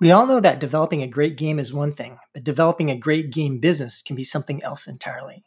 We 0.00 0.12
all 0.12 0.26
know 0.26 0.38
that 0.38 0.60
developing 0.60 1.02
a 1.02 1.08
great 1.08 1.36
game 1.36 1.58
is 1.58 1.72
one 1.72 1.90
thing, 1.90 2.18
but 2.32 2.44
developing 2.44 2.88
a 2.88 2.96
great 2.96 3.30
game 3.30 3.58
business 3.58 4.00
can 4.00 4.14
be 4.14 4.22
something 4.22 4.62
else 4.62 4.86
entirely. 4.86 5.44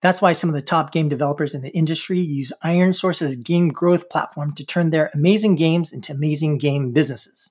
That's 0.00 0.22
why 0.22 0.32
some 0.32 0.48
of 0.48 0.54
the 0.54 0.62
top 0.62 0.90
game 0.90 1.10
developers 1.10 1.54
in 1.54 1.60
the 1.60 1.76
industry 1.76 2.18
use 2.18 2.50
ironSource's 2.64 3.36
game 3.36 3.68
growth 3.68 4.08
platform 4.08 4.54
to 4.54 4.64
turn 4.64 4.88
their 4.88 5.10
amazing 5.12 5.56
games 5.56 5.92
into 5.92 6.14
amazing 6.14 6.56
game 6.56 6.92
businesses. 6.92 7.50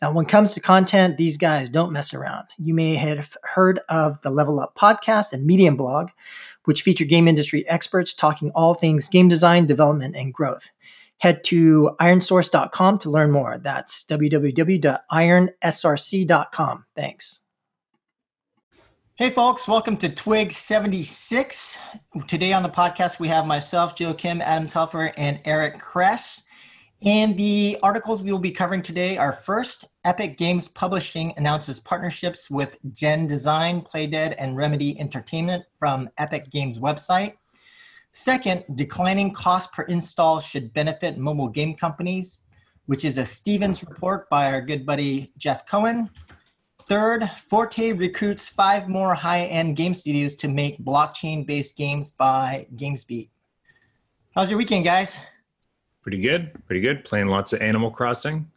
Now, 0.00 0.12
when 0.12 0.24
it 0.24 0.30
comes 0.30 0.54
to 0.54 0.60
content, 0.60 1.18
these 1.18 1.36
guys 1.36 1.68
don't 1.68 1.92
mess 1.92 2.14
around. 2.14 2.46
You 2.56 2.72
may 2.72 2.94
have 2.94 3.36
heard 3.42 3.80
of 3.90 4.22
the 4.22 4.30
Level 4.30 4.60
Up 4.60 4.74
podcast 4.74 5.34
and 5.34 5.44
Medium 5.44 5.76
blog, 5.76 6.08
which 6.64 6.80
feature 6.80 7.04
game 7.04 7.28
industry 7.28 7.68
experts 7.68 8.14
talking 8.14 8.50
all 8.54 8.72
things 8.72 9.10
game 9.10 9.28
design, 9.28 9.66
development, 9.66 10.16
and 10.16 10.32
growth. 10.32 10.70
Head 11.22 11.42
to 11.44 11.94
ironsource.com 12.00 12.98
to 12.98 13.08
learn 13.08 13.30
more. 13.30 13.56
That's 13.56 14.04
www.ironsrc.com. 14.04 16.84
Thanks. 16.96 17.40
Hey, 19.14 19.30
folks, 19.30 19.68
welcome 19.68 19.96
to 19.98 20.08
Twig 20.08 20.50
76. 20.50 21.78
Today 22.26 22.52
on 22.52 22.64
the 22.64 22.68
podcast, 22.68 23.20
we 23.20 23.28
have 23.28 23.46
myself, 23.46 23.94
Joe 23.94 24.14
Kim, 24.14 24.40
Adam 24.40 24.66
Telfer, 24.66 25.12
and 25.16 25.40
Eric 25.44 25.78
Kress. 25.78 26.42
And 27.02 27.36
the 27.36 27.78
articles 27.84 28.20
we 28.20 28.32
will 28.32 28.40
be 28.40 28.50
covering 28.50 28.82
today 28.82 29.16
are 29.16 29.32
first, 29.32 29.84
Epic 30.04 30.38
Games 30.38 30.66
Publishing 30.66 31.34
announces 31.36 31.78
partnerships 31.78 32.50
with 32.50 32.76
Gen 32.90 33.28
Design, 33.28 33.82
Playdead, 33.82 34.34
and 34.38 34.56
Remedy 34.56 34.98
Entertainment 34.98 35.62
from 35.78 36.10
Epic 36.18 36.50
Games 36.50 36.80
website. 36.80 37.34
Second, 38.12 38.64
declining 38.74 39.32
cost 39.32 39.72
per 39.72 39.84
install 39.84 40.38
should 40.38 40.72
benefit 40.74 41.16
mobile 41.16 41.48
game 41.48 41.74
companies, 41.74 42.40
which 42.86 43.04
is 43.04 43.16
a 43.16 43.24
Stephens 43.24 43.82
report 43.82 44.28
by 44.28 44.52
our 44.52 44.60
good 44.60 44.84
buddy 44.84 45.32
Jeff 45.38 45.66
Cohen. 45.66 46.10
Third, 46.88 47.30
Forte 47.48 47.92
recruits 47.92 48.48
five 48.48 48.86
more 48.88 49.14
high 49.14 49.44
end 49.44 49.76
game 49.76 49.94
studios 49.94 50.34
to 50.36 50.48
make 50.48 50.84
blockchain 50.84 51.46
based 51.46 51.76
games 51.76 52.10
by 52.10 52.66
GamesBeat. 52.76 53.30
How's 54.34 54.50
your 54.50 54.58
weekend, 54.58 54.84
guys? 54.84 55.18
Pretty 56.02 56.20
good. 56.20 56.52
Pretty 56.66 56.80
good. 56.80 57.04
Playing 57.04 57.28
lots 57.28 57.52
of 57.52 57.62
Animal 57.62 57.90
Crossing. 57.90 58.50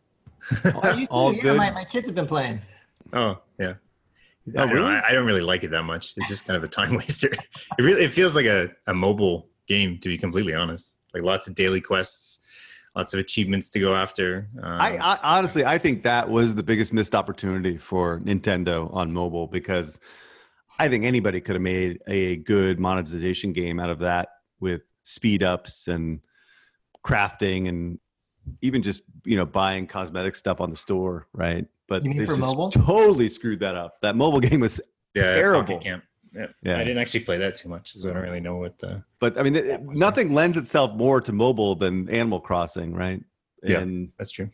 Oh, 0.66 1.06
All 1.10 1.34
yeah, 1.36 1.42
good. 1.42 1.58
My, 1.58 1.72
my 1.72 1.86
kids 1.86 2.10
have 2.10 2.16
been 2.16 2.26
playing. 2.26 2.62
Oh, 3.14 3.40
yeah. 3.60 3.76
Oh, 4.56 4.64
I, 4.64 4.72
really? 4.72 4.88
I, 4.88 5.10
I, 5.10 5.14
don't 5.14 5.26
really 5.26 5.42
like 5.42 5.64
it 5.64 5.72
that 5.72 5.84
much. 5.84 6.14
It's 6.18 6.28
just 6.28 6.46
kind 6.46 6.58
of 6.58 6.64
a 6.64 6.68
time 6.68 6.94
waster. 6.96 7.30
It 7.30 7.82
really 7.82 8.04
it 8.04 8.12
feels 8.12 8.36
like 8.36 8.46
a, 8.46 8.70
a 8.88 8.94
mobile 8.94 9.50
game 9.68 9.98
to 10.00 10.10
be 10.10 10.18
completely 10.18 10.54
honest. 10.54 10.96
Like 11.14 11.24
lots 11.24 11.48
of 11.48 11.56
daily 11.56 11.82
quests, 11.82 12.40
lots 12.96 13.14
of 13.14 13.20
achievements 13.20 13.70
to 13.72 13.80
go 13.80 13.96
after. 13.96 14.50
Um, 14.62 14.82
I, 14.82 14.98
I, 14.98 15.20
honestly 15.38 15.66
I 15.66 15.78
think 15.78 16.04
that 16.04 16.30
was 16.30 16.54
the 16.54 16.64
biggest 16.64 16.94
missed 16.94 17.16
opportunity 17.16 17.78
for 17.78 18.20
Nintendo 18.20 18.94
on 18.94 19.12
mobile 19.12 19.48
because 19.48 20.00
I 20.78 20.90
think 20.90 21.06
anybody 21.06 21.42
could 21.42 21.56
have 21.56 21.62
made 21.62 22.02
a 22.08 22.38
good 22.38 22.80
monetization 22.80 23.54
game 23.54 23.80
out 23.80 23.90
of 23.90 24.00
that 24.00 24.30
with 24.60 24.82
speed 25.04 25.42
ups 25.42 25.88
and 25.88 26.20
crafting 27.06 27.70
and 27.70 28.00
even 28.62 28.84
just 28.84 29.04
you 29.24 29.38
know 29.38 29.46
buying 29.46 29.88
cosmetic 29.88 30.36
stuff 30.36 30.62
on 30.62 30.70
the 30.70 30.76
store, 30.76 31.28
right? 31.34 31.66
But 31.88 32.04
you 32.04 32.12
mean 32.12 32.26
for 32.26 32.38
mobile? 32.38 32.72
Totally 32.72 33.30
screwed 33.30 33.60
that 33.60 33.76
up. 33.76 34.02
That 34.02 34.16
mobile 34.16 34.40
game 34.48 34.62
was 34.62 34.82
yeah, 35.14 35.36
terrible. 35.36 35.80
Camp. 35.80 36.04
Yeah. 36.34 36.48
yeah. 36.64 36.78
I 36.78 36.80
didn't 36.80 36.98
actually 36.98 37.22
play 37.22 37.38
that 37.38 37.56
too 37.56 37.70
much, 37.70 37.94
so 37.94 38.10
I 38.10 38.14
don't 38.14 38.24
really 38.24 38.42
know 38.42 38.58
what 38.58 38.78
the. 38.80 39.04
But 39.20 39.38
I 39.40 39.44
mean, 39.44 39.56
it, 39.56 39.82
nothing 39.84 40.34
lends 40.34 40.58
itself 40.58 40.94
more 40.96 41.22
to 41.22 41.32
mobile 41.32 41.76
than 41.76 42.10
Animal 42.10 42.42
Crossing, 42.42 42.94
right? 42.94 43.24
And, 43.64 44.02
yeah, 44.02 44.08
that's 44.18 44.32
true. 44.32 44.50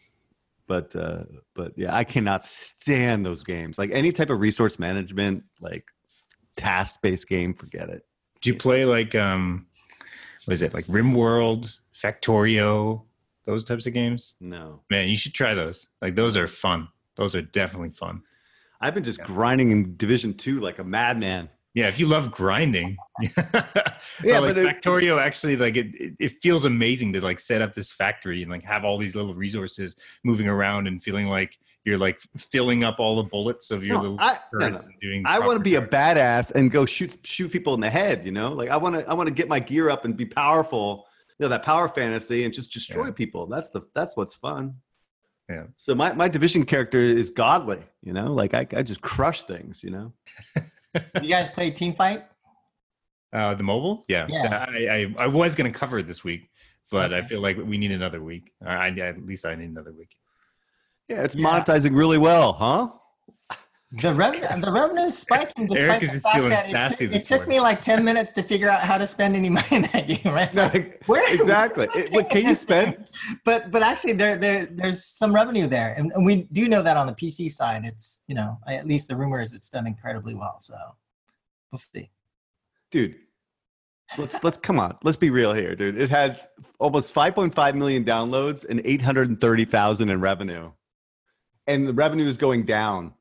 But 0.68 0.96
uh, 0.96 1.24
but 1.56 1.74
yeah, 1.76 1.96
I 1.96 2.04
cannot 2.04 2.44
stand 2.44 3.26
those 3.26 3.44
games. 3.44 3.78
Like 3.78 3.90
any 3.92 4.12
type 4.12 4.30
of 4.30 4.40
resource 4.40 4.80
management, 4.80 5.44
like 5.60 5.86
task 6.56 7.02
based 7.02 7.28
game, 7.28 7.54
forget 7.54 7.90
it. 7.90 8.06
Do 8.42 8.52
you 8.52 8.56
play 8.56 8.86
like 8.86 9.16
um, 9.16 9.66
what 10.46 10.54
is 10.54 10.62
it 10.62 10.74
like 10.74 10.86
RimWorld, 10.86 11.80
Factorio, 11.96 13.02
those 13.46 13.66
types 13.66 13.86
of 13.86 13.94
games? 13.94 14.36
No. 14.40 14.82
Man, 14.90 15.10
you 15.10 15.16
should 15.16 15.34
try 15.34 15.54
those. 15.54 15.88
Like 16.02 16.16
those 16.16 16.38
are 16.38 16.48
fun. 16.48 16.88
Those 17.16 17.36
are 17.36 17.42
definitely 17.42 17.92
fun. 17.92 18.22
I've 18.80 18.94
been 18.94 19.04
just 19.04 19.20
yeah. 19.20 19.26
grinding 19.26 19.72
in 19.72 19.96
Division 19.98 20.34
Two 20.34 20.60
like 20.60 20.80
a 20.80 20.84
madman. 20.84 21.50
Yeah, 21.74 21.88
if 21.88 22.00
you 22.00 22.06
love 22.06 22.32
grinding, 22.32 22.98
yeah, 23.22 23.32
but 23.44 23.62
like 24.26 24.56
but 24.56 24.56
Factorio 24.58 25.22
actually 25.22 25.56
like 25.56 25.78
it, 25.78 26.16
it 26.20 26.42
feels 26.42 26.66
amazing 26.66 27.14
to 27.14 27.22
like 27.22 27.40
set 27.40 27.62
up 27.62 27.76
this 27.76 27.94
factory 27.94 28.42
and 28.42 28.52
like 28.52 28.64
have 28.64 28.84
all 28.84 28.98
these 28.98 29.16
little 29.16 29.34
resources 29.34 29.96
moving 30.26 30.50
around 30.50 30.88
and 30.88 31.02
feeling 31.02 31.28
like 31.28 31.58
you're 31.86 31.98
like 31.98 32.20
filling 32.38 32.84
up 32.84 33.00
all 33.00 33.16
the 33.16 33.24
bullets 33.24 33.72
of 33.72 33.84
your 33.84 33.96
no, 33.96 34.02
little 34.02 34.20
I, 34.20 34.38
no, 34.54 34.70
no. 34.70 34.78
doing. 35.02 35.24
I 35.26 35.40
want 35.40 35.58
to 35.58 35.64
be 35.64 35.76
a 35.76 35.82
badass 35.82 36.52
and 36.52 36.70
go 36.70 36.86
shoot 36.86 37.18
shoot 37.24 37.50
people 37.50 37.74
in 37.74 37.80
the 37.80 37.90
head. 37.90 38.26
You 38.26 38.34
know, 38.34 38.52
like 38.52 38.70
I 38.70 38.76
want 38.76 38.96
to 38.96 39.10
I 39.10 39.14
want 39.14 39.28
to 39.28 39.34
get 39.34 39.48
my 39.48 39.60
gear 39.60 39.90
up 39.90 40.04
and 40.04 40.18
be 40.18 40.26
powerful 40.26 41.06
You 41.40 41.46
know 41.46 41.50
that 41.50 41.64
power 41.64 41.88
fantasy 41.88 42.44
and 42.44 42.54
just 42.54 42.74
destroy 42.74 43.06
yeah. 43.06 43.12
people. 43.12 43.48
That's 43.48 43.70
the 43.70 43.82
that's 43.96 44.18
what's 44.18 44.34
fun. 44.34 44.76
Yeah. 45.52 45.64
So 45.76 45.94
my, 45.94 46.14
my 46.14 46.30
division 46.30 46.66
character 46.66 47.02
is 47.02 47.30
godly, 47.30 47.80
you 48.02 48.14
know, 48.14 48.32
like 48.32 48.54
I, 48.54 48.66
I 48.76 48.84
just 48.84 49.02
crush 49.02 49.44
things, 49.44 49.84
you 49.84 49.90
know. 49.90 50.14
you 51.22 51.30
guys 51.30 51.50
play 51.50 51.72
team 51.72 51.94
fight? 51.94 52.26
Uh, 53.34 53.54
the 53.54 53.64
mobile? 53.64 54.06
Yeah. 54.08 54.28
yeah. 54.30 54.66
I, 54.70 54.88
I, 54.88 55.24
I 55.24 55.28
was 55.28 55.56
going 55.56 55.72
to 55.72 55.78
cover 55.78 56.00
it 56.00 56.08
this 56.08 56.24
week, 56.24 56.50
but 56.90 57.12
okay. 57.12 57.26
I 57.26 57.28
feel 57.28 57.42
like 57.42 57.58
we 57.58 57.78
need 57.78 57.92
another 57.92 58.22
week. 58.22 58.52
I, 58.66 58.90
at 58.90 59.26
least 59.26 59.46
I 59.46 59.56
need 59.56 59.70
another 59.70 59.92
week. 59.92 60.16
Yeah. 61.10 61.24
It's 61.24 61.36
yeah. 61.36 61.46
monetizing 61.46 61.96
really 61.96 62.18
well, 62.18 62.54
huh? 62.54 63.58
The 63.94 64.14
revenue, 64.14 64.62
the 64.62 64.72
revenue 64.72 65.10
spiking 65.10 65.68
despite 65.68 66.00
the 66.00 66.08
fact 66.08 66.72
that 66.72 67.02
it, 67.02 67.12
it 67.12 67.26
took 67.26 67.46
me 67.46 67.60
like 67.60 67.82
ten 67.82 68.06
minutes 68.06 68.32
to 68.34 68.44
figure 68.44 68.70
out 68.70 68.80
how 68.80 68.98
to 68.98 69.06
spend 69.06 69.36
any 69.36 69.50
money 69.58 69.68
in 69.70 69.82
that 69.82 70.08
game. 70.08 70.34
Right? 70.34 70.54
Like, 70.56 71.04
where, 71.08 71.34
exactly. 71.34 71.88
Where, 71.88 72.06
it, 72.06 72.14
what 72.14 72.30
can 72.30 72.46
you 72.46 72.56
spend? 72.56 72.98
But 73.44 73.70
but 73.70 73.84
actually, 73.84 74.14
there 74.14 74.38
there 74.38 74.66
there's 74.72 75.04
some 75.04 75.36
revenue 75.36 75.68
there, 75.68 75.94
and, 75.98 76.12
and 76.14 76.26
we 76.26 76.48
do 76.54 76.70
know 76.70 76.82
that 76.82 76.96
on 76.96 77.06
the 77.06 77.14
PC 77.14 77.52
side, 77.52 77.84
it's 77.84 78.24
you 78.28 78.36
know 78.36 78.58
at 78.66 78.88
least 78.88 79.10
the 79.10 79.16
rumor 79.18 79.42
is 79.42 79.54
it's 79.54 79.70
done 79.70 79.86
incredibly 79.86 80.36
well. 80.36 80.56
So 80.62 80.74
we'll 81.72 81.80
see. 81.80 82.10
Dude, 82.92 83.16
let's 84.18 84.42
let's 84.42 84.58
come 84.58 84.80
on. 84.80 84.98
Let's 85.04 85.18
be 85.18 85.30
real 85.30 85.54
here, 85.54 85.76
dude. 85.76 86.02
It 86.02 86.10
had 86.10 86.40
almost 86.80 87.14
5.5 87.14 87.76
million 87.76 88.06
downloads 88.06 88.66
and 88.68 88.82
830,000 88.86 90.10
in 90.10 90.22
revenue, 90.22 90.72
and 91.68 91.86
the 91.86 91.94
revenue 91.94 92.28
is 92.28 92.38
going 92.38 92.64
down 92.64 93.14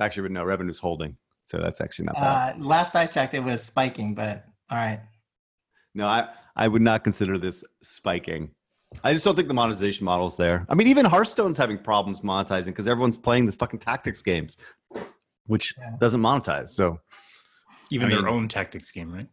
Actually, 0.00 0.24
but 0.24 0.32
no, 0.32 0.44
revenue's 0.44 0.78
holding. 0.78 1.16
So 1.44 1.58
that's 1.58 1.80
actually 1.80 2.06
not 2.06 2.16
bad. 2.16 2.56
Uh, 2.56 2.58
last 2.58 2.94
I 2.94 3.06
checked, 3.06 3.34
it 3.34 3.42
was 3.42 3.62
spiking, 3.62 4.14
but 4.14 4.44
all 4.70 4.76
right. 4.76 5.00
No, 5.94 6.06
I, 6.06 6.28
I 6.56 6.68
would 6.68 6.82
not 6.82 7.04
consider 7.04 7.38
this 7.38 7.64
spiking. 7.82 8.50
I 9.02 9.12
just 9.12 9.24
don't 9.24 9.34
think 9.34 9.48
the 9.48 9.54
monetization 9.54 10.04
model's 10.04 10.36
there. 10.36 10.66
I 10.68 10.74
mean, 10.74 10.86
even 10.86 11.04
Hearthstone's 11.04 11.56
having 11.56 11.78
problems 11.78 12.20
monetizing 12.20 12.66
because 12.66 12.86
everyone's 12.86 13.18
playing 13.18 13.46
the 13.46 13.52
fucking 13.52 13.80
tactics 13.80 14.22
games, 14.22 14.56
which 15.46 15.74
yeah. 15.78 15.96
doesn't 16.00 16.20
monetize. 16.20 16.70
So 16.70 16.98
even 17.90 18.06
I 18.06 18.14
mean, 18.14 18.22
their 18.22 18.30
own 18.30 18.48
tactics 18.48 18.90
game, 18.90 19.12
right? 19.12 19.28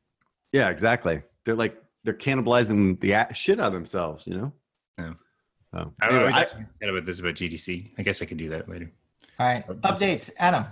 Yeah, 0.51 0.69
exactly. 0.69 1.21
They're 1.45 1.55
like 1.55 1.81
they're 2.03 2.13
cannibalizing 2.13 2.99
the 2.99 3.33
shit 3.33 3.59
out 3.59 3.67
of 3.67 3.73
themselves, 3.73 4.27
you 4.27 4.37
know. 4.37 4.53
Yeah. 4.97 5.13
So, 5.73 5.93
anyway, 6.01 6.21
I 6.21 6.25
was 6.25 6.35
I, 6.35 6.85
about 6.85 7.05
this 7.05 7.19
about 7.19 7.35
GDC. 7.35 7.91
I 7.97 8.03
guess 8.03 8.21
I 8.21 8.25
could 8.25 8.37
do 8.37 8.49
that 8.49 8.69
later. 8.69 8.91
All 9.39 9.47
right. 9.47 9.67
Updates, 9.67 10.31
Adam. 10.37 10.65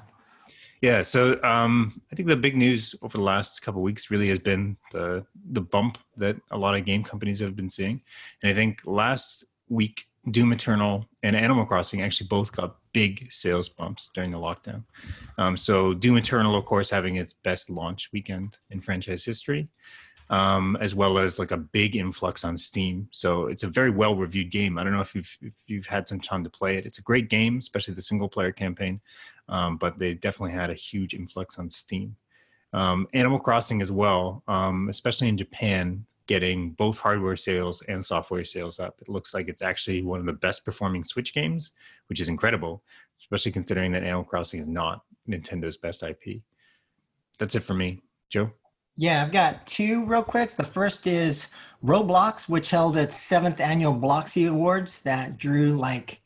Yeah, 0.81 1.01
so 1.01 1.41
um, 1.43 2.01
I 2.11 2.15
think 2.15 2.27
the 2.27 2.35
big 2.35 2.57
news 2.57 2.93
over 3.01 3.17
the 3.17 3.23
last 3.23 3.61
couple 3.61 3.81
weeks 3.81 4.11
really 4.11 4.27
has 4.27 4.39
been 4.39 4.75
the 4.91 5.25
the 5.51 5.61
bump 5.61 5.97
that 6.17 6.35
a 6.51 6.57
lot 6.57 6.75
of 6.75 6.83
game 6.83 7.05
companies 7.05 7.39
have 7.39 7.55
been 7.55 7.69
seeing, 7.69 8.01
and 8.41 8.51
I 8.51 8.53
think 8.53 8.81
last 8.83 9.45
week 9.69 10.05
Doom 10.31 10.51
Eternal 10.51 11.05
and 11.23 11.37
Animal 11.37 11.65
Crossing 11.65 12.01
actually 12.01 12.27
both 12.27 12.51
got 12.51 12.77
big 12.93 13.31
sales 13.31 13.69
bumps 13.69 14.09
during 14.13 14.31
the 14.31 14.37
lockdown. 14.37 14.83
Um, 15.37 15.55
so 15.55 15.93
Doom 15.93 16.17
Eternal, 16.17 16.55
of 16.55 16.65
course, 16.65 16.89
having 16.89 17.15
its 17.15 17.31
best 17.31 17.69
launch 17.69 18.09
weekend 18.11 18.57
in 18.69 18.81
franchise 18.81 19.23
history, 19.23 19.69
um, 20.33 20.75
as 20.81 20.95
well 20.95 21.19
as 21.19 21.37
like 21.37 21.51
a 21.51 21.57
big 21.57 21.95
influx 21.95 22.43
on 22.43 22.57
Steam. 22.57 23.07
So 23.11 23.45
it's 23.45 23.61
a 23.61 23.67
very 23.67 23.91
well 23.91 24.15
reviewed 24.15 24.49
game. 24.49 24.79
I 24.79 24.83
don't 24.83 24.91
know 24.91 24.99
if 24.99 25.13
you've 25.13 25.37
if 25.43 25.53
you've 25.67 25.85
had 25.85 26.07
some 26.07 26.19
time 26.19 26.43
to 26.43 26.49
play 26.49 26.75
it. 26.75 26.87
It's 26.87 26.97
a 26.97 27.03
great 27.03 27.29
game, 27.29 27.59
especially 27.59 27.93
the 27.93 28.01
single 28.01 28.27
player 28.27 28.51
campaign. 28.51 28.99
Um, 29.47 29.77
but 29.77 29.99
they 29.99 30.15
definitely 30.15 30.53
had 30.53 30.71
a 30.71 30.73
huge 30.73 31.13
influx 31.13 31.59
on 31.59 31.69
Steam. 31.69 32.15
Um, 32.73 33.07
Animal 33.13 33.39
Crossing 33.39 33.79
as 33.83 33.91
well, 33.91 34.41
um, 34.47 34.89
especially 34.89 35.27
in 35.29 35.37
Japan, 35.37 36.03
getting 36.25 36.71
both 36.71 36.97
hardware 36.97 37.37
sales 37.37 37.83
and 37.83 38.03
software 38.03 38.43
sales 38.43 38.79
up. 38.79 38.95
It 39.01 39.09
looks 39.09 39.35
like 39.35 39.49
it's 39.49 39.61
actually 39.61 40.01
one 40.01 40.19
of 40.19 40.25
the 40.25 40.33
best 40.33 40.65
performing 40.65 41.03
Switch 41.03 41.35
games, 41.35 41.73
which 42.07 42.19
is 42.19 42.27
incredible, 42.27 42.81
especially 43.19 43.51
considering 43.51 43.91
that 43.91 44.01
Animal 44.01 44.23
Crossing 44.23 44.59
is 44.59 44.67
not 44.67 45.03
Nintendo's 45.29 45.77
best 45.77 46.01
IP. 46.01 46.41
That's 47.37 47.53
it 47.53 47.59
for 47.59 47.75
me, 47.75 48.01
Joe. 48.29 48.51
Yeah, 48.95 49.23
I've 49.23 49.31
got 49.31 49.65
two 49.65 50.05
real 50.05 50.23
quick. 50.23 50.51
The 50.51 50.63
first 50.63 51.07
is 51.07 51.47
Roblox, 51.83 52.47
which 52.47 52.69
held 52.69 52.95
its 52.95 53.15
seventh 53.15 53.59
annual 53.59 53.95
Bloxy 53.95 54.47
Awards 54.47 55.01
that 55.01 55.37
drew 55.37 55.69
like 55.69 56.21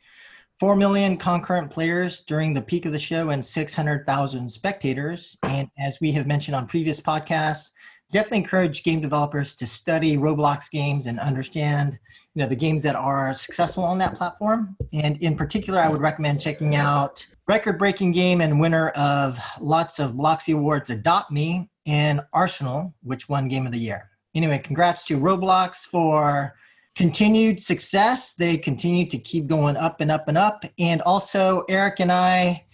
4 0.60 0.76
million 0.76 1.18
concurrent 1.18 1.72
players 1.72 2.22
during 2.22 2.54
the 2.54 2.62
peak 2.62 2.86
of 2.86 2.92
the 2.92 3.00
show 3.00 3.30
and 3.30 3.46
600,000 3.46 4.50
spectators. 4.50 5.38
And 5.44 5.70
as 5.80 6.02
we 6.02 6.12
have 6.14 6.28
mentioned 6.28 6.56
on 6.56 6.68
previous 6.68 7.00
podcasts, 7.00 7.72
definitely 8.12 8.40
encourage 8.40 8.84
game 8.84 9.00
developers 9.00 9.56
to 9.56 9.68
study 9.68 10.18
Roblox 10.18 10.70
games 10.70 11.08
and 11.08 11.20
understand 11.20 11.98
you 12.34 12.44
know 12.44 12.50
the 12.50 12.56
games 12.56 12.84
that 12.84 12.96
are 12.96 13.34
successful 13.34 13.84
on 13.84 13.98
that 14.00 14.16
platform. 14.16 14.76
And 14.94 15.18
in 15.24 15.36
particular, 15.36 15.80
I 15.80 15.90
would 15.90 16.02
recommend 16.02 16.42
checking 16.42 16.76
out 16.76 17.26
record-breaking 17.48 18.12
game 18.12 18.42
and 18.42 18.60
winner 18.60 18.90
of 18.90 19.40
lots 19.60 20.00
of 20.00 20.14
Bloxy 20.14 20.54
Awards, 20.54 20.90
Adopt 20.90 21.32
Me, 21.32 21.70
and 21.88 22.22
Arsenal, 22.34 22.94
which 23.02 23.28
won 23.28 23.48
Game 23.48 23.66
of 23.66 23.72
the 23.72 23.80
Year. 23.80 24.10
Anyway, 24.36 24.60
congrats 24.60 25.04
to 25.06 25.18
Roblox 25.18 25.78
for 25.78 26.54
continued 26.96 27.60
success. 27.60 28.34
They 28.34 28.58
continue 28.58 29.08
to 29.08 29.18
keep 29.18 29.48
going 29.48 29.78
up 29.78 30.02
and 30.02 30.12
up 30.12 30.28
and 30.28 30.38
up. 30.38 30.64
And 30.78 31.02
also, 31.04 31.64
Eric 31.70 32.02
and 32.02 32.12
I 32.12 32.66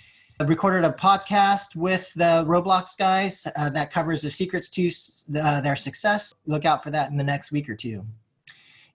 recorded 0.45 0.83
a 0.83 0.91
podcast 0.91 1.75
with 1.75 2.11
the 2.15 2.43
Roblox 2.47 2.97
guys 2.97 3.47
uh, 3.55 3.69
that 3.69 3.91
covers 3.91 4.21
the 4.21 4.29
secrets 4.29 4.67
to 4.69 4.89
uh, 5.39 5.61
their 5.61 5.75
success. 5.75 6.33
Look 6.47 6.65
out 6.65 6.83
for 6.83 6.91
that 6.91 7.11
in 7.11 7.17
the 7.17 7.23
next 7.23 7.51
week 7.51 7.69
or 7.69 7.75
two. 7.75 8.05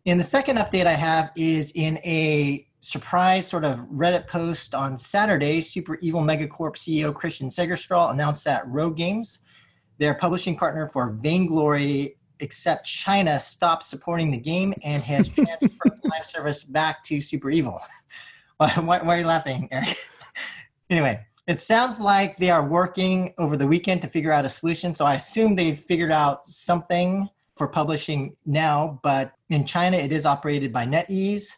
And 0.04 0.18
the 0.18 0.24
second 0.24 0.56
update 0.58 0.86
I 0.86 0.94
have 0.94 1.30
is 1.36 1.72
in 1.74 1.98
a 1.98 2.66
surprise 2.80 3.46
sort 3.46 3.64
of 3.64 3.80
Reddit 3.92 4.26
post 4.26 4.74
on 4.74 4.96
Saturday. 4.96 5.60
Super 5.60 5.96
Evil 5.96 6.22
Megacorp 6.22 6.76
CEO 6.76 7.12
Kristian 7.12 7.50
Segerstrale 7.50 8.10
announced 8.12 8.44
that 8.44 8.66
Rogue 8.68 8.96
Games, 8.96 9.40
their 9.98 10.14
publishing 10.14 10.56
partner 10.56 10.86
for 10.86 11.10
Vainglory, 11.10 12.16
except 12.40 12.86
China 12.86 13.38
stopped 13.38 13.82
supporting 13.82 14.30
the 14.30 14.38
game 14.38 14.72
and 14.84 15.02
has 15.02 15.28
transferred 15.28 16.00
live 16.04 16.24
service 16.24 16.64
back 16.64 17.04
to 17.04 17.20
Super 17.20 17.50
Evil. 17.50 17.80
why, 18.56 18.70
why, 18.78 18.98
are 18.98 19.18
you 19.18 19.26
laughing, 19.26 19.68
Eric? 19.70 19.96
anyway, 20.90 21.20
it 21.46 21.60
sounds 21.60 21.98
like 22.00 22.36
they 22.38 22.50
are 22.50 22.66
working 22.66 23.34
over 23.38 23.56
the 23.56 23.66
weekend 23.66 24.02
to 24.02 24.08
figure 24.08 24.32
out 24.32 24.44
a 24.44 24.48
solution. 24.48 24.94
So 24.94 25.04
I 25.04 25.14
assume 25.14 25.56
they've 25.56 25.78
figured 25.78 26.12
out 26.12 26.46
something 26.46 27.28
for 27.56 27.66
publishing 27.66 28.36
now, 28.46 29.00
but 29.02 29.32
in 29.50 29.66
China 29.66 29.96
it 29.96 30.12
is 30.12 30.26
operated 30.26 30.72
by 30.72 30.86
NetEase. 30.86 31.56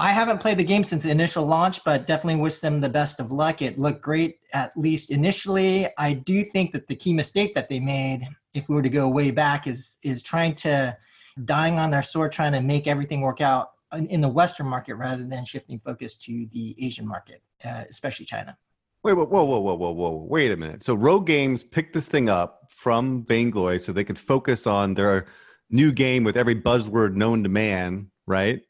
I 0.00 0.12
haven't 0.12 0.38
played 0.38 0.58
the 0.58 0.64
game 0.64 0.84
since 0.84 1.02
the 1.02 1.10
initial 1.10 1.44
launch, 1.44 1.82
but 1.82 2.06
definitely 2.06 2.40
wish 2.40 2.60
them 2.60 2.80
the 2.80 2.88
best 2.88 3.18
of 3.18 3.32
luck. 3.32 3.62
It 3.62 3.80
looked 3.80 4.00
great, 4.00 4.38
at 4.54 4.76
least 4.76 5.10
initially. 5.10 5.88
I 5.98 6.12
do 6.12 6.44
think 6.44 6.72
that 6.72 6.86
the 6.86 6.94
key 6.94 7.12
mistake 7.12 7.52
that 7.56 7.68
they 7.68 7.80
made, 7.80 8.20
if 8.54 8.68
we 8.68 8.76
were 8.76 8.82
to 8.82 8.88
go 8.88 9.08
way 9.08 9.32
back, 9.32 9.66
is 9.66 9.98
is 10.04 10.22
trying 10.22 10.54
to 10.56 10.96
dying 11.44 11.80
on 11.80 11.90
their 11.90 12.04
sword, 12.04 12.30
trying 12.30 12.52
to 12.52 12.60
make 12.60 12.86
everything 12.86 13.22
work 13.22 13.40
out 13.40 13.70
in 13.92 14.20
the 14.20 14.28
Western 14.28 14.66
market 14.66 14.94
rather 14.94 15.24
than 15.24 15.44
shifting 15.44 15.80
focus 15.80 16.16
to 16.16 16.46
the 16.52 16.76
Asian 16.78 17.06
market, 17.06 17.42
uh, 17.64 17.82
especially 17.90 18.26
China. 18.26 18.56
Wait, 19.02 19.14
whoa, 19.14 19.24
whoa, 19.24 19.44
whoa, 19.44 19.58
whoa, 19.60 19.74
whoa, 19.74 19.90
whoa! 19.90 20.26
Wait 20.28 20.52
a 20.52 20.56
minute. 20.56 20.84
So 20.84 20.94
Rogue 20.94 21.26
Games 21.26 21.64
picked 21.64 21.94
this 21.94 22.06
thing 22.06 22.28
up 22.28 22.68
from 22.70 23.24
Vainglory 23.24 23.80
so 23.80 23.92
they 23.92 24.04
could 24.04 24.18
focus 24.18 24.64
on 24.64 24.94
their 24.94 25.26
new 25.70 25.90
game 25.90 26.22
with 26.22 26.36
every 26.36 26.54
buzzword 26.54 27.14
known 27.14 27.42
to 27.42 27.48
man, 27.48 28.12
right? 28.26 28.60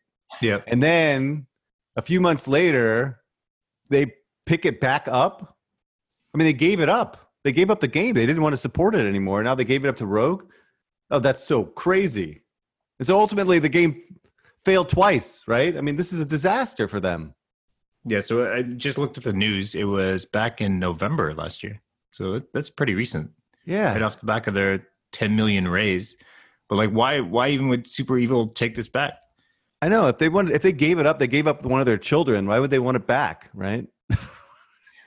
Yeah. 0.40 0.60
And 0.66 0.82
then 0.82 1.46
a 1.96 2.02
few 2.02 2.20
months 2.20 2.46
later, 2.46 3.20
they 3.90 4.12
pick 4.46 4.64
it 4.64 4.80
back 4.80 5.08
up. 5.08 5.56
I 6.34 6.38
mean, 6.38 6.46
they 6.46 6.52
gave 6.52 6.80
it 6.80 6.88
up. 6.88 7.32
They 7.44 7.52
gave 7.52 7.70
up 7.70 7.80
the 7.80 7.88
game. 7.88 8.14
They 8.14 8.26
didn't 8.26 8.42
want 8.42 8.52
to 8.52 8.58
support 8.58 8.94
it 8.94 9.06
anymore. 9.06 9.42
Now 9.42 9.54
they 9.54 9.64
gave 9.64 9.84
it 9.84 9.88
up 9.88 9.96
to 9.96 10.06
Rogue. 10.06 10.44
Oh, 11.10 11.18
that's 11.18 11.42
so 11.42 11.64
crazy. 11.64 12.42
And 12.98 13.06
so 13.06 13.18
ultimately, 13.18 13.58
the 13.58 13.68
game 13.68 14.02
failed 14.64 14.90
twice, 14.90 15.44
right? 15.46 15.76
I 15.76 15.80
mean, 15.80 15.96
this 15.96 16.12
is 16.12 16.20
a 16.20 16.24
disaster 16.24 16.88
for 16.88 17.00
them. 17.00 17.34
Yeah. 18.04 18.20
So 18.20 18.52
I 18.52 18.62
just 18.62 18.98
looked 18.98 19.16
at 19.16 19.24
the 19.24 19.32
news. 19.32 19.74
It 19.74 19.84
was 19.84 20.24
back 20.24 20.60
in 20.60 20.78
November 20.78 21.34
last 21.34 21.62
year. 21.62 21.80
So 22.10 22.40
that's 22.52 22.70
pretty 22.70 22.94
recent. 22.94 23.30
Yeah. 23.64 23.92
Right 23.92 24.02
off 24.02 24.20
the 24.20 24.26
back 24.26 24.46
of 24.46 24.54
their 24.54 24.86
10 25.12 25.34
million 25.34 25.68
raise. 25.68 26.16
But 26.68 26.76
like, 26.76 26.90
why, 26.90 27.20
why 27.20 27.48
even 27.48 27.68
would 27.68 27.88
Super 27.88 28.18
Evil 28.18 28.48
take 28.48 28.74
this 28.76 28.88
back? 28.88 29.14
I 29.80 29.88
know 29.88 30.08
if 30.08 30.18
they 30.18 30.28
wanted, 30.28 30.54
if 30.54 30.62
they 30.62 30.72
gave 30.72 30.98
it 30.98 31.06
up, 31.06 31.18
they 31.18 31.28
gave 31.28 31.46
up 31.46 31.64
one 31.64 31.80
of 31.80 31.86
their 31.86 31.98
children. 31.98 32.46
Why 32.46 32.58
would 32.58 32.70
they 32.70 32.80
want 32.80 32.96
it 32.96 33.06
back, 33.06 33.48
right? 33.54 33.86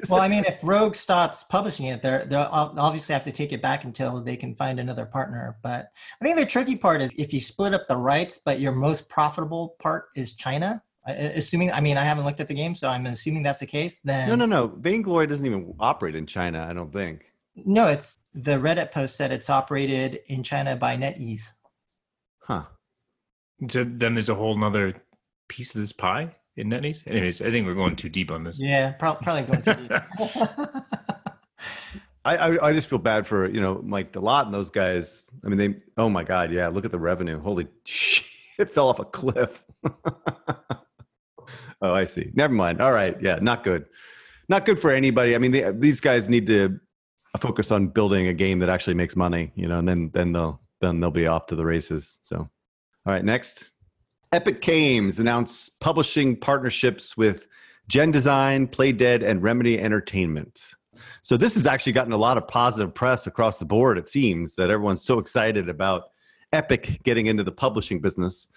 well, 0.10 0.22
I 0.22 0.30
mean, 0.30 0.46
if 0.46 0.60
Rogue 0.64 0.96
stops 0.96 1.44
publishing 1.44 1.88
it, 1.88 2.02
they're 2.02 2.26
they'll 2.26 2.48
obviously 2.52 3.14
have 3.14 3.24
to 3.26 3.32
take 3.32 3.52
it 3.52 3.62
back 3.62 3.84
until 3.84 4.22
they 4.22 4.38
can 4.38 4.56
find 4.56 4.80
another 4.80 5.06
partner. 5.06 5.58
But 5.62 5.90
I 6.22 6.26
think 6.26 6.38
the 6.38 6.46
tricky 6.46 6.78
part 6.78 7.02
is 7.02 7.12
if 7.18 7.34
you 7.34 7.40
split 7.42 7.74
up 7.74 7.88
the 7.88 7.98
rights, 7.98 8.40
but 8.44 8.62
your 8.62 8.72
most 8.72 9.10
profitable 9.10 9.76
part 9.80 10.06
is 10.16 10.34
China. 10.34 10.82
Assuming, 11.08 11.72
I 11.72 11.82
mean, 11.82 11.98
I 11.98 12.04
haven't 12.04 12.26
looked 12.26 12.40
at 12.40 12.48
the 12.48 12.54
game, 12.54 12.76
so 12.76 12.88
I'm 12.88 13.08
assuming 13.08 13.42
that's 13.42 13.60
the 13.60 13.66
case. 13.66 14.00
Then 14.02 14.30
no, 14.30 14.36
no, 14.36 14.46
no. 14.46 14.68
Vainglory 14.68 15.26
doesn't 15.26 15.46
even 15.46 15.74
operate 15.80 16.16
in 16.16 16.28
China. 16.28 16.66
I 16.70 16.74
don't 16.74 16.94
think. 16.94 17.24
No, 17.56 17.88
it's 17.88 18.20
the 18.34 18.52
Reddit 18.52 18.92
post 18.92 19.18
said 19.18 19.32
it's 19.32 19.50
operated 19.50 20.20
in 20.28 20.44
China 20.44 20.76
by 20.76 20.96
NetEase. 20.96 21.52
Huh. 22.44 22.64
So 23.70 23.84
then 23.84 24.16
there's 24.16 24.30
a 24.30 24.36
whole 24.36 24.58
nother 24.58 25.02
piece 25.48 25.76
of 25.76 25.82
this 25.82 25.94
pie 25.94 26.36
in 26.56 26.70
NetEase. 26.70 27.08
Anyways, 27.08 27.42
I 27.42 27.52
think 27.52 27.66
we're 27.66 27.76
going 27.76 27.96
too 27.96 28.10
deep 28.10 28.32
on 28.32 28.44
this. 28.44 28.60
Yeah, 28.60 28.92
probably 28.94 29.44
going 29.44 29.62
too 29.62 29.74
deep. 29.74 29.92
I, 32.24 32.38
I, 32.38 32.68
I 32.68 32.74
just 32.74 32.88
feel 32.88 33.00
bad 33.00 33.26
for 33.26 33.50
you 33.50 33.62
know 33.62 33.82
Mike 33.84 34.12
Delot 34.14 34.46
and 34.46 34.54
those 34.54 34.70
guys. 34.70 35.30
I 35.44 35.50
mean, 35.50 35.58
they. 35.58 35.76
Oh 35.98 36.10
my 36.10 36.24
God, 36.24 36.52
yeah. 36.52 36.68
Look 36.68 36.86
at 36.86 36.92
the 36.92 37.00
revenue. 37.00 37.40
Holy 37.40 37.68
shit! 37.86 38.26
It 38.60 38.74
fell 38.74 38.90
off 38.90 39.00
a 39.00 39.06
cliff. 39.06 39.64
oh, 40.06 41.94
I 41.94 42.06
see. 42.06 42.32
Never 42.34 42.54
mind. 42.54 42.82
All 42.82 42.92
right. 42.92 43.20
Yeah, 43.22 43.40
not 43.42 43.64
good. 43.64 43.86
Not 44.50 44.66
good 44.66 44.78
for 44.78 44.92
anybody. 44.92 45.36
I 45.36 45.40
mean, 45.40 45.52
they, 45.52 45.72
these 45.72 46.00
guys 46.00 46.30
need 46.30 46.46
to 46.48 46.80
focus 47.40 47.72
on 47.72 47.88
building 47.88 48.28
a 48.28 48.34
game 48.34 48.60
that 48.60 48.70
actually 48.70 48.94
makes 48.94 49.16
money. 49.16 49.52
You 49.56 49.68
know, 49.68 49.80
and 49.80 49.88
then 49.88 50.12
then 50.14 50.34
they'll 50.34 50.62
then 50.80 51.00
they'll 51.00 51.12
be 51.12 51.28
off 51.28 51.48
to 51.48 51.56
the 51.56 51.66
races. 51.66 52.20
So. 52.24 52.48
All 53.06 53.14
right, 53.14 53.26
next. 53.26 53.72
Epic 54.32 54.62
Games 54.62 55.20
announced 55.20 55.80
publishing 55.80 56.36
partnerships 56.36 57.18
with 57.18 57.48
Gen 57.88 58.12
Design, 58.12 58.68
Playdead, 58.68 59.24
and 59.24 59.42
Remedy 59.42 59.80
Entertainment. 59.80 60.76
So 61.24 61.36
this 61.36 61.56
has 61.56 61.66
actually 61.66 61.94
gotten 61.94 62.14
a 62.14 62.18
lot 62.18 62.38
of 62.38 62.48
positive 62.48 62.94
press 62.94 63.26
across 63.26 63.58
the 63.58 63.66
board. 63.66 63.98
It 63.98 64.08
seems 64.08 64.56
that 64.56 64.70
everyone's 64.70 65.04
so 65.04 65.18
excited 65.18 65.68
about 65.68 66.12
Epic 66.54 67.02
getting 67.04 67.26
into 67.26 67.44
the 67.44 67.52
publishing 67.52 68.00
business. 68.00 68.50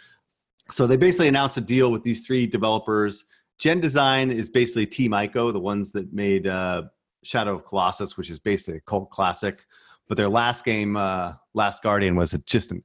So 0.70 0.87
they 0.87 0.96
basically 0.96 1.29
announced 1.29 1.56
a 1.56 1.62
deal 1.62 1.91
with 1.91 2.02
these 2.02 2.26
three 2.26 2.46
developers. 2.46 3.25
Gen 3.58 3.81
Design 3.81 4.31
is 4.31 4.50
basically 4.50 4.87
Team 4.87 5.12
Ico, 5.12 5.52
the 5.52 5.61
ones 5.61 5.91
that 5.93 6.13
made 6.13 6.46
uh, 6.46 6.82
Shadow 7.22 7.55
of 7.55 7.65
Colossus, 7.65 8.17
which 8.17 8.31
is 8.31 8.39
basically 8.39 8.77
a 8.77 8.81
cult 8.81 9.10
classic. 9.10 9.65
But 10.06 10.17
their 10.17 10.29
last 10.29 10.65
game, 10.65 10.96
uh, 10.96 11.32
Last 11.55 11.82
Guardian, 11.82 12.15
was 12.15 12.36
just 12.46 12.70
an 12.70 12.84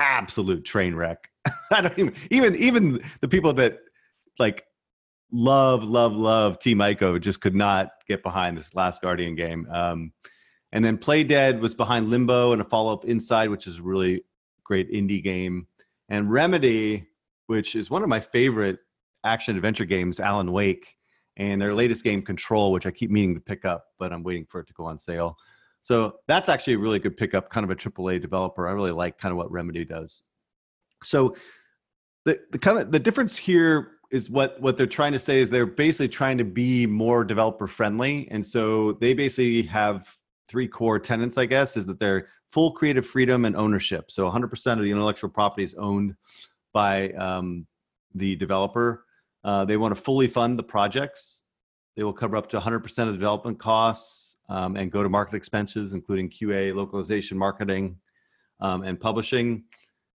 absolute 0.00 0.64
train 0.64 0.94
wreck. 0.94 1.30
I 1.70 1.80
don't 1.82 1.98
even 1.98 2.14
even 2.30 2.56
even 2.56 3.02
the 3.20 3.28
people 3.28 3.52
that 3.54 3.78
like 4.38 4.64
love 5.30 5.84
love 5.84 6.12
love 6.12 6.58
Team 6.58 6.78
Ico 6.78 7.20
just 7.20 7.40
could 7.40 7.54
not 7.54 7.90
get 8.08 8.22
behind 8.22 8.56
this 8.56 8.74
Last 8.74 9.02
Guardian 9.02 9.36
game. 9.36 9.68
Um, 9.70 10.12
and 10.72 10.84
then 10.84 10.98
Playdead 10.98 11.60
was 11.60 11.74
behind 11.74 12.10
Limbo 12.10 12.52
and 12.52 12.60
a 12.60 12.64
follow 12.64 12.92
up 12.92 13.04
Inside, 13.04 13.50
which 13.50 13.66
is 13.66 13.78
a 13.78 13.82
really 13.82 14.24
great 14.64 14.90
indie 14.90 15.22
game. 15.22 15.66
And 16.08 16.30
Remedy, 16.30 17.08
which 17.46 17.74
is 17.74 17.90
one 17.90 18.02
of 18.02 18.08
my 18.08 18.20
favorite 18.20 18.78
action 19.24 19.56
adventure 19.56 19.84
games, 19.84 20.20
Alan 20.20 20.52
Wake, 20.52 20.96
and 21.36 21.60
their 21.60 21.74
latest 21.74 22.04
game 22.04 22.22
Control, 22.22 22.72
which 22.72 22.86
I 22.86 22.90
keep 22.90 23.10
meaning 23.10 23.34
to 23.34 23.40
pick 23.40 23.64
up, 23.64 23.86
but 23.98 24.12
I'm 24.12 24.22
waiting 24.22 24.46
for 24.48 24.60
it 24.60 24.66
to 24.68 24.72
go 24.74 24.84
on 24.84 24.98
sale. 24.98 25.36
So 25.82 26.16
that's 26.26 26.48
actually 26.48 26.74
a 26.74 26.78
really 26.78 26.98
good 26.98 27.16
pickup, 27.16 27.50
kind 27.50 27.64
of 27.64 27.70
a 27.70 27.76
AAA 27.76 28.20
developer. 28.20 28.68
I 28.68 28.72
really 28.72 28.92
like 28.92 29.18
kind 29.18 29.32
of 29.32 29.38
what 29.38 29.50
Remedy 29.50 29.84
does. 29.84 30.22
So 31.02 31.34
the, 32.24 32.38
the 32.52 32.58
kind 32.58 32.78
of 32.78 32.92
the 32.92 32.98
difference 32.98 33.36
here 33.36 33.92
is 34.10 34.28
what 34.28 34.60
what 34.60 34.76
they're 34.76 34.86
trying 34.86 35.12
to 35.12 35.18
say 35.18 35.40
is 35.40 35.48
they're 35.48 35.64
basically 35.64 36.08
trying 36.08 36.36
to 36.38 36.44
be 36.44 36.86
more 36.86 37.24
developer 37.24 37.66
friendly, 37.66 38.28
and 38.30 38.46
so 38.46 38.92
they 39.00 39.14
basically 39.14 39.62
have 39.62 40.14
three 40.48 40.68
core 40.68 40.98
tenants, 40.98 41.38
I 41.38 41.46
guess, 41.46 41.76
is 41.76 41.86
that 41.86 41.98
they're 41.98 42.28
full 42.52 42.72
creative 42.72 43.06
freedom 43.06 43.44
and 43.44 43.56
ownership. 43.56 44.10
So 44.10 44.28
100% 44.28 44.72
of 44.72 44.82
the 44.82 44.90
intellectual 44.90 45.30
property 45.30 45.62
is 45.62 45.74
owned 45.74 46.16
by 46.72 47.10
um, 47.10 47.66
the 48.14 48.34
developer. 48.34 49.04
Uh, 49.44 49.64
they 49.64 49.76
want 49.76 49.94
to 49.94 50.00
fully 50.00 50.26
fund 50.26 50.58
the 50.58 50.64
projects. 50.64 51.42
They 51.96 52.02
will 52.02 52.12
cover 52.12 52.36
up 52.36 52.48
to 52.50 52.58
100% 52.58 52.84
of 52.84 53.06
the 53.06 53.12
development 53.12 53.60
costs 53.60 54.29
um, 54.50 54.76
and 54.76 54.92
go 54.92 55.02
to 55.02 55.08
market 55.08 55.36
expenses, 55.36 55.94
including 55.94 56.28
QA, 56.28 56.74
localization, 56.74 57.38
marketing, 57.38 57.96
um, 58.60 58.82
and 58.82 59.00
publishing, 59.00 59.64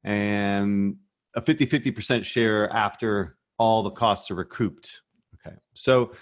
and 0.04 0.96
a 1.36 1.42
50 1.42 1.66
50% 1.66 2.24
share 2.24 2.70
after 2.72 3.36
all 3.58 3.82
the 3.82 3.90
costs 3.90 4.30
are 4.30 4.36
recouped. 4.36 5.02
Okay. 5.34 5.56
So, 5.74 6.12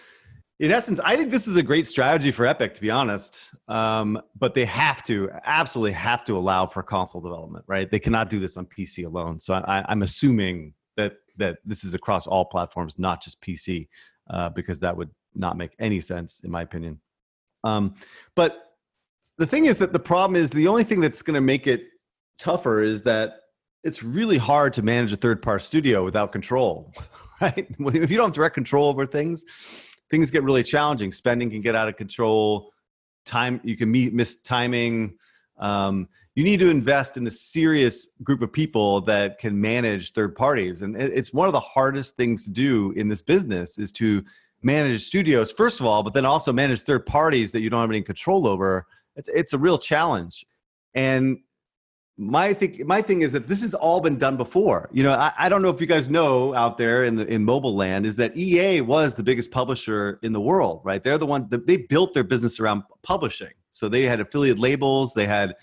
in 0.59 0.73
essence, 0.73 0.99
I 1.05 1.15
think 1.15 1.31
this 1.31 1.47
is 1.47 1.55
a 1.55 1.63
great 1.63 1.87
strategy 1.87 2.33
for 2.33 2.45
Epic, 2.45 2.75
to 2.75 2.81
be 2.81 2.91
honest. 2.91 3.55
Um, 3.69 4.21
but 4.37 4.55
they 4.55 4.65
have 4.65 5.05
to, 5.05 5.31
absolutely 5.45 5.93
have 5.93 6.25
to 6.25 6.37
allow 6.37 6.67
for 6.67 6.83
console 6.83 7.21
development, 7.21 7.65
right? 7.69 7.89
They 7.89 8.01
cannot 8.01 8.29
do 8.29 8.41
this 8.41 8.57
on 8.57 8.67
PC 8.67 9.07
alone. 9.07 9.39
So 9.39 9.55
I, 9.55 9.85
I'm 9.89 10.03
assuming 10.03 10.75
that 10.97 11.13
that 11.37 11.59
this 11.65 11.85
is 11.85 11.95
across 11.95 12.27
all 12.27 12.45
platforms, 12.45 12.99
not 12.99 13.23
just 13.23 13.41
PC. 13.41 13.87
uh, 14.31 14.49
because 14.51 14.79
that 14.81 14.97
would 14.97 15.11
not 15.35 15.57
make 15.57 15.71
any 15.79 16.01
sense, 16.01 16.41
in 16.45 16.51
my 16.51 16.63
opinion. 16.63 17.01
Um, 17.65 17.95
but 18.35 18.75
the 19.37 19.47
thing 19.47 19.67
is 19.67 19.79
that 19.79 19.93
the 19.93 19.99
problem 19.99 20.37
is 20.37 20.51
the 20.51 20.69
only 20.69 20.85
thing 20.85 21.01
that's 21.01 21.23
going 21.23 21.35
to 21.35 21.41
make 21.41 21.67
it 21.67 21.85
tougher 22.39 22.83
is 22.83 23.03
that 23.03 23.41
it's 23.85 24.03
really 24.03 24.39
hard 24.39 24.75
to 24.75 24.83
manage 24.83 25.13
a 25.13 25.17
third 25.17 25.41
party 25.41 25.65
studio 25.65 26.05
without 26.05 26.33
control, 26.33 26.93
right? 27.41 27.67
If 27.79 28.11
you 28.11 28.17
don't 28.17 28.29
have 28.29 28.33
direct 28.33 28.55
control 28.55 28.89
over 28.89 29.07
things, 29.07 29.45
things 30.11 30.31
get 30.31 30.43
really 30.43 30.63
challenging. 30.63 31.13
Spending 31.13 31.51
can 31.51 31.61
get 31.61 31.75
out 31.75 31.89
of 31.89 31.97
control. 31.97 32.73
Time 33.25 33.61
you 33.63 33.77
can 33.77 33.91
meet 33.91 34.13
miss 34.13 34.41
timing. 34.41 35.15
Um, 35.59 36.09
you 36.35 36.45
need 36.45 36.61
to 36.61 36.71
invest 36.71 37.17
in 37.17 37.27
a 37.27 37.31
serious 37.31 38.09
group 38.23 38.43
of 38.43 38.53
people 38.53 39.01
that 39.03 39.39
can 39.39 39.61
manage 39.61 40.13
third 40.13 40.37
parties, 40.37 40.83
and 40.83 40.97
it's 40.97 41.33
one 41.33 41.49
of 41.49 41.53
the 41.53 41.61
hardest 41.61 42.17
things 42.17 42.45
to 42.45 42.51
do 42.51 42.93
in 42.93 43.09
this 43.09 43.23
business 43.23 43.79
is 43.79 43.91
to 43.93 44.25
manage 44.63 45.05
studios 45.05 45.53
first 45.53 45.81
of 45.81 45.87
all, 45.87 46.03
but 46.03 46.15
then 46.15 46.25
also 46.25 46.53
manage 46.53 46.83
third 46.83 47.07
parties 47.07 47.53
that 47.53 47.61
you 47.61 47.71
don't 47.71 47.81
have 47.81 47.91
any 47.91 48.03
control 48.03 48.47
over. 48.47 48.87
It's 49.17 49.29
it's 49.29 49.53
a 49.53 49.59
real 49.59 49.79
challenge, 49.79 50.47
and 50.95 51.39
my 52.19 52.53
thing 52.53 52.83
my 52.85 53.01
thing 53.01 53.23
is 53.23 53.31
that 53.33 53.47
this 53.47 53.61
has 53.63 53.75
all 53.75 54.01
been 54.01 54.19
done 54.19 54.37
before. 54.37 54.89
You 54.93 55.05
know 55.05 55.13
I, 55.13 55.33
I, 55.39 55.49
don't 55.49 55.63
know 55.63 55.71
if 55.71 55.81
you 55.81 55.87
guys 55.87 56.11
know 56.11 56.53
out 56.53 56.77
there 56.77 57.05
in 57.05 57.15
the 57.15 57.25
in 57.33 57.45
mobile 57.45 57.77
land 57.77 58.05
is 58.05 58.17
that 58.17 58.37
ea 58.37 58.81
was 58.81 59.15
the 59.15 59.23
biggest 59.23 59.53
publisher 59.53 60.19
in 60.23 60.33
the 60.33 60.41
world 60.41 60.81
right? 60.83 61.03
They're 61.03 61.17
the 61.17 61.27
one 61.27 61.47
that 61.51 61.67
they 61.69 61.77
built 61.77 62.15
their 62.15 62.25
business 62.25 62.59
around 62.59 62.83
publishing. 63.03 63.53
So 63.71 63.89
they 63.89 64.03
had 64.03 64.19
affiliate 64.19 64.59
labels 64.59 65.15
they 65.15 65.27
had 65.27 65.55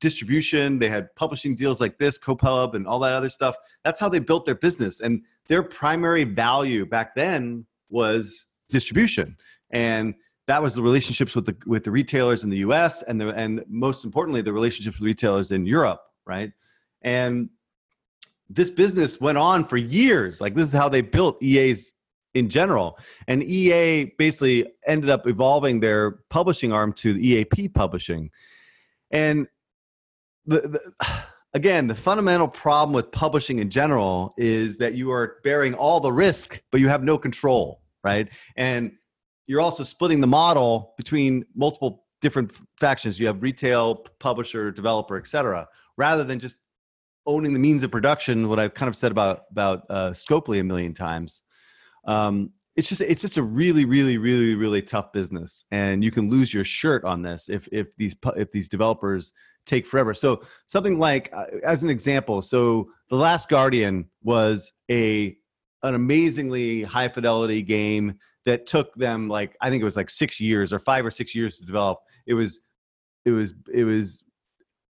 distribution 0.00 0.78
they 0.78 0.88
had 0.88 1.14
publishing 1.14 1.54
deals 1.54 1.78
like 1.78 1.98
this 1.98 2.16
copub 2.16 2.74
and 2.74 2.86
all 2.86 3.00
that 3.00 3.14
other 3.14 3.28
stuff. 3.28 3.56
That's 3.84 4.00
how 4.00 4.08
they 4.08 4.18
built 4.18 4.46
their 4.46 4.54
business. 4.54 5.00
And 5.00 5.22
their 5.48 5.62
primary 5.62 6.24
value 6.24 6.86
back 6.86 7.14
then 7.14 7.66
was 7.90 8.46
distribution 8.68 9.36
and 9.70 10.14
that 10.48 10.62
was 10.62 10.74
the 10.74 10.82
relationships 10.82 11.36
with 11.36 11.44
the 11.44 11.56
with 11.66 11.84
the 11.84 11.90
retailers 11.90 12.42
in 12.42 12.50
the 12.50 12.56
U.S. 12.58 13.02
and 13.02 13.20
the 13.20 13.28
and 13.28 13.62
most 13.68 14.04
importantly 14.04 14.40
the 14.40 14.52
relationships 14.52 14.98
with 14.98 15.04
retailers 15.04 15.50
in 15.50 15.66
Europe, 15.66 16.00
right? 16.26 16.52
And 17.02 17.50
this 18.48 18.70
business 18.70 19.20
went 19.20 19.36
on 19.36 19.66
for 19.66 19.76
years. 19.76 20.40
Like 20.40 20.54
this 20.54 20.68
is 20.68 20.72
how 20.72 20.88
they 20.88 21.02
built 21.02 21.40
EA's 21.42 21.92
in 22.32 22.48
general. 22.48 22.98
And 23.26 23.42
EA 23.42 24.12
basically 24.16 24.72
ended 24.86 25.10
up 25.10 25.26
evolving 25.26 25.80
their 25.80 26.12
publishing 26.30 26.72
arm 26.72 26.94
to 26.94 27.12
the 27.12 27.20
EAP 27.20 27.68
publishing. 27.68 28.30
And 29.10 29.48
the, 30.46 30.60
the 30.60 31.24
again, 31.58 31.88
the 31.88 31.94
fundamental 31.94 32.46
problem 32.46 32.94
with 32.94 33.10
publishing 33.10 33.58
in 33.58 33.68
general 33.68 34.32
is 34.38 34.78
that 34.78 34.94
you 34.94 35.10
are 35.10 35.38
bearing 35.42 35.74
all 35.74 35.98
the 35.98 36.12
risk, 36.12 36.62
but 36.70 36.80
you 36.80 36.86
have 36.86 37.02
no 37.02 37.18
control, 37.18 37.82
right? 38.04 38.28
And 38.56 38.92
you're 39.46 39.60
also 39.60 39.82
splitting 39.82 40.20
the 40.20 40.28
model 40.28 40.94
between 40.96 41.44
multiple 41.56 42.04
different 42.22 42.52
factions. 42.78 43.18
You 43.18 43.26
have 43.26 43.42
retail, 43.42 44.06
publisher, 44.20 44.70
developer, 44.70 45.16
etc. 45.16 45.66
Rather 45.96 46.22
than 46.22 46.38
just 46.38 46.54
owning 47.26 47.52
the 47.52 47.58
means 47.58 47.82
of 47.82 47.90
production. 47.90 48.48
What 48.48 48.60
I've 48.60 48.74
kind 48.74 48.88
of 48.88 48.94
said 48.94 49.10
about 49.10 49.42
about 49.50 49.82
uh, 49.90 50.10
Scopely 50.10 50.60
a 50.60 50.64
million 50.64 50.94
times. 50.94 51.42
Um, 52.06 52.50
it's 52.76 52.88
just 52.88 53.00
it's 53.00 53.20
just 53.20 53.36
a 53.36 53.42
really 53.42 53.84
really 53.84 54.16
really 54.16 54.54
really 54.54 54.80
tough 54.80 55.12
business, 55.12 55.64
and 55.72 56.04
you 56.04 56.12
can 56.12 56.30
lose 56.30 56.54
your 56.54 56.64
shirt 56.64 57.04
on 57.04 57.20
this 57.22 57.48
if 57.48 57.68
if 57.72 57.96
these 57.96 58.14
if 58.36 58.52
these 58.52 58.68
developers 58.68 59.32
take 59.68 59.86
forever. 59.86 60.14
So 60.14 60.42
something 60.66 60.98
like, 60.98 61.32
uh, 61.32 61.44
as 61.64 61.82
an 61.82 61.90
example, 61.90 62.42
so 62.42 62.90
the 63.08 63.16
Last 63.16 63.48
Guardian 63.48 64.06
was 64.22 64.72
a 64.90 65.36
an 65.82 65.94
amazingly 65.94 66.82
high 66.82 67.08
fidelity 67.08 67.62
game 67.62 68.18
that 68.44 68.66
took 68.66 68.94
them 68.94 69.28
like 69.28 69.56
I 69.60 69.70
think 69.70 69.80
it 69.80 69.84
was 69.84 69.96
like 69.96 70.10
six 70.10 70.40
years 70.40 70.72
or 70.72 70.78
five 70.78 71.04
or 71.04 71.10
six 71.10 71.34
years 71.34 71.58
to 71.58 71.66
develop. 71.66 71.98
It 72.26 72.34
was 72.34 72.60
it 73.24 73.30
was 73.30 73.54
it 73.72 73.84
was 73.84 74.22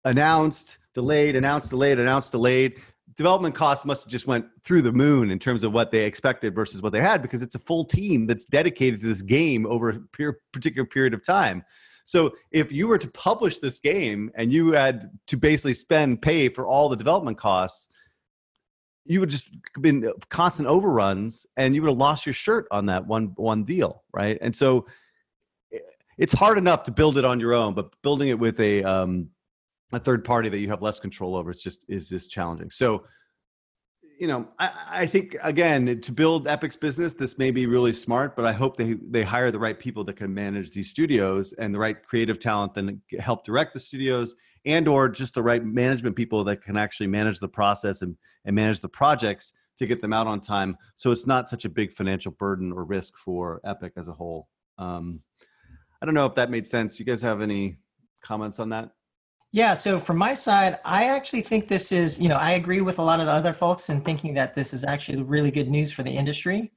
announced, 0.04 0.78
delayed, 0.94 1.36
announced, 1.36 1.70
delayed, 1.70 1.98
announced, 1.98 2.32
delayed. 2.32 2.80
Development 3.16 3.54
costs 3.54 3.84
must 3.84 4.04
have 4.04 4.10
just 4.10 4.26
went 4.26 4.46
through 4.64 4.82
the 4.82 4.92
moon 4.92 5.30
in 5.30 5.38
terms 5.38 5.64
of 5.64 5.72
what 5.72 5.90
they 5.90 6.06
expected 6.06 6.54
versus 6.54 6.80
what 6.80 6.92
they 6.92 7.00
had 7.00 7.20
because 7.20 7.42
it's 7.42 7.54
a 7.54 7.58
full 7.58 7.84
team 7.84 8.26
that's 8.26 8.46
dedicated 8.46 9.00
to 9.00 9.06
this 9.06 9.20
game 9.20 9.66
over 9.66 9.90
a 9.90 10.32
particular 10.52 10.86
period 10.86 11.12
of 11.12 11.22
time. 11.22 11.62
So 12.04 12.34
if 12.50 12.72
you 12.72 12.88
were 12.88 12.98
to 12.98 13.08
publish 13.08 13.58
this 13.58 13.78
game 13.78 14.30
and 14.34 14.52
you 14.52 14.72
had 14.72 15.10
to 15.28 15.36
basically 15.36 15.74
spend 15.74 16.22
pay 16.22 16.48
for 16.48 16.66
all 16.66 16.88
the 16.88 16.96
development 16.96 17.38
costs, 17.38 17.90
you 19.04 19.20
would 19.20 19.30
just 19.30 19.48
been 19.80 20.12
constant 20.28 20.68
overruns 20.68 21.46
and 21.56 21.74
you 21.74 21.82
would 21.82 21.88
have 21.88 21.98
lost 21.98 22.26
your 22.26 22.32
shirt 22.32 22.66
on 22.70 22.86
that 22.86 23.06
one 23.06 23.32
one 23.36 23.64
deal 23.64 24.04
right? 24.12 24.38
And 24.40 24.54
so 24.54 24.86
it's 26.18 26.32
hard 26.32 26.58
enough 26.58 26.84
to 26.84 26.90
build 26.92 27.16
it 27.16 27.24
on 27.24 27.40
your 27.40 27.54
own 27.54 27.74
but 27.74 27.90
building 28.02 28.28
it 28.28 28.38
with 28.38 28.60
a 28.60 28.82
um 28.84 29.28
a 29.92 29.98
third 29.98 30.24
party 30.24 30.48
that 30.48 30.58
you 30.58 30.68
have 30.68 30.82
less 30.82 31.00
control 31.00 31.34
over 31.34 31.50
it's 31.50 31.62
just 31.62 31.84
is 31.88 32.08
just 32.08 32.30
challenging. 32.30 32.70
So 32.70 33.04
you 34.20 34.26
know 34.26 34.46
I, 34.58 34.70
I 34.90 35.06
think 35.06 35.36
again 35.42 36.00
to 36.00 36.12
build 36.12 36.46
epic's 36.46 36.76
business 36.76 37.14
this 37.14 37.38
may 37.38 37.50
be 37.50 37.66
really 37.66 37.94
smart 37.94 38.36
but 38.36 38.44
i 38.44 38.52
hope 38.52 38.76
they 38.76 38.94
they 39.10 39.22
hire 39.22 39.50
the 39.50 39.58
right 39.58 39.78
people 39.78 40.04
that 40.04 40.16
can 40.16 40.32
manage 40.32 40.70
these 40.72 40.90
studios 40.90 41.52
and 41.58 41.74
the 41.74 41.78
right 41.78 41.96
creative 42.04 42.38
talent 42.38 42.74
that 42.74 42.96
help 43.18 43.44
direct 43.44 43.72
the 43.72 43.80
studios 43.80 44.36
and 44.64 44.86
or 44.88 45.08
just 45.08 45.34
the 45.34 45.42
right 45.42 45.64
management 45.64 46.16
people 46.16 46.44
that 46.44 46.62
can 46.62 46.76
actually 46.76 47.06
manage 47.06 47.38
the 47.38 47.48
process 47.48 48.02
and, 48.02 48.16
and 48.44 48.54
manage 48.54 48.80
the 48.80 48.88
projects 48.88 49.52
to 49.78 49.86
get 49.86 50.02
them 50.02 50.12
out 50.12 50.26
on 50.26 50.40
time. 50.40 50.76
So 50.96 51.10
it's 51.10 51.26
not 51.26 51.48
such 51.48 51.64
a 51.64 51.68
big 51.68 51.92
financial 51.92 52.32
burden 52.32 52.72
or 52.72 52.84
risk 52.84 53.14
for 53.16 53.60
epic 53.64 53.94
as 53.96 54.08
a 54.08 54.12
whole. 54.12 54.48
Um, 54.78 55.20
i 56.02 56.06
don't 56.06 56.14
know 56.14 56.26
if 56.26 56.34
that 56.34 56.50
made 56.50 56.66
sense. 56.66 56.98
You 56.98 57.04
guys 57.04 57.22
have 57.22 57.40
any 57.42 57.76
comments 58.22 58.58
on 58.58 58.70
that 58.70 58.90
yeah 59.52 59.74
so 59.74 59.98
from 59.98 60.16
my 60.16 60.34
side 60.34 60.78
i 60.84 61.04
actually 61.04 61.42
think 61.42 61.68
this 61.68 61.92
is 61.92 62.18
you 62.18 62.28
know 62.28 62.36
i 62.36 62.52
agree 62.52 62.80
with 62.80 62.98
a 62.98 63.02
lot 63.02 63.20
of 63.20 63.26
the 63.26 63.32
other 63.32 63.52
folks 63.52 63.88
in 63.88 64.00
thinking 64.00 64.34
that 64.34 64.54
this 64.54 64.72
is 64.72 64.84
actually 64.84 65.22
really 65.22 65.50
good 65.50 65.68
news 65.68 65.92
for 65.92 66.02
the 66.02 66.10
industry 66.10 66.72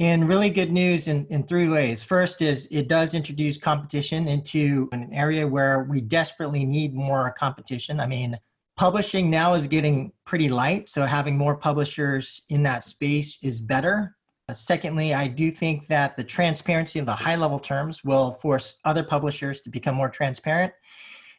and 0.00 0.26
really 0.26 0.48
good 0.48 0.72
news 0.72 1.08
in, 1.08 1.26
in 1.28 1.42
three 1.42 1.68
ways. 1.68 2.02
First 2.02 2.40
is 2.40 2.66
it 2.70 2.88
does 2.88 3.12
introduce 3.12 3.58
competition 3.58 4.28
into 4.28 4.88
an 4.92 5.12
area 5.12 5.46
where 5.46 5.84
we 5.84 6.00
desperately 6.00 6.64
need 6.64 6.94
more 6.94 7.30
competition. 7.38 8.00
I 8.00 8.06
mean, 8.06 8.38
publishing 8.78 9.28
now 9.28 9.52
is 9.52 9.66
getting 9.66 10.10
pretty 10.24 10.48
light, 10.48 10.88
so 10.88 11.04
having 11.04 11.36
more 11.36 11.54
publishers 11.54 12.42
in 12.48 12.62
that 12.62 12.82
space 12.82 13.44
is 13.44 13.60
better. 13.60 14.16
Uh, 14.48 14.54
secondly, 14.54 15.12
I 15.12 15.26
do 15.26 15.50
think 15.50 15.86
that 15.88 16.16
the 16.16 16.24
transparency 16.24 16.98
of 16.98 17.04
the 17.04 17.12
high 17.12 17.36
level 17.36 17.58
terms 17.58 18.02
will 18.02 18.32
force 18.32 18.78
other 18.86 19.04
publishers 19.04 19.60
to 19.60 19.70
become 19.70 19.96
more 19.96 20.08
transparent. 20.08 20.72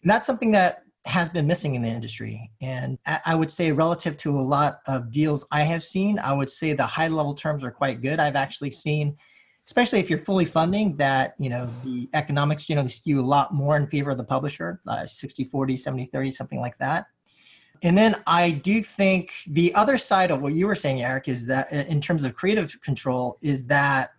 And 0.02 0.10
that's 0.10 0.26
something 0.26 0.52
that 0.52 0.84
has 1.06 1.30
been 1.30 1.48
missing 1.48 1.76
in 1.76 1.82
the 1.82 1.88
industry. 1.88 2.52
And 2.62 2.98
I 3.26 3.34
would 3.34 3.52
say, 3.52 3.72
relative 3.72 4.18
to 4.18 4.40
a 4.40 4.42
lot 4.42 4.80
of 4.88 5.12
deals 5.12 5.46
I 5.52 5.64
have 5.64 5.84
seen, 5.84 6.20
I 6.20 6.34
would 6.34 6.50
say 6.50 6.74
the 6.74 6.86
high 6.86 7.08
level 7.08 7.34
terms 7.34 7.64
are 7.64 7.72
quite 7.72 8.02
good. 8.02 8.20
I've 8.20 8.36
actually 8.36 8.72
seen, 8.72 9.18
especially 9.66 10.00
if 10.00 10.10
you're 10.10 10.20
fully 10.20 10.46
funding, 10.46 10.96
that 10.98 11.34
you 11.40 11.50
know 11.50 11.70
the 11.84 12.08
economics 12.14 12.66
generally 12.66 12.90
skew 12.90 13.20
a 13.20 13.22
lot 13.22 13.54
more 13.54 13.78
in 13.78 13.88
favor 13.88 14.12
of 14.12 14.18
the 14.18 14.24
publisher, 14.24 14.80
uh, 14.88 15.06
60 15.06 15.46
40, 15.46 15.78
70 15.78 16.06
30, 16.06 16.32
something 16.32 16.60
like 16.60 16.78
that. 16.78 17.06
And 17.84 17.98
then 17.98 18.22
I 18.28 18.52
do 18.52 18.84
think 18.84 19.32
the 19.48 19.74
other 19.74 19.98
side 19.98 20.30
of 20.30 20.42
what 20.42 20.54
you 20.54 20.68
were 20.68 20.76
saying, 20.76 21.02
Eric, 21.02 21.28
is 21.28 21.48
that 21.48 21.72
in 21.72 22.00
terms 22.00 22.24
of 22.24 22.36
creative 22.36 22.80
control, 22.82 23.40
is 23.42 23.66
that 23.68 24.12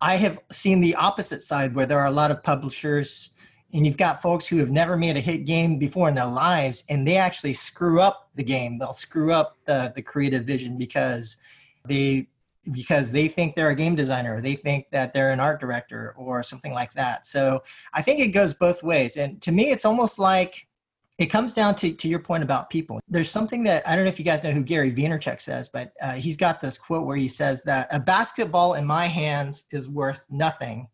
I 0.00 0.16
have 0.16 0.38
seen 0.50 0.80
the 0.80 0.94
opposite 0.94 1.42
side 1.42 1.74
where 1.74 1.84
there 1.84 2.00
are 2.00 2.06
a 2.06 2.12
lot 2.12 2.30
of 2.30 2.42
publishers 2.42 3.30
and 3.72 3.84
you've 3.84 3.98
got 3.98 4.22
folks 4.22 4.46
who 4.46 4.56
have 4.58 4.70
never 4.70 4.96
made 4.96 5.16
a 5.16 5.20
hit 5.20 5.44
game 5.44 5.78
before 5.78 6.08
in 6.08 6.14
their 6.14 6.26
lives 6.26 6.84
and 6.88 7.06
they 7.06 7.16
actually 7.16 7.52
screw 7.52 8.00
up 8.00 8.30
the 8.34 8.44
game. 8.44 8.78
They'll 8.78 8.92
screw 8.92 9.32
up 9.32 9.56
the, 9.66 9.92
the 9.94 10.02
creative 10.02 10.44
vision 10.44 10.78
because 10.78 11.36
they 11.86 12.28
because 12.72 13.10
they 13.10 13.28
think 13.28 13.56
they're 13.56 13.70
a 13.70 13.74
game 13.74 13.94
designer 13.96 14.42
they 14.42 14.54
think 14.54 14.84
that 14.90 15.14
they're 15.14 15.30
an 15.30 15.40
art 15.40 15.58
director 15.58 16.14
or 16.18 16.42
something 16.42 16.72
like 16.72 16.92
that. 16.94 17.26
So 17.26 17.62
i 17.94 18.02
think 18.02 18.20
it 18.20 18.28
goes 18.28 18.54
both 18.54 18.82
ways. 18.82 19.16
And 19.16 19.40
to 19.42 19.52
me 19.52 19.70
it's 19.70 19.84
almost 19.84 20.18
like 20.18 20.66
it 21.18 21.26
comes 21.26 21.52
down 21.52 21.74
to, 21.76 21.92
to 21.92 22.08
your 22.08 22.20
point 22.20 22.44
about 22.44 22.70
people. 22.70 23.00
There's 23.08 23.30
something 23.30 23.62
that 23.64 23.88
i 23.88 23.94
don't 23.94 24.04
know 24.04 24.10
if 24.10 24.18
you 24.18 24.24
guys 24.24 24.42
know 24.42 24.50
who 24.50 24.62
gary 24.62 24.92
vaynerchuk 24.92 25.40
says 25.40 25.68
but 25.68 25.92
uh, 26.00 26.12
he's 26.12 26.36
got 26.36 26.60
this 26.60 26.78
quote 26.78 27.06
where 27.06 27.16
he 27.16 27.28
says 27.28 27.62
that 27.64 27.88
a 27.90 28.00
basketball 28.00 28.74
in 28.74 28.86
my 28.86 29.06
hands 29.06 29.64
is 29.70 29.88
worth 29.88 30.24
nothing 30.30 30.88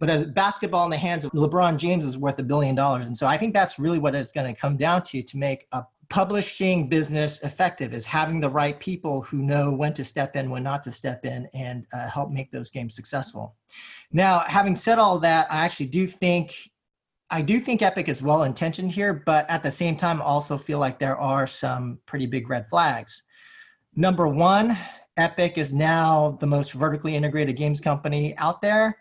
but 0.00 0.10
a 0.10 0.26
basketball 0.26 0.84
in 0.84 0.90
the 0.90 0.96
hands 0.96 1.24
of 1.24 1.32
LeBron 1.32 1.76
James 1.76 2.04
is 2.04 2.18
worth 2.18 2.38
a 2.38 2.42
billion 2.42 2.74
dollars. 2.74 3.06
And 3.06 3.16
so 3.16 3.26
I 3.26 3.36
think 3.36 3.54
that's 3.54 3.78
really 3.78 3.98
what 3.98 4.14
it's 4.14 4.32
going 4.32 4.52
to 4.52 4.60
come 4.60 4.76
down 4.76 5.02
to 5.04 5.22
to 5.22 5.36
make 5.36 5.66
a 5.72 5.84
publishing 6.08 6.88
business 6.88 7.42
effective 7.42 7.94
is 7.94 8.04
having 8.04 8.40
the 8.40 8.48
right 8.48 8.78
people 8.78 9.22
who 9.22 9.38
know 9.38 9.70
when 9.70 9.92
to 9.94 10.04
step 10.04 10.36
in, 10.36 10.50
when 10.50 10.62
not 10.62 10.82
to 10.82 10.92
step 10.92 11.24
in, 11.24 11.48
and 11.54 11.86
uh, 11.92 12.08
help 12.08 12.30
make 12.30 12.50
those 12.50 12.70
games 12.70 12.94
successful. 12.94 13.56
Now, 14.12 14.40
having 14.40 14.76
said 14.76 14.98
all 14.98 15.18
that, 15.20 15.46
I 15.50 15.64
actually 15.64 15.86
do 15.86 16.06
think 16.06 16.54
I 17.30 17.42
do 17.42 17.58
think 17.58 17.82
Epic 17.82 18.08
is 18.08 18.22
well 18.22 18.44
intentioned 18.44 18.92
here, 18.92 19.22
but 19.26 19.48
at 19.50 19.62
the 19.62 19.72
same 19.72 19.96
time, 19.96 20.20
also 20.20 20.58
feel 20.58 20.78
like 20.78 20.98
there 20.98 21.18
are 21.18 21.46
some 21.46 21.98
pretty 22.06 22.26
big 22.26 22.48
red 22.48 22.68
flags. 22.68 23.22
Number 23.96 24.28
one, 24.28 24.76
Epic 25.16 25.58
is 25.58 25.72
now 25.72 26.36
the 26.40 26.46
most 26.46 26.72
vertically 26.74 27.16
integrated 27.16 27.56
games 27.56 27.80
company 27.80 28.36
out 28.38 28.60
there. 28.60 28.98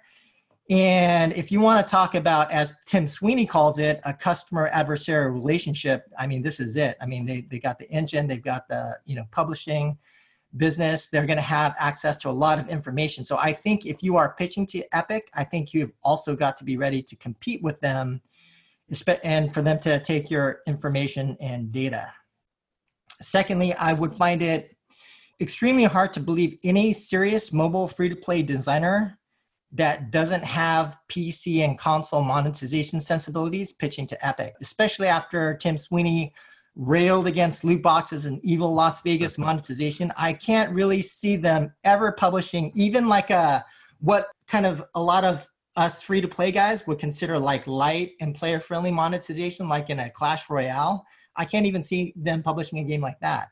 And 0.70 1.34
if 1.34 1.51
you 1.51 1.60
want 1.60 1.86
to 1.86 1.91
talk 1.91 2.15
about, 2.15 2.51
as 2.51 2.74
Tim 2.86 3.08
Sweeney 3.08 3.46
calls 3.46 3.79
it, 3.79 4.00
a 4.05 4.13
customer 4.13 4.70
adversarial 4.72 5.34
relationship, 5.34 6.05
I 6.17 6.25
mean, 6.25 6.41
this 6.41 6.60
is 6.60 6.77
it. 6.77 6.96
I 7.01 7.05
mean, 7.05 7.25
they, 7.25 7.41
they 7.41 7.60
got 7.60 7.79
the 7.79 7.89
engine, 7.89 8.27
they've 8.27 8.41
got 8.41 8.67
the, 8.70 8.98
you 9.05 9.15
know, 9.15 9.25
publishing 9.32 9.98
business. 10.55 11.08
They're 11.08 11.25
going 11.25 11.38
to 11.38 11.43
have 11.43 11.75
access 11.79 12.15
to 12.17 12.29
a 12.29 12.32
lot 12.32 12.60
of 12.60 12.70
information. 12.70 13.25
So 13.25 13.38
I 13.38 13.53
think 13.53 13.86
if 13.86 14.03
you 14.03 14.17
are 14.17 14.36
pitching 14.38 14.65
to 14.67 14.84
Epic, 14.96 15.29
I 15.34 15.43
think 15.43 15.74
you've 15.74 15.93
also 16.03 16.36
got 16.36 16.58
to 16.58 16.63
be 16.63 16.77
ready 16.77 17.01
to 17.01 17.15
compete 17.15 17.62
with 17.63 17.79
them 17.82 18.22
and 19.24 19.53
for 19.53 19.62
them 19.62 19.79
to 19.79 20.00
take 20.00 20.29
your 20.29 20.60
information 20.67 21.36
and 21.39 21.72
data. 21.72 22.13
Secondly, 23.22 23.74
I 23.74 23.93
would 23.93 24.13
find 24.13 24.41
it 24.41 24.75
extremely 25.41 25.86
hard 25.86 26.13
to 26.13 26.20
believe 26.20 26.58
any 26.63 26.93
serious 26.93 27.51
mobile 27.51 27.88
free 27.88 28.10
to 28.10 28.15
play 28.15 28.43
designer 28.43 29.17
that 29.73 30.11
doesn't 30.11 30.45
have 30.45 30.97
PC 31.09 31.59
and 31.59 31.77
console 31.77 32.23
monetization 32.23 33.01
sensibilities 33.01 33.73
pitching 33.73 34.05
to 34.07 34.25
Epic, 34.25 34.53
especially 34.61 35.07
after 35.07 35.55
Tim 35.55 35.77
Sweeney 35.77 36.33
railed 36.75 37.27
against 37.27 37.63
loot 37.63 37.81
boxes 37.81 38.25
and 38.25 38.43
evil 38.43 38.73
Las 38.73 39.01
Vegas 39.01 39.37
monetization. 39.37 40.11
I 40.17 40.33
can't 40.33 40.73
really 40.73 41.01
see 41.01 41.35
them 41.35 41.73
ever 41.83 42.11
publishing 42.11 42.71
even 42.75 43.07
like 43.07 43.29
a 43.29 43.65
what 43.99 44.27
kind 44.47 44.65
of 44.65 44.83
a 44.95 45.01
lot 45.01 45.23
of 45.23 45.47
us 45.75 46.01
free 46.03 46.21
to 46.21 46.27
play 46.27 46.51
guys 46.51 46.85
would 46.85 46.99
consider 46.99 47.39
like 47.39 47.65
light 47.65 48.11
and 48.21 48.35
player 48.35 48.59
friendly 48.59 48.91
monetization, 48.91 49.67
like 49.67 49.89
in 49.89 49.99
a 49.99 50.09
Clash 50.09 50.49
Royale. 50.49 51.03
I 51.35 51.45
can't 51.45 51.65
even 51.65 51.83
see 51.83 52.13
them 52.15 52.43
publishing 52.43 52.79
a 52.79 52.83
game 52.83 53.01
like 53.01 53.19
that. 53.21 53.47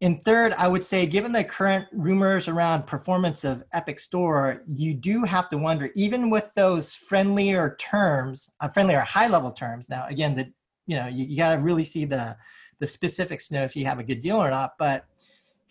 And 0.00 0.22
third, 0.22 0.52
I 0.52 0.68
would 0.68 0.84
say, 0.84 1.06
given 1.06 1.32
the 1.32 1.42
current 1.42 1.86
rumors 1.92 2.46
around 2.46 2.86
performance 2.86 3.42
of 3.42 3.64
Epic 3.72 3.98
Store, 3.98 4.62
you 4.68 4.94
do 4.94 5.24
have 5.24 5.48
to 5.48 5.58
wonder, 5.58 5.90
even 5.96 6.30
with 6.30 6.44
those 6.54 6.94
friendlier 6.94 7.76
terms, 7.80 8.50
uh, 8.60 8.68
friendlier 8.68 9.00
high 9.00 9.26
level 9.26 9.50
terms. 9.50 9.90
Now, 9.90 10.06
again, 10.06 10.36
the 10.36 10.52
you 10.86 10.96
know 10.96 11.08
you, 11.08 11.24
you 11.24 11.36
got 11.36 11.56
to 11.56 11.60
really 11.60 11.84
see 11.84 12.04
the 12.04 12.36
the 12.78 12.86
specifics 12.86 13.48
to 13.48 13.54
know 13.54 13.64
if 13.64 13.74
you 13.74 13.84
have 13.86 13.98
a 13.98 14.04
good 14.04 14.20
deal 14.20 14.36
or 14.36 14.50
not. 14.50 14.74
But 14.78 15.04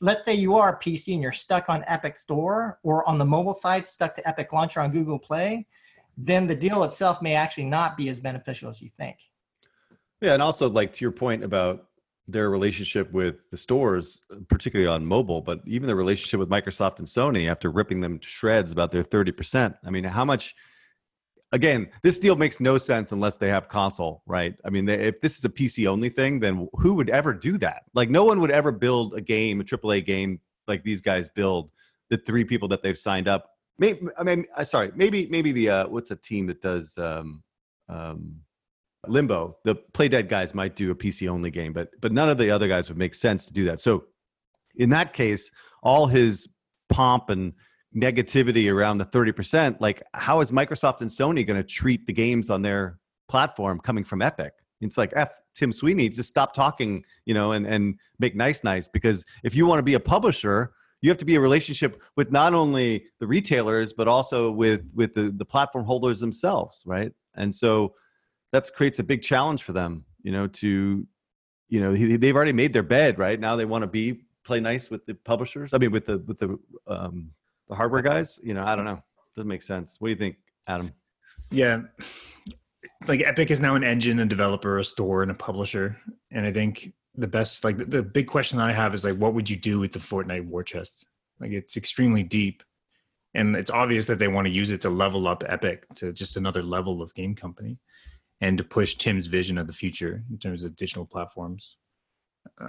let's 0.01 0.25
say 0.25 0.33
you 0.33 0.55
are 0.55 0.73
a 0.73 0.79
PC 0.79 1.13
and 1.13 1.21
you're 1.21 1.31
stuck 1.31 1.69
on 1.69 1.85
Epic 1.87 2.17
Store 2.17 2.79
or 2.83 3.07
on 3.07 3.17
the 3.17 3.25
mobile 3.25 3.53
side 3.53 3.85
stuck 3.85 4.13
to 4.15 4.27
Epic 4.27 4.51
Launcher 4.51 4.81
on 4.81 4.91
Google 4.91 5.19
Play, 5.19 5.65
then 6.17 6.47
the 6.47 6.55
deal 6.55 6.83
itself 6.83 7.21
may 7.21 7.33
actually 7.33 7.65
not 7.65 7.95
be 7.95 8.09
as 8.09 8.19
beneficial 8.19 8.69
as 8.69 8.81
you 8.81 8.89
think. 8.89 9.17
Yeah, 10.21 10.33
and 10.33 10.41
also 10.41 10.69
like 10.69 10.93
to 10.93 11.05
your 11.05 11.11
point 11.11 11.43
about 11.43 11.87
their 12.27 12.49
relationship 12.49 13.11
with 13.11 13.49
the 13.51 13.57
stores, 13.57 14.19
particularly 14.49 14.89
on 14.89 15.05
mobile, 15.05 15.41
but 15.41 15.61
even 15.65 15.87
their 15.87 15.95
relationship 15.95 16.39
with 16.39 16.49
Microsoft 16.49 16.99
and 16.99 17.07
Sony 17.07 17.49
after 17.49 17.71
ripping 17.71 18.01
them 18.01 18.19
to 18.19 18.27
shreds 18.27 18.71
about 18.71 18.91
their 18.91 19.03
30%. 19.03 19.75
I 19.85 19.89
mean, 19.89 20.03
how 20.03 20.25
much 20.25 20.55
again, 21.51 21.87
this 22.03 22.19
deal 22.19 22.35
makes 22.35 22.59
no 22.59 22.77
sense 22.77 23.11
unless 23.11 23.37
they 23.37 23.49
have 23.49 23.69
console, 23.69 24.21
right? 24.25 24.55
I 24.65 24.69
mean, 24.69 24.85
they, 24.85 24.95
if 24.95 25.21
this 25.21 25.37
is 25.37 25.45
a 25.45 25.49
PC 25.49 25.87
only 25.87 26.09
thing, 26.09 26.39
then 26.39 26.67
who 26.73 26.93
would 26.95 27.09
ever 27.09 27.33
do 27.33 27.57
that? 27.59 27.83
Like, 27.93 28.09
no 28.09 28.23
one 28.23 28.41
would 28.41 28.51
ever 28.51 28.71
build 28.71 29.13
a 29.13 29.21
game, 29.21 29.61
a 29.61 29.63
AAA 29.63 30.05
game 30.05 30.39
like 30.67 30.83
these 30.83 31.01
guys 31.01 31.29
build. 31.29 31.71
The 32.09 32.17
three 32.17 32.45
people 32.45 32.67
that 32.69 32.83
they've 32.83 32.97
signed 32.97 33.27
up. 33.27 33.49
Maybe, 33.79 34.07
I 34.17 34.23
mean, 34.23 34.45
uh, 34.55 34.63
sorry, 34.63 34.91
maybe, 34.95 35.27
maybe 35.27 35.51
the 35.51 35.69
uh, 35.69 35.87
what's 35.87 36.11
a 36.11 36.15
team 36.15 36.47
that 36.47 36.61
does 36.61 36.97
um, 36.97 37.43
um, 37.89 38.35
Limbo? 39.09 39.57
The 39.63 39.75
Playdead 39.93 40.29
guys 40.29 40.53
might 40.53 40.75
do 40.75 40.91
a 40.91 40.95
PC 40.95 41.27
only 41.27 41.51
game, 41.51 41.73
but 41.73 41.89
but 42.01 42.11
none 42.11 42.29
of 42.29 42.37
the 42.37 42.51
other 42.51 42.67
guys 42.67 42.89
would 42.89 42.97
make 42.97 43.15
sense 43.15 43.45
to 43.45 43.53
do 43.53 43.65
that. 43.65 43.81
So, 43.81 44.05
in 44.75 44.89
that 44.91 45.13
case, 45.13 45.51
all 45.83 46.07
his 46.07 46.49
pomp 46.89 47.29
and 47.29 47.53
negativity 47.95 48.71
around 48.71 48.97
the 48.97 49.05
30%, 49.05 49.79
like 49.79 50.03
how 50.13 50.41
is 50.41 50.51
Microsoft 50.51 51.01
and 51.01 51.09
Sony 51.09 51.45
going 51.45 51.61
to 51.61 51.67
treat 51.67 52.05
the 52.05 52.13
games 52.13 52.49
on 52.49 52.61
their 52.61 52.99
platform 53.27 53.79
coming 53.79 54.03
from 54.03 54.21
Epic? 54.21 54.53
It's 54.81 54.97
like 54.97 55.11
F 55.15 55.39
Tim 55.55 55.71
Sweeney, 55.71 56.09
just 56.09 56.29
stop 56.29 56.53
talking, 56.53 57.03
you 57.25 57.33
know, 57.33 57.53
and, 57.53 57.65
and 57.65 57.95
make 58.19 58.35
nice 58.35 58.63
nice. 58.63 58.87
Because 58.87 59.25
if 59.43 59.55
you 59.55 59.65
want 59.65 59.79
to 59.79 59.83
be 59.83 59.95
a 59.95 59.99
publisher, 59.99 60.73
you 61.01 61.09
have 61.09 61.17
to 61.17 61.25
be 61.25 61.35
a 61.35 61.39
relationship 61.39 62.01
with 62.15 62.31
not 62.31 62.53
only 62.53 63.05
the 63.19 63.27
retailers, 63.27 63.93
but 63.93 64.07
also 64.07 64.51
with 64.51 64.81
with 64.93 65.13
the, 65.13 65.31
the 65.31 65.45
platform 65.45 65.85
holders 65.85 66.19
themselves, 66.19 66.83
right? 66.85 67.11
And 67.35 67.55
so 67.55 67.95
that 68.51 68.69
creates 68.75 68.99
a 68.99 69.03
big 69.03 69.21
challenge 69.21 69.63
for 69.63 69.73
them, 69.73 70.05
you 70.21 70.31
know, 70.31 70.47
to 70.47 71.05
you 71.69 71.81
know, 71.81 71.93
they've 71.93 72.35
already 72.35 72.53
made 72.53 72.71
their 72.71 72.83
bed, 72.83 73.19
right? 73.19 73.39
Now 73.39 73.55
they 73.55 73.65
want 73.65 73.81
to 73.83 73.87
be 73.87 74.21
play 74.45 74.59
nice 74.61 74.89
with 74.89 75.05
the 75.05 75.13
publishers. 75.13 75.73
I 75.73 75.77
mean, 75.77 75.91
with 75.91 76.05
the 76.05 76.19
with 76.19 76.39
the 76.39 76.57
um, 76.87 77.31
the 77.67 77.75
hardware 77.75 78.01
guys. 78.01 78.39
You 78.41 78.53
know, 78.53 78.63
I 78.63 78.75
don't 78.75 78.85
know. 78.85 79.03
Doesn't 79.35 79.47
make 79.47 79.61
sense. 79.61 79.97
What 79.99 80.07
do 80.07 80.11
you 80.11 80.17
think, 80.17 80.37
Adam? 80.67 80.91
Yeah, 81.51 81.81
like 83.07 83.21
Epic 83.21 83.51
is 83.51 83.59
now 83.59 83.75
an 83.75 83.83
engine, 83.83 84.19
a 84.19 84.25
developer, 84.25 84.79
a 84.79 84.83
store, 84.83 85.21
and 85.21 85.31
a 85.31 85.35
publisher. 85.35 85.97
And 86.31 86.45
I 86.45 86.51
think 86.51 86.93
the 87.15 87.27
best, 87.27 87.63
like 87.63 87.77
the, 87.77 87.85
the 87.85 88.03
big 88.03 88.27
question 88.27 88.57
that 88.57 88.69
I 88.69 88.73
have 88.73 88.93
is 88.93 89.03
like, 89.03 89.17
what 89.17 89.33
would 89.33 89.49
you 89.49 89.55
do 89.55 89.79
with 89.79 89.91
the 89.91 89.99
Fortnite 89.99 90.45
war 90.45 90.63
chest? 90.63 91.05
Like, 91.39 91.51
it's 91.51 91.77
extremely 91.77 92.23
deep, 92.23 92.63
and 93.33 93.55
it's 93.55 93.69
obvious 93.69 94.05
that 94.05 94.19
they 94.19 94.27
want 94.27 94.47
to 94.47 94.53
use 94.53 94.71
it 94.71 94.81
to 94.81 94.89
level 94.89 95.27
up 95.27 95.43
Epic 95.47 95.85
to 95.95 96.11
just 96.11 96.35
another 96.35 96.63
level 96.63 97.01
of 97.01 97.13
game 97.13 97.35
company, 97.35 97.79
and 98.41 98.57
to 98.57 98.63
push 98.63 98.95
Tim's 98.95 99.27
vision 99.27 99.57
of 99.57 99.67
the 99.67 99.73
future 99.73 100.23
in 100.29 100.37
terms 100.37 100.63
of 100.63 100.75
digital 100.75 101.05
platforms. 101.05 101.77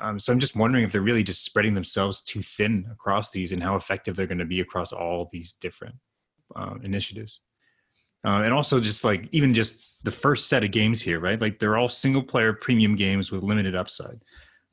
Um, 0.00 0.18
so 0.18 0.33
I'm 0.33 0.38
just 0.38 0.57
wondering 0.57 0.85
if 0.85 0.92
they're 0.92 1.00
really 1.00 1.22
just 1.22 1.44
spreading 1.44 1.74
themselves 1.74 2.22
too 2.22 2.42
thin 2.42 2.87
across 2.90 3.31
these 3.31 3.52
and 3.52 3.62
how 3.62 3.76
effective 3.76 4.16
they're 4.16 4.26
going 4.26 4.38
to 4.38 4.44
be 4.44 4.61
across 4.61 4.92
all 4.92 5.28
these 5.31 5.52
different 5.54 5.94
uh, 6.57 6.74
initiatives. 6.83 7.40
Uh, 8.26 8.42
and 8.42 8.52
also 8.52 8.81
just 8.81 9.04
like 9.04 9.28
even 9.31 9.54
just 9.54 10.02
the 10.04 10.11
first 10.11 10.48
set 10.48 10.64
of 10.64 10.72
games 10.72 11.00
here, 11.00 11.20
right? 11.20 11.40
Like 11.40 11.59
they're 11.59 11.76
all 11.76 11.88
single 11.88 12.22
player 12.22 12.52
premium 12.52 12.96
games 12.96 13.31
with 13.31 13.44
limited 13.44 13.76
upside. 13.76 14.20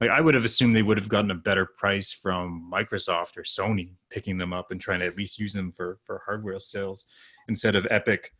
Like 0.01 0.09
I 0.09 0.19
would 0.19 0.33
have 0.33 0.45
assumed 0.45 0.75
they 0.75 0.81
would 0.81 0.97
have 0.97 1.09
gotten 1.09 1.31
a 1.31 1.35
better 1.35 1.65
price 1.77 2.11
from 2.11 2.69
Microsoft 2.73 3.37
or 3.37 3.43
Sony 3.43 3.91
picking 4.09 4.37
them 4.37 4.51
up 4.51 4.71
and 4.71 4.81
trying 4.81 4.99
to 4.99 5.05
at 5.05 5.15
least 5.15 5.39
use 5.39 5.53
them 5.53 5.71
for 5.71 5.99
for 6.03 6.21
hardware 6.25 6.59
sales 6.59 7.05
instead 7.47 7.75
of 7.75 7.87
Epic, 7.89 8.33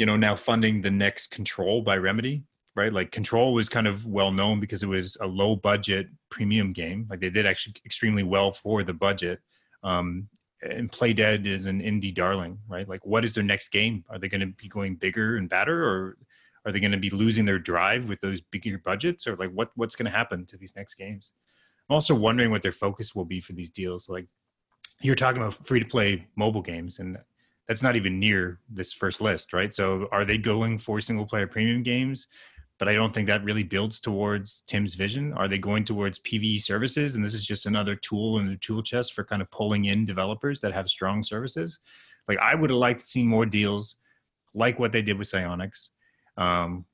you 0.00 0.06
know, 0.06 0.16
now 0.16 0.34
funding 0.34 0.80
the 0.80 0.90
next 0.90 1.26
Control 1.26 1.82
by 1.82 1.98
Remedy, 1.98 2.42
right? 2.74 2.90
Like 2.90 3.12
Control 3.12 3.52
was 3.52 3.68
kind 3.68 3.86
of 3.86 4.06
well 4.06 4.32
known 4.32 4.58
because 4.58 4.82
it 4.82 4.86
was 4.86 5.14
a 5.20 5.26
low 5.26 5.54
budget 5.54 6.08
premium 6.30 6.72
game. 6.72 7.06
Like 7.10 7.20
they 7.20 7.28
did 7.28 7.44
actually 7.44 7.74
extremely 7.84 8.22
well 8.22 8.50
for 8.50 8.82
the 8.82 8.94
budget. 8.94 9.40
Um, 9.82 10.26
and 10.62 10.90
Playdead 10.90 11.44
is 11.44 11.66
an 11.66 11.82
indie 11.82 12.14
darling, 12.14 12.58
right? 12.66 12.88
Like, 12.88 13.04
what 13.04 13.26
is 13.26 13.34
their 13.34 13.44
next 13.44 13.68
game? 13.68 14.02
Are 14.08 14.18
they 14.18 14.28
going 14.28 14.40
to 14.40 14.46
be 14.46 14.68
going 14.68 14.96
bigger 14.96 15.36
and 15.36 15.50
better, 15.50 15.86
or 15.86 16.16
are 16.64 16.72
they 16.72 16.80
going 16.80 16.92
to 16.92 16.98
be 16.98 17.10
losing 17.10 17.44
their 17.44 17.58
drive 17.58 18.08
with 18.08 18.22
those 18.22 18.40
bigger 18.40 18.78
budgets, 18.78 19.26
or 19.26 19.36
like 19.36 19.50
what 19.50 19.70
what's 19.74 19.96
going 19.96 20.10
to 20.10 20.16
happen 20.16 20.46
to 20.46 20.56
these 20.56 20.74
next 20.76 20.94
games? 20.94 21.32
I'm 21.90 21.94
also 21.94 22.14
wondering 22.14 22.50
what 22.50 22.62
their 22.62 22.72
focus 22.72 23.14
will 23.14 23.26
be 23.26 23.40
for 23.40 23.52
these 23.52 23.70
deals. 23.70 24.08
Like, 24.08 24.26
you're 25.02 25.14
talking 25.14 25.42
about 25.42 25.66
free 25.66 25.80
to 25.80 25.86
play 25.86 26.26
mobile 26.36 26.62
games, 26.62 27.00
and 27.00 27.18
that's 27.70 27.82
not 27.82 27.94
even 27.94 28.18
near 28.18 28.58
this 28.68 28.92
first 28.92 29.20
list, 29.20 29.52
right? 29.52 29.72
So, 29.72 30.08
are 30.10 30.24
they 30.24 30.38
going 30.38 30.76
for 30.76 31.00
single 31.00 31.24
player 31.24 31.46
premium 31.46 31.84
games? 31.84 32.26
but 32.80 32.88
I 32.88 32.94
don't 32.94 33.14
think 33.14 33.28
that 33.28 33.44
really 33.44 33.62
builds 33.62 34.00
towards 34.00 34.62
Tim's 34.62 34.94
vision. 34.94 35.34
Are 35.34 35.48
they 35.48 35.58
going 35.58 35.84
towards 35.84 36.18
PVE 36.20 36.62
services? 36.62 37.14
And 37.14 37.22
this 37.22 37.34
is 37.34 37.44
just 37.44 37.66
another 37.66 37.94
tool 37.94 38.38
in 38.38 38.48
the 38.48 38.56
tool 38.56 38.82
chest 38.82 39.12
for 39.12 39.22
kind 39.22 39.42
of 39.42 39.50
pulling 39.50 39.84
in 39.84 40.06
developers 40.06 40.60
that 40.60 40.72
have 40.72 40.88
strong 40.88 41.22
services. 41.22 41.78
Like 42.26 42.38
I 42.38 42.54
would 42.54 42.70
have 42.70 42.78
liked 42.78 43.00
to 43.00 43.06
see 43.06 43.22
more 43.22 43.44
deals 43.44 43.96
like 44.54 44.78
what 44.78 44.92
they 44.92 45.02
did 45.02 45.18
with 45.18 45.30
Psyonix. 45.30 45.88
Um, 46.38 46.86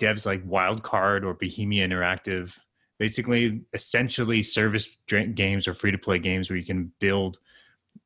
devs 0.00 0.26
like 0.26 0.44
Wildcard 0.44 1.22
or 1.22 1.34
Bohemia 1.34 1.86
Interactive, 1.86 2.58
basically 2.98 3.62
essentially 3.72 4.42
service 4.42 4.88
games 5.06 5.68
or 5.68 5.72
free 5.72 5.92
to 5.92 5.98
play 5.98 6.18
games 6.18 6.50
where 6.50 6.56
you 6.56 6.66
can 6.66 6.90
build 6.98 7.38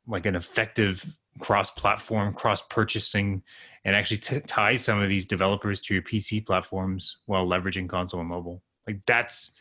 like 0.06 0.26
an 0.26 0.36
effective 0.36 1.06
cross-platform, 1.38 2.34
cross-purchasing, 2.34 3.42
and 3.84 3.96
actually 3.96 4.18
t- 4.18 4.40
tie 4.40 4.76
some 4.76 5.00
of 5.00 5.08
these 5.08 5.26
developers 5.26 5.80
to 5.80 5.94
your 5.94 6.02
PC 6.02 6.44
platforms 6.44 7.18
while 7.26 7.46
leveraging 7.46 7.88
console 7.88 8.20
and 8.20 8.28
mobile. 8.28 8.62
Like 8.86 9.00
that's 9.06 9.52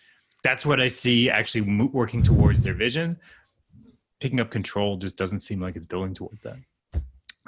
that's 0.44 0.66
what 0.66 0.80
I 0.80 0.88
see 0.88 1.30
actually 1.30 1.62
working 1.88 2.24
towards 2.24 2.62
their 2.62 2.74
vision. 2.74 3.18
Picking 4.20 4.40
up 4.40 4.50
control 4.50 4.98
just 4.98 5.16
doesn't 5.16 5.42
seem 5.42 5.62
like 5.62 5.76
it's 5.76 5.86
building 5.86 6.14
towards 6.14 6.44
that. 6.44 6.58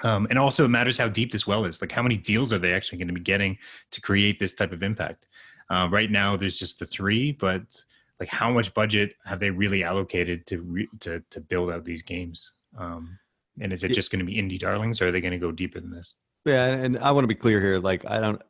Um, 0.04 0.28
and 0.30 0.40
also, 0.40 0.66
it 0.66 0.70
matters 0.70 0.98
how 0.98 1.08
deep 1.08 1.32
this 1.32 1.46
well 1.46 1.66
is. 1.66 1.82
Like, 1.82 1.92
how 1.92 2.02
many 2.02 2.18
deals 2.18 2.52
are 2.52 2.60
they 2.60 2.74
actually 2.74 2.98
going 2.98 3.08
to 3.10 3.14
be 3.14 3.22
getting 3.22 3.58
to 3.92 4.02
create 4.02 4.40
this 4.40 4.54
type 4.54 4.72
of 4.72 4.82
impact? 4.82 5.28
Uh, 5.70 5.88
right 5.92 6.10
now, 6.10 6.36
there's 6.36 6.58
just 6.58 6.80
the 6.80 6.86
three, 6.86 7.32
but 7.32 7.62
like, 8.20 8.30
how 8.30 8.52
much 8.52 8.74
budget 8.74 9.16
have 9.26 9.40
they 9.40 9.50
really 9.50 9.84
allocated 9.84 10.46
to 10.48 10.62
re- 10.62 10.90
to 11.02 11.24
to 11.30 11.40
build 11.40 11.72
out 11.72 11.86
these 11.86 12.02
games? 12.02 12.54
Um, 12.78 13.18
and 13.60 13.72
is 13.72 13.84
it 13.84 13.94
just 13.94 14.12
going 14.12 14.20
to 14.20 14.26
be 14.26 14.36
indie 14.36 14.60
darlings, 14.60 15.02
or 15.02 15.08
are 15.08 15.12
they 15.12 15.22
going 15.22 15.34
to 15.34 15.38
go 15.38 15.52
deeper 15.52 15.80
than 15.80 15.92
this? 15.92 16.16
Yeah, 16.46 16.66
and 16.66 16.98
I 16.98 17.12
want 17.12 17.24
to 17.24 17.28
be 17.28 17.36
clear 17.36 17.62
here. 17.62 17.80
Like, 17.80 18.06
I 18.06 18.20
don't. 18.20 18.42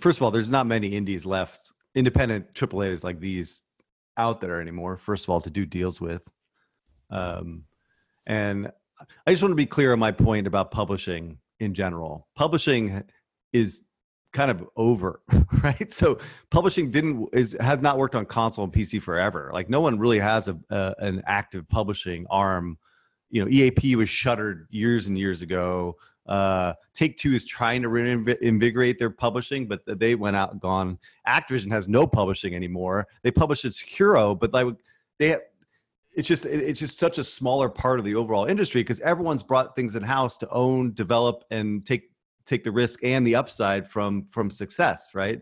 First 0.00 0.18
of 0.18 0.22
all, 0.22 0.30
there's 0.30 0.50
not 0.50 0.66
many 0.66 0.88
indies 0.88 1.24
left, 1.24 1.72
independent 1.94 2.52
AAA's 2.54 3.04
like 3.04 3.20
these 3.20 3.64
out 4.16 4.40
there 4.40 4.60
anymore. 4.60 4.96
First 4.96 5.24
of 5.24 5.30
all, 5.30 5.40
to 5.40 5.50
do 5.50 5.64
deals 5.64 6.00
with, 6.00 6.26
Um, 7.10 7.64
and 8.26 8.70
I 9.26 9.30
just 9.30 9.42
want 9.42 9.52
to 9.52 9.56
be 9.56 9.66
clear 9.66 9.92
on 9.92 9.98
my 9.98 10.12
point 10.12 10.46
about 10.46 10.70
publishing 10.70 11.38
in 11.60 11.74
general. 11.74 12.28
Publishing 12.34 13.04
is 13.52 13.84
kind 14.32 14.50
of 14.50 14.64
over, 14.76 15.22
right? 15.62 15.92
So 15.92 16.18
publishing 16.50 16.90
didn't 16.90 17.28
is 17.32 17.56
has 17.60 17.80
not 17.80 17.98
worked 17.98 18.14
on 18.14 18.26
console 18.26 18.64
and 18.64 18.72
PC 18.72 19.00
forever. 19.00 19.50
Like 19.52 19.70
no 19.70 19.80
one 19.80 19.98
really 19.98 20.18
has 20.18 20.48
a, 20.48 20.58
a 20.70 20.94
an 20.98 21.22
active 21.26 21.68
publishing 21.68 22.26
arm. 22.30 22.78
You 23.30 23.44
know, 23.44 23.50
EAP 23.50 23.96
was 23.96 24.08
shuttered 24.08 24.66
years 24.70 25.06
and 25.06 25.18
years 25.18 25.42
ago. 25.42 25.96
Uh, 26.26 26.74
Take 26.94 27.16
Two 27.16 27.32
is 27.32 27.44
trying 27.44 27.82
to 27.82 27.88
reinvigorate 27.88 28.98
their 28.98 29.10
publishing, 29.10 29.66
but 29.66 29.80
they 29.86 30.14
went 30.14 30.36
out 30.36 30.52
and 30.52 30.60
gone. 30.60 30.98
Activision 31.26 31.70
has 31.70 31.88
no 31.88 32.06
publishing 32.06 32.54
anymore. 32.54 33.06
They 33.22 33.30
publish 33.30 33.64
at 33.64 33.72
Sekiro, 33.72 34.38
but 34.38 34.52
like 34.52 34.66
they 35.18 35.38
it's 36.14 36.26
just 36.26 36.44
it's 36.46 36.80
just 36.80 36.98
such 36.98 37.18
a 37.18 37.24
smaller 37.24 37.68
part 37.68 37.98
of 37.98 38.04
the 38.04 38.14
overall 38.14 38.46
industry 38.46 38.82
because 38.82 39.00
everyone's 39.00 39.42
brought 39.42 39.76
things 39.76 39.94
in 39.94 40.02
house 40.02 40.36
to 40.38 40.48
own, 40.50 40.92
develop, 40.94 41.44
and 41.50 41.86
take 41.86 42.10
take 42.44 42.64
the 42.64 42.72
risk 42.72 43.04
and 43.04 43.26
the 43.26 43.36
upside 43.36 43.88
from 43.88 44.24
from 44.24 44.50
success, 44.50 45.12
right? 45.14 45.40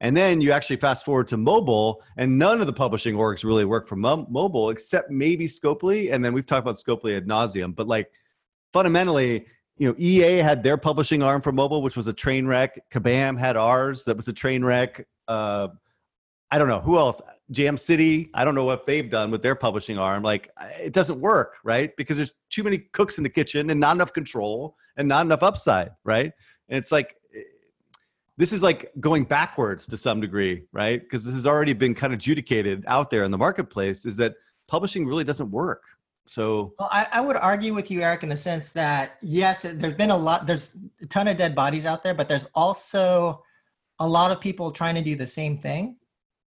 And 0.00 0.16
then 0.16 0.40
you 0.40 0.52
actually 0.52 0.76
fast 0.76 1.04
forward 1.04 1.28
to 1.28 1.36
mobile, 1.36 2.02
and 2.16 2.38
none 2.38 2.60
of 2.60 2.66
the 2.66 2.72
publishing 2.72 3.16
orgs 3.16 3.42
really 3.42 3.64
work 3.64 3.88
for 3.88 3.96
mo- 3.96 4.26
mobile 4.30 4.70
except 4.70 5.10
maybe 5.10 5.48
Scopely. 5.48 6.12
And 6.12 6.24
then 6.24 6.32
we've 6.32 6.46
talked 6.46 6.64
about 6.64 6.76
Scopely 6.76 7.16
ad 7.16 7.26
nauseum, 7.26 7.74
but 7.74 7.88
like 7.88 8.12
fundamentally, 8.72 9.46
you 9.76 9.88
know, 9.88 9.94
EA 9.98 10.38
had 10.38 10.62
their 10.62 10.76
publishing 10.76 11.22
arm 11.22 11.40
for 11.40 11.52
mobile, 11.52 11.82
which 11.82 11.96
was 11.96 12.06
a 12.06 12.12
train 12.12 12.46
wreck. 12.46 12.78
Kabam 12.90 13.38
had 13.38 13.56
ours, 13.56 14.04
that 14.04 14.16
was 14.16 14.28
a 14.28 14.32
train 14.32 14.64
wreck. 14.64 15.06
Uh, 15.26 15.68
I 16.50 16.58
don't 16.58 16.68
know 16.68 16.80
who 16.80 16.96
else. 16.96 17.20
Jam 17.50 17.76
City, 17.76 18.30
I 18.34 18.44
don't 18.44 18.54
know 18.54 18.64
what 18.64 18.86
they've 18.86 19.08
done 19.08 19.30
with 19.30 19.42
their 19.42 19.54
publishing 19.54 19.98
arm. 19.98 20.22
Like 20.22 20.50
it 20.78 20.92
doesn't 20.92 21.20
work, 21.20 21.56
right? 21.64 21.96
Because 21.96 22.16
there's 22.16 22.32
too 22.50 22.62
many 22.62 22.78
cooks 22.78 23.18
in 23.18 23.24
the 23.24 23.30
kitchen 23.30 23.70
and 23.70 23.80
not 23.80 23.96
enough 23.96 24.12
control 24.12 24.76
and 24.96 25.08
not 25.08 25.24
enough 25.24 25.42
upside, 25.42 25.90
right? 26.04 26.32
And 26.68 26.78
it's 26.78 26.92
like 26.92 27.16
this 28.38 28.52
is 28.52 28.62
like 28.62 28.90
going 29.00 29.24
backwards 29.24 29.86
to 29.88 29.98
some 29.98 30.20
degree, 30.20 30.62
right? 30.72 31.02
Because 31.02 31.24
this 31.24 31.34
has 31.34 31.46
already 31.46 31.72
been 31.74 31.94
kind 31.94 32.12
of 32.12 32.18
adjudicated 32.18 32.84
out 32.86 33.10
there 33.10 33.24
in 33.24 33.30
the 33.30 33.36
marketplace 33.36 34.06
is 34.06 34.16
that 34.16 34.36
publishing 34.68 35.06
really 35.06 35.24
doesn't 35.24 35.50
work. 35.50 35.82
So 36.26 36.72
well, 36.78 36.88
I, 36.92 37.06
I 37.12 37.20
would 37.20 37.36
argue 37.36 37.74
with 37.74 37.90
you, 37.90 38.02
Eric, 38.02 38.22
in 38.22 38.28
the 38.28 38.36
sense 38.36 38.70
that 38.70 39.16
yes, 39.22 39.62
there's 39.62 39.94
been 39.94 40.10
a 40.10 40.16
lot, 40.16 40.46
there's 40.46 40.76
a 41.02 41.06
ton 41.06 41.26
of 41.26 41.36
dead 41.36 41.54
bodies 41.54 41.84
out 41.84 42.04
there, 42.04 42.14
but 42.14 42.28
there's 42.28 42.46
also 42.54 43.42
a 43.98 44.08
lot 44.08 44.30
of 44.30 44.40
people 44.40 44.70
trying 44.70 44.94
to 44.94 45.02
do 45.02 45.16
the 45.16 45.26
same 45.26 45.56
thing 45.56 45.96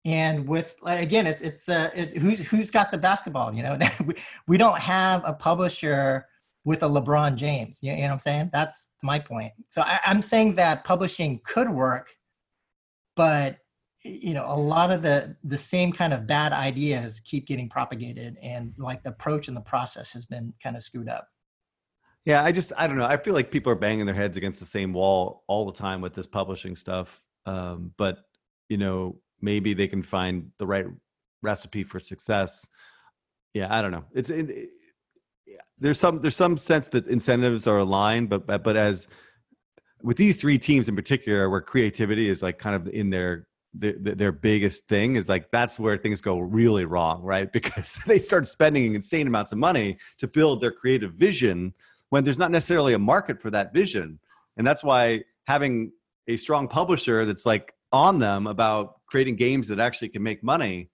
and 0.07 0.47
with 0.47 0.77
again 0.85 1.27
it's 1.27 1.43
it's 1.43 1.65
the 1.65 1.91
it's 1.95 2.13
who's 2.15 2.39
who's 2.39 2.71
got 2.71 2.93
the 2.93 2.99
basketball 2.99 3.53
you 3.53 3.63
know 3.63 3.77
we, 4.05 4.15
we 4.47 4.57
don't 4.57 4.79
have 4.79 5.21
a 5.25 5.33
publisher 5.33 6.27
with 6.67 6.83
a 6.83 6.87
lebron 6.87 7.35
james 7.35 7.79
you 7.81 7.95
know, 7.95 8.03
what 8.03 8.11
i'm 8.11 8.19
saying 8.19 8.51
that's 8.53 8.91
my 9.03 9.19
point 9.19 9.53
so 9.69 9.81
I, 9.81 9.99
i'm 10.05 10.21
saying 10.21 10.57
that 10.57 10.85
publishing 10.85 11.41
could 11.45 11.71
work 11.71 12.09
but 13.17 13.59
you 14.05 14.35
know 14.35 14.45
a 14.47 14.55
lot 14.55 14.91
of 14.91 15.01
the 15.01 15.37
the 15.45 15.57
same 15.57 15.91
kind 15.93 16.13
of 16.13 16.27
bad 16.27 16.53
ideas 16.53 17.21
keep 17.21 17.47
getting 17.47 17.71
propagated 17.71 18.37
and 18.43 18.75
like 18.77 19.03
the 19.03 19.11
approach 19.11 19.49
and 19.49 19.57
the 19.57 19.63
process 19.63 20.13
has 20.13 20.27
been 20.27 20.53
kind 20.63 20.77
of 20.77 20.83
screwed 20.83 21.09
up 21.09 21.27
yeah 22.27 22.45
i 22.45 22.53
just 22.53 22.73
i 22.77 22.87
don't 22.87 22.99
know 22.99 23.07
i 23.07 23.17
feel 23.17 23.33
like 23.33 23.51
people 23.51 23.73
are 23.73 23.77
banging 23.77 24.05
their 24.05 24.15
heads 24.15 24.37
against 24.37 24.61
the 24.61 24.67
same 24.67 24.93
wall 24.93 25.45
all 25.49 25.65
the 25.65 25.73
time 25.73 26.03
with 26.03 26.13
this 26.13 26.27
publishing 26.27 26.77
stuff 26.77 27.23
um, 27.47 27.93
but 27.97 28.19
you 28.69 28.77
know 28.77 29.17
maybe 29.41 29.73
they 29.73 29.87
can 29.87 30.03
find 30.03 30.51
the 30.59 30.67
right 30.67 30.87
recipe 31.43 31.85
for 31.85 32.01
success. 32.01 32.67
Yeah, 33.55 33.69
I 33.71 33.81
don't 33.81 33.93
know. 33.93 34.05
It's 34.13 34.31
it, 34.31 34.69
there's 35.79 35.99
some 36.01 36.21
there's 36.21 36.37
some 36.37 36.57
sense 36.57 36.89
that 36.89 37.07
incentives 37.07 37.67
are 37.67 37.79
aligned, 37.79 38.29
but 38.29 38.47
but, 38.47 38.63
but 38.65 38.77
as 38.77 39.09
with 40.03 40.17
these 40.17 40.37
three 40.37 40.59
teams 40.59 40.89
in 40.89 40.97
particular, 40.97 41.51
where 41.51 41.61
creativity 41.61 42.29
is 42.29 42.43
like 42.43 42.59
kind 42.59 42.77
of 42.77 42.89
in 42.89 43.11
their 43.11 43.47
their, 43.75 43.93
their 43.93 44.33
biggest 44.33 44.89
thing 44.89 45.17
is 45.17 45.29
like 45.29 45.51
that's 45.51 45.79
where 45.79 45.97
things 45.97 46.23
go 46.23 46.39
really 46.39 46.85
wrong, 46.85 47.23
right? 47.23 47.51
Because 47.57 47.99
they 48.07 48.19
start 48.19 48.47
spending 48.47 48.95
insane 48.95 49.27
amounts 49.27 49.53
of 49.53 49.59
money 49.59 49.99
to 50.19 50.27
build 50.27 50.61
their 50.61 50.73
creative 50.73 51.13
vision 51.13 51.75
when 52.11 52.25
there's 52.25 52.39
not 52.39 52.51
necessarily 52.51 52.95
a 52.95 52.99
market 52.99 53.41
for 53.41 53.51
that 53.51 53.75
vision, 53.75 54.19
and 54.57 54.67
that's 54.67 54.83
why 54.83 55.23
having 55.47 55.93
a 56.29 56.37
strong 56.37 56.67
publisher 56.69 57.25
that's 57.25 57.47
like 57.47 57.73
on 57.93 58.19
them 58.19 58.47
about 58.47 59.01
creating 59.07 59.37
games 59.37 59.69
that 59.69 59.79
actually 59.79 60.09
can 60.09 60.23
make 60.23 60.43
money 60.43 60.89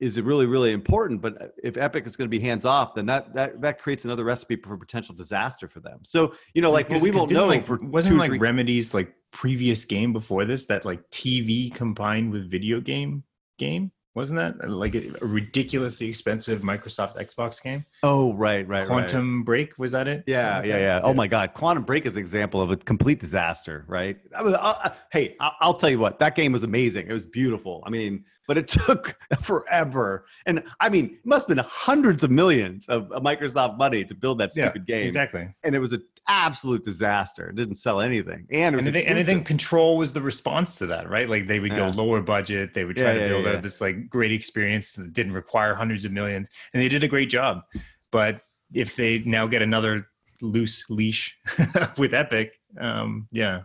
is 0.00 0.16
it 0.16 0.24
really 0.24 0.46
really 0.46 0.72
important 0.72 1.20
but 1.20 1.40
uh, 1.42 1.46
if 1.62 1.76
epic 1.76 2.06
is 2.06 2.16
going 2.16 2.26
to 2.26 2.30
be 2.30 2.40
hands 2.40 2.64
off 2.64 2.94
then 2.94 3.06
that 3.06 3.32
that 3.34 3.60
that 3.60 3.80
creates 3.80 4.04
another 4.04 4.24
recipe 4.24 4.56
for 4.56 4.76
potential 4.76 5.14
disaster 5.14 5.68
for 5.68 5.80
them 5.80 5.98
so 6.02 6.32
you 6.54 6.62
know 6.62 6.70
like 6.70 6.88
well, 6.88 7.00
we 7.00 7.10
won't 7.10 7.30
know 7.30 7.46
like, 7.46 7.66
for 7.66 7.78
wasn't 7.82 8.14
two, 8.14 8.18
like 8.18 8.30
three... 8.30 8.38
remedies 8.38 8.94
like 8.94 9.12
previous 9.30 9.84
game 9.84 10.12
before 10.12 10.44
this 10.44 10.66
that 10.66 10.84
like 10.84 11.00
tv 11.10 11.72
combined 11.74 12.32
with 12.32 12.50
video 12.50 12.80
game 12.80 13.22
game 13.58 13.90
wasn't 14.18 14.36
that 14.36 14.68
like 14.68 14.96
a, 14.96 15.10
ridiculously 15.24 16.08
expensive 16.08 16.62
Microsoft 16.62 17.16
Xbox 17.16 17.62
game? 17.62 17.84
Oh, 18.02 18.32
right, 18.34 18.66
right, 18.68 18.86
Quantum 18.86 19.38
right. 19.38 19.44
Break 19.44 19.78
was 19.78 19.92
that 19.92 20.06
it? 20.06 20.24
Yeah, 20.26 20.62
yeah, 20.62 20.78
yeah. 20.78 21.00
Oh 21.02 21.12
my 21.12 21.26
God, 21.26 21.52
Quantum 21.54 21.82
Break 21.82 22.06
is 22.06 22.16
an 22.16 22.20
example 22.20 22.60
of 22.60 22.70
a 22.70 22.76
complete 22.76 23.18
disaster, 23.18 23.84
right? 23.88 24.18
I 24.36 24.42
was, 24.42 24.54
uh, 24.54 24.58
uh 24.84 24.90
hey, 25.10 25.36
I'll, 25.40 25.52
I'll 25.60 25.74
tell 25.74 25.90
you 25.90 25.98
what, 25.98 26.18
that 26.20 26.36
game 26.36 26.52
was 26.52 26.62
amazing. 26.62 27.08
It 27.08 27.12
was 27.12 27.26
beautiful. 27.26 27.82
I 27.86 27.90
mean, 27.90 28.24
but 28.48 28.58
it 28.58 28.66
took 28.86 29.16
forever. 29.42 30.24
And 30.46 30.64
I 30.80 30.88
mean, 30.88 31.04
it 31.04 31.26
must 31.26 31.46
have 31.46 31.56
been 31.56 31.64
hundreds 31.68 32.24
of 32.24 32.32
millions 32.32 32.88
of, 32.88 33.10
Microsoft 33.28 33.76
money 33.76 34.04
to 34.04 34.14
build 34.14 34.38
that 34.38 34.52
stupid 34.52 34.84
yeah, 34.88 34.96
game. 34.96 35.06
Exactly. 35.06 35.48
And 35.64 35.74
it 35.74 35.80
was 35.80 35.92
an 35.92 36.02
absolute 36.28 36.84
disaster. 36.84 37.50
It 37.50 37.56
didn't 37.56 37.74
sell 37.74 38.00
anything. 38.00 38.46
And 38.50 38.74
it 38.74 38.76
was 38.76 38.86
and, 38.86 38.96
they, 38.96 39.04
and 39.04 39.18
I 39.18 39.22
think 39.22 39.46
Control 39.46 39.98
was 39.98 40.12
the 40.12 40.22
response 40.22 40.76
to 40.76 40.86
that, 40.86 41.10
right? 41.10 41.28
Like 41.28 41.46
they 41.46 41.60
would 41.60 41.72
yeah. 41.72 41.90
go 41.90 42.02
lower 42.02 42.22
budget. 42.22 42.74
They 42.74 42.84
would 42.84 42.96
try 42.96 43.12
yeah, 43.12 43.22
to 43.22 43.28
build 43.28 43.46
a, 43.46 43.60
this 43.60 43.80
like 43.80 44.08
great 44.08 44.32
experience 44.32 44.94
that 44.94 45.12
didn't 45.12 45.32
require 45.32 45.74
hundreds 45.74 46.04
of 46.04 46.12
millions. 46.12 46.48
And 46.72 46.82
they 46.82 46.88
did 46.88 47.04
a 47.04 47.08
great 47.08 47.28
job. 47.28 47.62
But 48.10 48.42
if 48.72 48.96
they 48.96 49.20
now 49.20 49.46
get 49.46 49.62
another 49.62 50.06
loose 50.40 50.88
leash 50.88 51.36
with 51.98 52.14
Epic, 52.14 52.52
um, 52.80 53.26
yeah. 53.30 53.62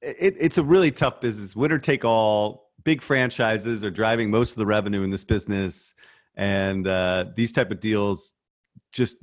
It, 0.00 0.36
it's 0.38 0.58
a 0.58 0.62
really 0.62 0.90
tough 0.90 1.20
business. 1.20 1.54
Winner 1.54 1.78
take 1.78 2.04
all 2.04 2.72
big 2.84 3.02
franchises 3.02 3.84
are 3.84 3.90
driving 3.90 4.30
most 4.30 4.52
of 4.52 4.56
the 4.56 4.66
revenue 4.66 5.02
in 5.02 5.10
this 5.10 5.24
business, 5.24 5.94
and 6.36 6.86
uh, 6.86 7.26
these 7.36 7.52
type 7.52 7.70
of 7.70 7.80
deals 7.80 8.34
just 8.92 9.18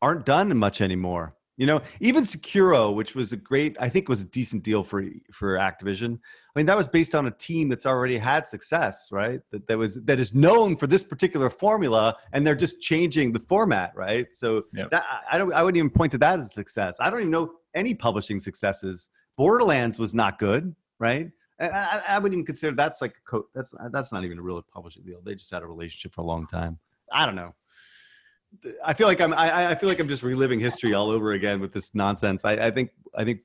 aren't 0.00 0.24
done 0.24 0.56
much 0.56 0.80
anymore. 0.80 1.34
You 1.56 1.66
know, 1.66 1.82
even 2.00 2.24
Sekiro, 2.24 2.94
which 2.94 3.14
was 3.14 3.32
a 3.32 3.36
great, 3.36 3.76
I 3.78 3.88
think 3.88 4.08
was 4.08 4.22
a 4.22 4.26
decent 4.26 4.62
deal 4.64 4.82
for 4.82 5.04
for 5.32 5.56
Activision. 5.56 6.18
I 6.54 6.60
mean, 6.60 6.66
that 6.66 6.76
was 6.76 6.86
based 6.86 7.16
on 7.16 7.26
a 7.26 7.32
team 7.32 7.68
that's 7.68 7.84
already 7.84 8.16
had 8.16 8.46
success, 8.46 9.08
right? 9.10 9.40
That 9.50 9.66
that 9.66 9.76
was 9.76 9.96
that 10.04 10.20
is 10.20 10.34
known 10.34 10.76
for 10.76 10.86
this 10.86 11.02
particular 11.02 11.50
formula, 11.50 12.16
and 12.32 12.46
they're 12.46 12.54
just 12.54 12.80
changing 12.80 13.32
the 13.32 13.40
format, 13.40 13.92
right? 13.96 14.28
So 14.32 14.64
yep. 14.72 14.90
that, 14.90 15.04
I 15.30 15.36
don't, 15.36 15.52
I 15.52 15.64
wouldn't 15.64 15.78
even 15.78 15.90
point 15.90 16.12
to 16.12 16.18
that 16.18 16.38
as 16.38 16.46
a 16.46 16.48
success. 16.50 16.96
I 17.00 17.10
don't 17.10 17.20
even 17.20 17.32
know 17.32 17.54
any 17.74 17.92
publishing 17.92 18.38
successes. 18.38 19.08
Borderlands 19.36 19.98
was 19.98 20.14
not 20.14 20.38
good, 20.38 20.74
right? 21.00 21.28
I, 21.58 22.02
I, 22.08 22.18
wouldn't 22.18 22.34
even 22.34 22.46
consider 22.46 22.74
that's 22.74 23.00
like 23.00 23.12
a 23.12 23.30
co- 23.30 23.46
that's 23.54 23.74
that's 23.90 24.12
not 24.12 24.24
even 24.24 24.38
a 24.38 24.42
real 24.42 24.62
publishing 24.72 25.04
deal. 25.04 25.20
They 25.24 25.34
just 25.34 25.50
had 25.52 25.62
a 25.62 25.66
relationship 25.66 26.14
for 26.14 26.20
a 26.20 26.24
long 26.24 26.46
time. 26.46 26.78
I 27.12 27.26
don't 27.26 27.36
know. 27.36 27.54
I 28.84 28.94
feel 28.94 29.08
like 29.08 29.20
I'm 29.20 29.34
I, 29.34 29.70
I 29.70 29.74
feel 29.74 29.88
like 29.88 29.98
I'm 29.98 30.08
just 30.08 30.22
reliving 30.22 30.60
history 30.60 30.94
all 30.94 31.10
over 31.10 31.32
again 31.32 31.60
with 31.60 31.72
this 31.72 31.94
nonsense. 31.94 32.44
I, 32.44 32.52
I 32.52 32.70
think 32.70 32.90
I 33.16 33.24
think 33.24 33.40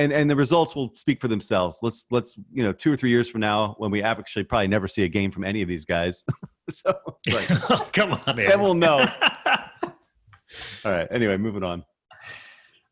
and 0.00 0.12
and 0.12 0.30
the 0.30 0.36
results 0.36 0.74
will 0.74 0.92
speak 0.96 1.20
for 1.20 1.28
themselves. 1.28 1.78
Let's 1.82 2.04
let's 2.10 2.36
you 2.52 2.62
know 2.62 2.72
two 2.72 2.90
or 2.90 2.96
three 2.96 3.10
years 3.10 3.28
from 3.28 3.40
now 3.40 3.74
when 3.78 3.90
we 3.90 4.02
actually 4.02 4.44
probably 4.44 4.68
never 4.68 4.88
see 4.88 5.04
a 5.04 5.08
game 5.08 5.30
from 5.30 5.44
any 5.44 5.60
of 5.60 5.68
these 5.68 5.84
guys. 5.84 6.24
so 6.70 6.94
like, 7.30 7.48
oh, 7.70 7.88
come 7.92 8.12
on, 8.12 8.36
man. 8.36 8.46
then 8.46 8.60
we'll 8.60 8.74
know. 8.74 9.06
all 9.46 9.92
right. 10.92 11.06
Anyway, 11.10 11.36
moving 11.36 11.62
on. 11.62 11.84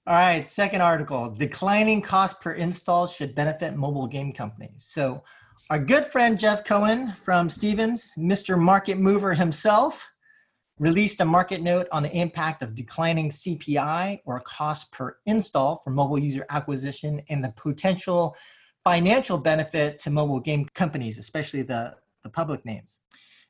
All 0.06 0.14
right, 0.14 0.46
second 0.46 0.80
article 0.80 1.30
declining 1.30 2.00
cost 2.00 2.40
per 2.40 2.52
install 2.52 3.06
should 3.06 3.34
benefit 3.34 3.76
mobile 3.76 4.06
game 4.06 4.32
companies. 4.32 4.86
So, 4.88 5.22
our 5.68 5.78
good 5.78 6.06
friend 6.06 6.38
Jeff 6.38 6.64
Cohen 6.64 7.12
from 7.12 7.50
Stephens, 7.50 8.12
Mr. 8.16 8.58
Market 8.58 8.98
Mover 8.98 9.34
himself, 9.34 10.08
released 10.78 11.20
a 11.20 11.24
market 11.24 11.62
note 11.62 11.88
on 11.90 12.02
the 12.02 12.12
impact 12.12 12.62
of 12.62 12.74
declining 12.74 13.30
CPI 13.30 14.20
or 14.24 14.40
cost 14.40 14.92
per 14.92 15.16
install 15.26 15.76
for 15.76 15.90
mobile 15.90 16.18
user 16.18 16.46
acquisition 16.50 17.20
and 17.28 17.42
the 17.42 17.52
potential 17.56 18.36
financial 18.84 19.38
benefit 19.38 19.98
to 19.98 20.10
mobile 20.10 20.40
game 20.40 20.68
companies, 20.74 21.18
especially 21.18 21.62
the, 21.62 21.94
the 22.22 22.28
public 22.28 22.64
names. 22.64 23.00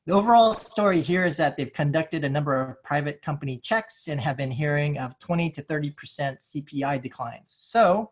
The 0.07 0.15
overall 0.15 0.55
story 0.55 1.03
here 1.03 1.27
is 1.27 1.37
that 1.37 1.57
they've 1.57 1.73
conducted 1.73 2.25
a 2.25 2.31
number 2.31 2.59
of 2.59 2.83
private 2.83 3.21
company 3.21 3.59
checks 3.63 4.09
and 4.09 4.19
have 4.19 4.39
been 4.39 4.51
hearing 4.51 4.97
of 4.97 5.19
20 5.19 5.51
to 5.51 5.63
30% 5.63 5.95
CPI 5.95 7.03
declines. 7.03 7.59
So 7.61 8.11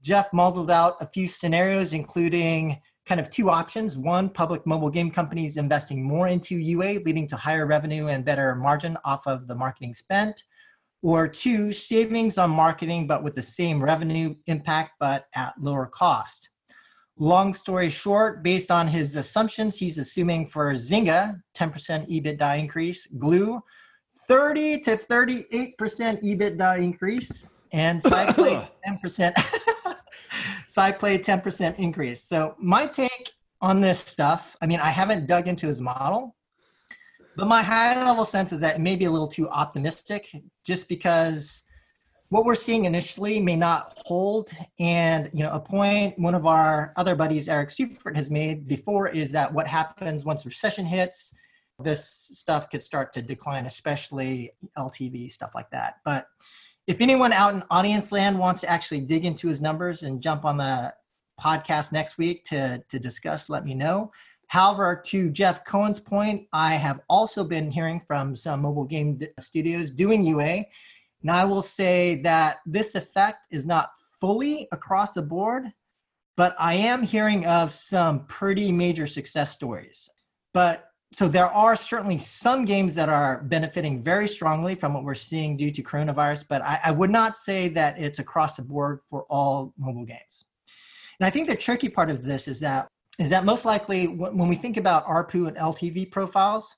Jeff 0.00 0.32
modeled 0.32 0.70
out 0.70 0.96
a 1.00 1.06
few 1.06 1.26
scenarios, 1.26 1.92
including 1.92 2.80
kind 3.06 3.20
of 3.20 3.30
two 3.30 3.50
options. 3.50 3.98
One, 3.98 4.28
public 4.28 4.66
mobile 4.66 4.90
game 4.90 5.10
companies 5.10 5.56
investing 5.56 6.02
more 6.02 6.28
into 6.28 6.56
UA, 6.56 7.00
leading 7.04 7.26
to 7.28 7.36
higher 7.36 7.66
revenue 7.66 8.08
and 8.08 8.24
better 8.24 8.54
margin 8.54 8.96
off 9.04 9.26
of 9.26 9.46
the 9.46 9.54
marketing 9.54 9.94
spent. 9.94 10.42
Or 11.02 11.28
two, 11.28 11.72
savings 11.72 12.38
on 12.38 12.50
marketing, 12.50 13.06
but 13.06 13.22
with 13.22 13.34
the 13.34 13.42
same 13.42 13.82
revenue 13.82 14.34
impact, 14.46 14.92
but 14.98 15.26
at 15.34 15.52
lower 15.60 15.86
cost. 15.86 16.48
Long 17.18 17.52
story 17.52 17.90
short, 17.90 18.42
based 18.42 18.70
on 18.70 18.88
his 18.88 19.14
assumptions, 19.14 19.76
he's 19.76 19.98
assuming 19.98 20.46
for 20.46 20.72
Zynga, 20.72 21.40
10% 21.56 22.08
EBITDA 22.08 22.58
increase, 22.58 23.06
Glu, 23.18 23.62
30 24.26 24.80
to 24.80 24.96
38% 24.96 25.76
EBITDA 25.76 26.78
increase, 26.78 27.46
and 27.72 28.02
SciPlay 28.02 28.66
10%. 28.86 29.68
SciPlay 30.74 31.24
10% 31.24 31.78
increase. 31.78 32.22
So 32.22 32.54
my 32.58 32.86
take 32.86 33.32
on 33.60 33.80
this 33.80 34.00
stuff, 34.00 34.56
I 34.60 34.66
mean, 34.66 34.80
I 34.80 34.90
haven't 34.90 35.26
dug 35.26 35.46
into 35.48 35.66
his 35.66 35.80
model, 35.80 36.34
but 37.36 37.48
my 37.48 37.62
high 37.62 38.04
level 38.04 38.24
sense 38.24 38.52
is 38.52 38.60
that 38.60 38.76
it 38.76 38.80
may 38.80 38.96
be 38.96 39.04
a 39.04 39.10
little 39.10 39.28
too 39.28 39.48
optimistic 39.48 40.30
just 40.64 40.88
because 40.88 41.62
what 42.28 42.44
we're 42.44 42.54
seeing 42.54 42.84
initially 42.84 43.40
may 43.40 43.54
not 43.54 43.96
hold. 44.04 44.50
And 44.80 45.30
you 45.32 45.44
know, 45.44 45.52
a 45.52 45.60
point 45.60 46.18
one 46.18 46.34
of 46.34 46.46
our 46.46 46.92
other 46.96 47.14
buddies, 47.14 47.48
Eric 47.48 47.68
Seufert, 47.68 48.16
has 48.16 48.30
made 48.30 48.66
before 48.66 49.08
is 49.08 49.30
that 49.32 49.52
what 49.52 49.68
happens 49.68 50.24
once 50.24 50.44
recession 50.44 50.86
hits, 50.86 51.32
this 51.78 52.08
stuff 52.08 52.70
could 52.70 52.82
start 52.82 53.12
to 53.12 53.22
decline, 53.22 53.66
especially 53.66 54.50
LTV 54.76 55.30
stuff 55.30 55.54
like 55.54 55.70
that. 55.70 55.96
But 56.04 56.26
if 56.86 57.00
anyone 57.00 57.32
out 57.32 57.54
in 57.54 57.62
audience 57.70 58.12
land 58.12 58.38
wants 58.38 58.60
to 58.60 58.70
actually 58.70 59.00
dig 59.00 59.24
into 59.24 59.48
his 59.48 59.60
numbers 59.60 60.02
and 60.02 60.20
jump 60.20 60.44
on 60.44 60.58
the 60.58 60.92
podcast 61.40 61.92
next 61.92 62.18
week 62.18 62.44
to, 62.46 62.82
to 62.88 62.98
discuss, 62.98 63.48
let 63.48 63.64
me 63.64 63.74
know. 63.74 64.12
However, 64.48 65.00
to 65.06 65.30
Jeff 65.30 65.64
Cohen's 65.64 65.98
point, 65.98 66.46
I 66.52 66.74
have 66.74 67.00
also 67.08 67.42
been 67.42 67.70
hearing 67.70 67.98
from 67.98 68.36
some 68.36 68.62
mobile 68.62 68.84
game 68.84 69.18
studios 69.38 69.90
doing 69.90 70.22
UA. 70.22 70.64
And 71.22 71.30
I 71.30 71.44
will 71.46 71.62
say 71.62 72.20
that 72.22 72.58
this 72.66 72.94
effect 72.94 73.38
is 73.50 73.64
not 73.64 73.90
fully 74.20 74.68
across 74.70 75.14
the 75.14 75.22
board, 75.22 75.64
but 76.36 76.54
I 76.58 76.74
am 76.74 77.02
hearing 77.02 77.46
of 77.46 77.70
some 77.70 78.26
pretty 78.26 78.70
major 78.70 79.06
success 79.06 79.52
stories. 79.52 80.08
But 80.52 80.90
so 81.14 81.28
there 81.28 81.46
are 81.46 81.76
certainly 81.76 82.18
some 82.18 82.64
games 82.64 82.92
that 82.96 83.08
are 83.08 83.42
benefiting 83.44 84.02
very 84.02 84.26
strongly 84.26 84.74
from 84.74 84.92
what 84.92 85.04
we're 85.04 85.14
seeing 85.14 85.56
due 85.56 85.70
to 85.70 85.80
coronavirus, 85.80 86.46
but 86.48 86.60
I, 86.62 86.80
I, 86.86 86.90
would 86.90 87.10
not 87.10 87.36
say 87.36 87.68
that 87.68 88.00
it's 88.00 88.18
across 88.18 88.56
the 88.56 88.62
board 88.62 88.98
for 89.08 89.22
all 89.30 89.72
mobile 89.78 90.04
games. 90.04 90.46
And 91.20 91.26
I 91.26 91.30
think 91.30 91.46
the 91.46 91.54
tricky 91.54 91.88
part 91.88 92.10
of 92.10 92.24
this 92.24 92.48
is 92.48 92.58
that 92.60 92.88
is 93.20 93.30
that 93.30 93.44
most 93.44 93.64
likely 93.64 94.08
when 94.08 94.48
we 94.48 94.56
think 94.56 94.76
about 94.76 95.06
ARPU 95.06 95.46
and 95.46 95.56
LTV 95.56 96.10
profiles, 96.10 96.74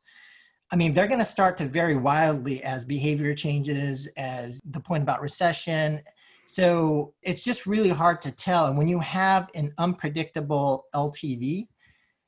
I 0.70 0.76
mean 0.76 0.92
they're 0.92 1.08
going 1.08 1.18
to 1.18 1.24
start 1.24 1.56
to 1.58 1.66
vary 1.66 1.96
wildly 1.96 2.62
as 2.62 2.84
behavior 2.84 3.34
changes, 3.34 4.06
as 4.18 4.60
the 4.70 4.80
point 4.80 5.02
about 5.02 5.22
recession. 5.22 6.02
So 6.46 7.14
it's 7.22 7.42
just 7.42 7.64
really 7.64 7.88
hard 7.88 8.20
to 8.20 8.32
tell. 8.32 8.66
And 8.66 8.76
when 8.76 8.86
you 8.86 9.00
have 9.00 9.48
an 9.54 9.72
unpredictable 9.78 10.84
LTV, 10.94 11.68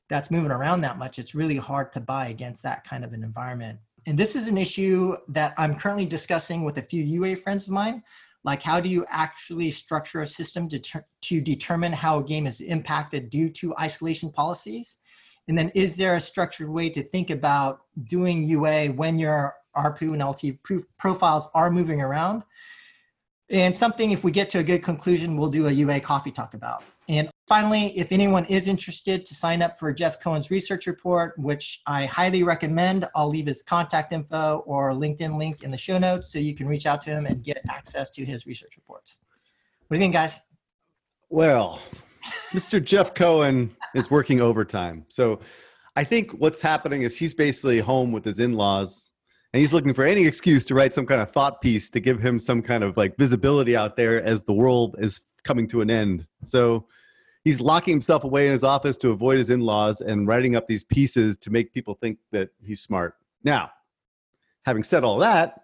that's 0.09 0.31
moving 0.31 0.51
around 0.51 0.81
that 0.81 0.97
much, 0.97 1.19
it's 1.19 1.35
really 1.35 1.57
hard 1.57 1.93
to 1.93 2.01
buy 2.01 2.27
against 2.27 2.63
that 2.63 2.83
kind 2.83 3.05
of 3.05 3.13
an 3.13 3.23
environment. 3.23 3.79
And 4.07 4.17
this 4.17 4.35
is 4.35 4.47
an 4.47 4.57
issue 4.57 5.15
that 5.29 5.53
I'm 5.57 5.75
currently 5.75 6.05
discussing 6.05 6.63
with 6.63 6.77
a 6.77 6.81
few 6.81 7.03
UA 7.03 7.37
friends 7.37 7.67
of 7.67 7.73
mine. 7.73 8.03
Like, 8.43 8.63
how 8.63 8.79
do 8.79 8.89
you 8.89 9.05
actually 9.09 9.69
structure 9.69 10.21
a 10.21 10.27
system 10.27 10.67
to, 10.69 10.79
ter- 10.79 11.05
to 11.21 11.41
determine 11.41 11.91
how 11.91 12.19
a 12.19 12.23
game 12.23 12.47
is 12.47 12.61
impacted 12.61 13.29
due 13.29 13.49
to 13.49 13.75
isolation 13.77 14.31
policies? 14.31 14.97
And 15.47 15.57
then, 15.57 15.69
is 15.75 15.97
there 15.97 16.15
a 16.15 16.19
structured 16.19 16.69
way 16.69 16.89
to 16.91 17.03
think 17.03 17.29
about 17.29 17.81
doing 18.05 18.43
UA 18.43 18.87
when 18.87 19.19
your 19.19 19.55
ARPU 19.75 20.13
and 20.13 20.23
LT 20.23 20.57
profiles 20.97 21.49
are 21.53 21.69
moving 21.69 22.01
around? 22.01 22.43
And 23.49 23.75
something, 23.75 24.11
if 24.11 24.23
we 24.23 24.31
get 24.31 24.49
to 24.51 24.59
a 24.59 24.63
good 24.63 24.83
conclusion, 24.83 25.35
we'll 25.35 25.49
do 25.49 25.67
a 25.67 25.71
UA 25.71 26.01
coffee 26.01 26.31
talk 26.31 26.53
about. 26.53 26.83
Finally, 27.49 27.97
if 27.97 28.11
anyone 28.11 28.45
is 28.45 28.67
interested 28.67 29.25
to 29.25 29.33
sign 29.33 29.63
up 29.63 29.79
for 29.79 29.91
Jeff 29.91 30.19
Cohen's 30.21 30.51
research 30.51 30.85
report, 30.85 31.33
which 31.39 31.81
I 31.87 32.05
highly 32.05 32.43
recommend, 32.43 33.09
I'll 33.15 33.27
leave 33.27 33.47
his 33.47 33.63
contact 33.63 34.13
info 34.13 34.61
or 34.67 34.91
LinkedIn 34.91 35.35
link 35.35 35.63
in 35.63 35.71
the 35.71 35.77
show 35.77 35.97
notes 35.97 36.31
so 36.31 36.37
you 36.37 36.53
can 36.53 36.67
reach 36.67 36.85
out 36.85 37.01
to 37.01 37.09
him 37.09 37.25
and 37.25 37.43
get 37.43 37.59
access 37.67 38.11
to 38.11 38.23
his 38.23 38.45
research 38.45 38.77
reports. 38.77 39.17
What 39.87 39.95
do 39.95 39.97
you 39.97 40.03
think, 40.03 40.13
guys? 40.13 40.41
Well, 41.29 41.81
Mr. 42.51 42.83
Jeff 42.83 43.15
Cohen 43.15 43.75
is 43.95 44.11
working 44.11 44.41
overtime. 44.41 45.07
So 45.09 45.39
I 45.95 46.03
think 46.03 46.29
what's 46.33 46.61
happening 46.61 47.01
is 47.01 47.17
he's 47.17 47.33
basically 47.33 47.79
home 47.79 48.11
with 48.11 48.25
his 48.25 48.37
in 48.37 48.53
laws 48.53 49.11
and 49.55 49.59
he's 49.59 49.73
looking 49.73 49.95
for 49.95 50.03
any 50.03 50.27
excuse 50.27 50.65
to 50.65 50.75
write 50.75 50.93
some 50.93 51.07
kind 51.07 51.19
of 51.19 51.31
thought 51.31 51.61
piece 51.61 51.89
to 51.89 51.99
give 51.99 52.19
him 52.19 52.39
some 52.39 52.61
kind 52.61 52.83
of 52.83 52.95
like 52.95 53.17
visibility 53.17 53.75
out 53.75 53.95
there 53.95 54.21
as 54.21 54.43
the 54.43 54.53
world 54.53 54.97
is 54.99 55.21
coming 55.43 55.67
to 55.69 55.81
an 55.81 55.89
end. 55.89 56.27
So 56.43 56.85
he's 57.43 57.61
locking 57.61 57.93
himself 57.93 58.23
away 58.23 58.47
in 58.47 58.53
his 58.53 58.63
office 58.63 58.97
to 58.97 59.11
avoid 59.11 59.37
his 59.37 59.49
in-laws 59.49 60.01
and 60.01 60.27
writing 60.27 60.55
up 60.55 60.67
these 60.67 60.83
pieces 60.83 61.37
to 61.37 61.49
make 61.49 61.73
people 61.73 61.93
think 61.95 62.17
that 62.31 62.49
he's 62.63 62.81
smart. 62.81 63.15
Now, 63.43 63.71
having 64.65 64.83
said 64.83 65.03
all 65.03 65.17
that, 65.19 65.61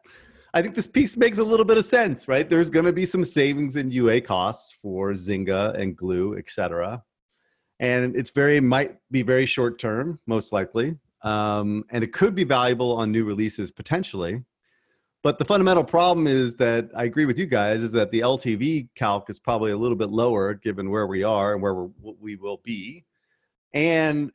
I 0.53 0.61
think 0.61 0.73
this 0.73 0.87
piece 0.87 1.17
makes 1.17 1.37
a 1.37 1.43
little 1.43 1.65
bit 1.65 1.77
of 1.77 1.83
sense, 1.83 2.29
right? 2.29 2.49
There's 2.49 2.69
going 2.69 2.85
to 2.85 2.93
be 2.93 3.05
some 3.05 3.25
savings 3.25 3.75
in 3.75 3.91
UA 3.91 4.21
costs 4.21 4.77
for 4.81 5.11
Zynga 5.11 5.77
and 5.77 5.97
Glu, 5.97 6.37
etc. 6.37 7.03
And 7.81 8.15
it's 8.15 8.31
very 8.31 8.61
might 8.61 8.95
be 9.11 9.21
very 9.21 9.45
short 9.45 9.79
term, 9.79 10.17
most 10.27 10.53
likely, 10.53 10.95
um, 11.23 11.83
and 11.91 12.05
it 12.05 12.13
could 12.13 12.35
be 12.35 12.45
valuable 12.45 12.95
on 12.95 13.11
new 13.11 13.25
releases 13.25 13.69
potentially. 13.69 14.43
But 15.25 15.39
the 15.39 15.45
fundamental 15.45 15.83
problem 15.83 16.27
is 16.27 16.53
that 16.57 16.91
I 16.95 17.05
agree 17.05 17.25
with 17.25 17.39
you 17.39 17.47
guys 17.47 17.81
is 17.81 17.91
that 17.93 18.11
the 18.11 18.19
LTV 18.19 18.89
calc 18.93 19.27
is 19.27 19.39
probably 19.39 19.71
a 19.71 19.75
little 19.75 19.97
bit 19.97 20.11
lower 20.11 20.53
given 20.53 20.91
where 20.91 21.07
we 21.07 21.23
are 21.23 21.53
and 21.53 21.63
where 21.63 21.87
we 22.19 22.35
will 22.35 22.61
be. 22.63 23.05
And 23.73 24.31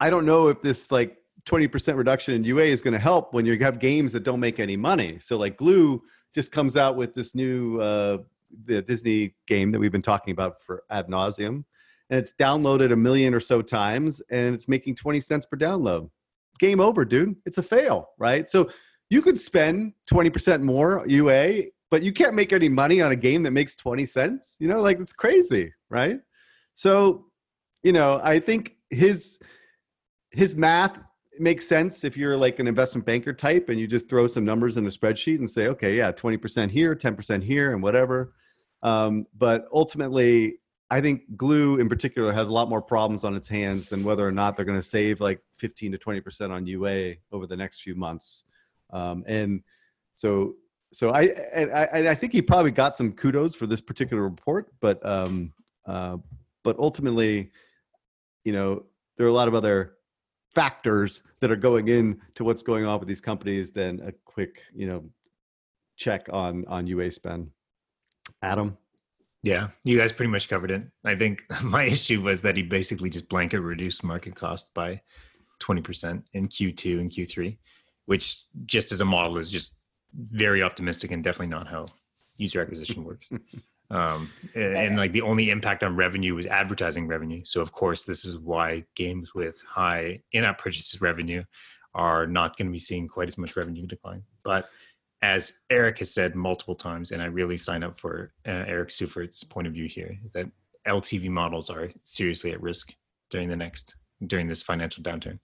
I 0.00 0.10
don't 0.10 0.26
know 0.26 0.48
if 0.48 0.60
this 0.60 0.92
like 0.92 1.16
20% 1.46 1.96
reduction 1.96 2.34
in 2.34 2.44
UA 2.44 2.64
is 2.64 2.82
going 2.82 2.92
to 2.92 3.00
help 3.00 3.32
when 3.32 3.46
you 3.46 3.58
have 3.60 3.78
games 3.78 4.12
that 4.12 4.24
don't 4.24 4.40
make 4.40 4.60
any 4.60 4.76
money. 4.76 5.18
So 5.20 5.38
like 5.38 5.56
Glu 5.56 6.02
just 6.34 6.52
comes 6.52 6.76
out 6.76 6.96
with 6.96 7.14
this 7.14 7.34
new 7.34 7.80
uh, 7.80 8.18
the 8.66 8.82
Disney 8.82 9.34
game 9.46 9.70
that 9.70 9.80
we've 9.80 9.90
been 9.90 10.02
talking 10.02 10.32
about 10.32 10.62
for 10.62 10.82
ad 10.90 11.08
nauseum, 11.08 11.64
and 12.10 12.20
it's 12.20 12.34
downloaded 12.38 12.92
a 12.92 12.96
million 12.96 13.32
or 13.32 13.40
so 13.40 13.62
times, 13.62 14.20
and 14.30 14.54
it's 14.54 14.68
making 14.68 14.96
20 14.96 15.22
cents 15.22 15.46
per 15.46 15.56
download. 15.56 16.10
Game 16.58 16.78
over, 16.78 17.06
dude. 17.06 17.36
It's 17.46 17.56
a 17.56 17.62
fail, 17.62 18.10
right? 18.18 18.50
So 18.50 18.68
you 19.10 19.22
could 19.22 19.38
spend 19.38 19.92
20% 20.10 20.62
more 20.62 21.04
UA, 21.06 21.64
but 21.90 22.02
you 22.02 22.12
can't 22.12 22.34
make 22.34 22.52
any 22.52 22.68
money 22.68 23.00
on 23.00 23.12
a 23.12 23.16
game 23.16 23.42
that 23.42 23.52
makes 23.52 23.74
20 23.74 24.06
cents. 24.06 24.56
You 24.58 24.68
know, 24.68 24.80
like 24.80 24.98
it's 24.98 25.12
crazy, 25.12 25.72
right? 25.90 26.20
So, 26.74 27.26
you 27.82 27.92
know, 27.92 28.20
I 28.22 28.38
think 28.38 28.76
his 28.90 29.38
his 30.30 30.56
math 30.56 30.98
makes 31.38 31.66
sense 31.66 32.04
if 32.04 32.16
you're 32.16 32.36
like 32.36 32.58
an 32.58 32.66
investment 32.66 33.06
banker 33.06 33.32
type 33.32 33.68
and 33.68 33.78
you 33.78 33.86
just 33.86 34.08
throw 34.08 34.26
some 34.26 34.44
numbers 34.44 34.76
in 34.76 34.86
a 34.86 34.90
spreadsheet 34.90 35.38
and 35.38 35.50
say, 35.50 35.68
okay, 35.68 35.96
yeah, 35.96 36.12
20% 36.12 36.70
here, 36.70 36.94
10% 36.94 37.42
here, 37.42 37.72
and 37.72 37.82
whatever. 37.82 38.34
Um, 38.82 39.26
but 39.36 39.66
ultimately, 39.72 40.58
I 40.90 41.00
think 41.00 41.22
Glu 41.36 41.78
in 41.78 41.88
particular 41.88 42.32
has 42.32 42.48
a 42.48 42.52
lot 42.52 42.68
more 42.68 42.82
problems 42.82 43.24
on 43.24 43.34
its 43.34 43.48
hands 43.48 43.88
than 43.88 44.04
whether 44.04 44.26
or 44.26 44.32
not 44.32 44.56
they're 44.56 44.66
going 44.66 44.78
to 44.78 44.82
save 44.82 45.20
like 45.20 45.40
15 45.58 45.92
to 45.92 45.98
20% 45.98 46.50
on 46.50 46.66
UA 46.66 47.14
over 47.32 47.46
the 47.46 47.56
next 47.56 47.80
few 47.80 47.94
months. 47.94 48.44
Um, 48.92 49.24
and 49.26 49.62
so, 50.14 50.54
so 50.92 51.10
I, 51.10 51.30
I, 51.56 52.08
I 52.10 52.14
think 52.14 52.32
he 52.32 52.40
probably 52.40 52.70
got 52.70 52.96
some 52.96 53.12
kudos 53.12 53.54
for 53.54 53.66
this 53.66 53.80
particular 53.80 54.22
report, 54.22 54.68
but, 54.80 55.04
um, 55.04 55.52
uh, 55.86 56.18
but 56.62 56.78
ultimately, 56.78 57.50
you 58.44 58.52
know, 58.52 58.84
there 59.16 59.26
are 59.26 59.30
a 59.30 59.32
lot 59.32 59.48
of 59.48 59.54
other 59.54 59.94
factors 60.54 61.22
that 61.40 61.50
are 61.50 61.56
going 61.56 61.88
into 61.88 62.44
what's 62.44 62.62
going 62.62 62.84
on 62.84 62.98
with 63.00 63.08
these 63.08 63.20
companies 63.20 63.70
than 63.70 64.00
a 64.06 64.12
quick, 64.24 64.62
you 64.74 64.86
know, 64.86 65.04
check 65.96 66.28
on 66.32 66.64
on 66.66 66.86
UA 66.86 67.10
spend. 67.10 67.50
Adam. 68.42 68.76
Yeah, 69.42 69.68
you 69.84 69.98
guys 69.98 70.12
pretty 70.12 70.30
much 70.30 70.48
covered 70.48 70.70
it. 70.70 70.82
I 71.04 71.14
think 71.14 71.44
my 71.62 71.84
issue 71.84 72.22
was 72.22 72.40
that 72.42 72.56
he 72.56 72.62
basically 72.62 73.10
just 73.10 73.28
blanket 73.28 73.60
reduced 73.60 74.02
market 74.02 74.34
cost 74.34 74.72
by 74.74 75.00
20% 75.62 76.22
in 76.32 76.48
Q2 76.48 77.00
and 77.00 77.10
Q3 77.10 77.58
which 78.06 78.44
just 78.66 78.92
as 78.92 79.00
a 79.00 79.04
model 79.04 79.38
is 79.38 79.50
just 79.50 79.76
very 80.12 80.62
optimistic 80.62 81.10
and 81.10 81.24
definitely 81.24 81.48
not 81.48 81.66
how 81.66 81.86
user 82.36 82.60
acquisition 82.60 83.04
works. 83.10 83.30
um, 83.90 84.30
and, 84.54 84.76
and, 84.76 84.96
like 84.96 85.12
the 85.12 85.22
only 85.22 85.50
impact 85.50 85.82
on 85.82 85.96
revenue 85.96 86.34
was 86.34 86.46
advertising 86.46 87.06
revenue. 87.06 87.42
So 87.44 87.60
of 87.60 87.72
course, 87.72 88.04
this 88.04 88.24
is 88.24 88.38
why 88.38 88.84
games 88.94 89.34
with 89.34 89.60
high 89.66 90.20
in-app 90.32 90.58
purchases 90.58 91.00
revenue 91.00 91.42
are 91.94 92.26
not 92.26 92.56
going 92.56 92.66
to 92.66 92.72
be 92.72 92.78
seeing 92.78 93.08
quite 93.08 93.28
as 93.28 93.38
much 93.38 93.56
revenue 93.56 93.86
decline. 93.86 94.22
But 94.42 94.68
as 95.22 95.54
Eric 95.70 96.00
has 96.00 96.12
said 96.12 96.34
multiple 96.34 96.74
times, 96.74 97.12
and 97.12 97.22
I 97.22 97.26
really 97.26 97.56
sign 97.56 97.82
up 97.82 97.98
for 97.98 98.32
uh, 98.46 98.64
Eric 98.66 98.90
Seufert's 98.90 99.42
point 99.42 99.66
of 99.66 99.72
view 99.72 99.88
here, 99.88 100.18
is 100.24 100.32
that 100.32 100.46
LTV 100.86 101.30
models 101.30 101.70
are 101.70 101.90
seriously 102.04 102.52
at 102.52 102.60
risk 102.60 102.94
during 103.30 103.48
the 103.48 103.56
next 103.56 103.94
during 104.26 104.46
this 104.46 104.62
financial 104.62 105.02
downturn. 105.02 105.38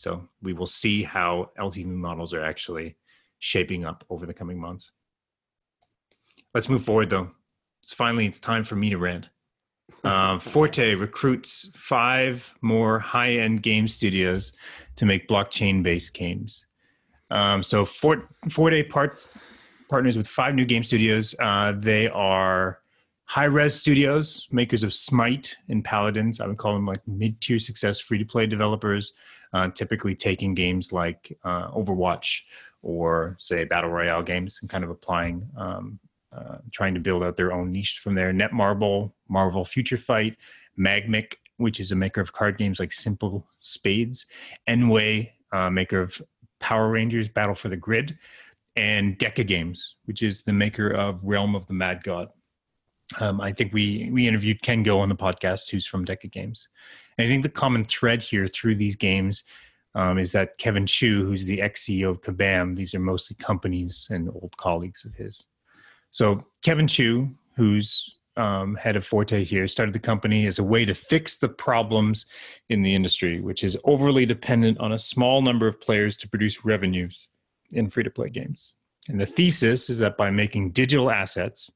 So 0.00 0.26
we 0.40 0.54
will 0.54 0.66
see 0.66 1.02
how 1.02 1.50
LTV 1.58 1.84
models 1.84 2.32
are 2.32 2.42
actually 2.42 2.96
shaping 3.38 3.84
up 3.84 4.02
over 4.08 4.24
the 4.24 4.32
coming 4.32 4.58
months. 4.58 4.92
Let's 6.54 6.70
move 6.70 6.82
forward 6.82 7.10
though. 7.10 7.28
It's 7.82 7.92
finally 7.92 8.24
it's 8.24 8.40
time 8.40 8.64
for 8.64 8.76
me 8.76 8.88
to 8.88 8.96
rant. 8.96 9.28
Um, 10.02 10.40
Forte 10.40 10.94
recruits 10.94 11.68
five 11.74 12.50
more 12.62 12.98
high-end 12.98 13.62
game 13.62 13.86
studios 13.86 14.54
to 14.96 15.04
make 15.04 15.28
blockchain-based 15.28 16.14
games. 16.14 16.64
Um, 17.30 17.62
so 17.62 17.84
Fort, 17.84 18.26
Forte 18.48 18.82
parts, 18.84 19.36
partners 19.90 20.16
with 20.16 20.26
five 20.26 20.54
new 20.54 20.64
game 20.64 20.82
studios. 20.82 21.34
Uh, 21.38 21.74
they 21.76 22.08
are 22.08 22.80
Hi-Rez 23.26 23.78
Studios, 23.78 24.48
makers 24.50 24.82
of 24.82 24.94
Smite 24.94 25.54
and 25.68 25.84
Paladins. 25.84 26.40
I 26.40 26.46
would 26.46 26.56
call 26.56 26.72
them 26.72 26.86
like 26.86 27.06
mid-tier 27.06 27.58
success 27.58 28.00
free-to-play 28.00 28.46
developers, 28.46 29.12
uh, 29.52 29.68
typically 29.70 30.14
taking 30.14 30.54
games 30.54 30.92
like 30.92 31.36
uh, 31.44 31.70
Overwatch 31.70 32.42
or 32.82 33.36
say 33.38 33.64
battle 33.64 33.90
royale 33.90 34.22
games 34.22 34.58
and 34.60 34.70
kind 34.70 34.84
of 34.84 34.90
applying 34.90 35.48
um, 35.56 35.98
uh, 36.32 36.58
trying 36.70 36.94
to 36.94 37.00
build 37.00 37.22
out 37.22 37.36
their 37.36 37.52
own 37.52 37.72
niche 37.72 38.00
from 38.02 38.14
there. 38.14 38.32
Netmarble, 38.32 39.12
Marvel 39.28 39.64
Future 39.64 39.96
Fight, 39.96 40.36
Magmic, 40.78 41.34
which 41.56 41.80
is 41.80 41.90
a 41.90 41.96
maker 41.96 42.20
of 42.20 42.32
card 42.32 42.56
games 42.56 42.78
like 42.78 42.92
Simple 42.92 43.46
Spades, 43.60 44.26
nWay, 44.68 45.30
uh, 45.52 45.68
maker 45.68 46.00
of 46.00 46.20
Power 46.60 46.90
Rangers 46.90 47.28
Battle 47.28 47.54
for 47.54 47.68
the 47.68 47.76
Grid, 47.76 48.16
and 48.76 49.18
Deca 49.18 49.46
Games, 49.46 49.96
which 50.04 50.22
is 50.22 50.42
the 50.42 50.52
maker 50.52 50.88
of 50.88 51.24
Realm 51.24 51.54
of 51.54 51.66
the 51.66 51.74
Mad 51.74 52.02
God. 52.04 52.28
Um, 53.18 53.40
I 53.40 53.52
think 53.52 53.72
we 53.72 54.08
we 54.12 54.28
interviewed 54.28 54.62
Ken 54.62 54.82
Go 54.82 55.00
on 55.00 55.08
the 55.08 55.16
podcast, 55.16 55.70
who's 55.70 55.86
from 55.86 56.04
Deca 56.04 56.30
Games. 56.30 56.68
And 57.18 57.26
I 57.26 57.28
think 57.28 57.42
the 57.42 57.48
common 57.48 57.84
thread 57.84 58.22
here 58.22 58.46
through 58.46 58.76
these 58.76 58.96
games 58.96 59.44
um, 59.94 60.18
is 60.18 60.32
that 60.32 60.56
Kevin 60.58 60.86
Chou, 60.86 61.24
who's 61.24 61.44
the 61.44 61.60
ex 61.60 61.84
CEO 61.84 62.10
of 62.10 62.22
Kabam, 62.22 62.76
these 62.76 62.94
are 62.94 63.00
mostly 63.00 63.36
companies 63.36 64.06
and 64.10 64.28
old 64.28 64.56
colleagues 64.56 65.04
of 65.04 65.14
his. 65.14 65.46
So 66.12 66.44
Kevin 66.64 66.86
Chou, 66.86 67.28
who's 67.56 68.16
um, 68.36 68.76
head 68.76 68.96
of 68.96 69.04
Forte 69.04 69.44
here, 69.44 69.66
started 69.66 69.92
the 69.92 69.98
company 69.98 70.46
as 70.46 70.58
a 70.58 70.64
way 70.64 70.84
to 70.84 70.94
fix 70.94 71.38
the 71.38 71.48
problems 71.48 72.26
in 72.68 72.82
the 72.82 72.94
industry, 72.94 73.40
which 73.40 73.64
is 73.64 73.76
overly 73.84 74.24
dependent 74.24 74.78
on 74.78 74.92
a 74.92 74.98
small 74.98 75.42
number 75.42 75.66
of 75.66 75.80
players 75.80 76.16
to 76.18 76.28
produce 76.28 76.64
revenues 76.64 77.26
in 77.72 77.90
free 77.90 78.04
to 78.04 78.10
play 78.10 78.28
games. 78.28 78.74
And 79.08 79.20
the 79.20 79.26
thesis 79.26 79.90
is 79.90 79.98
that 79.98 80.16
by 80.16 80.30
making 80.30 80.70
digital 80.70 81.10
assets, 81.10 81.70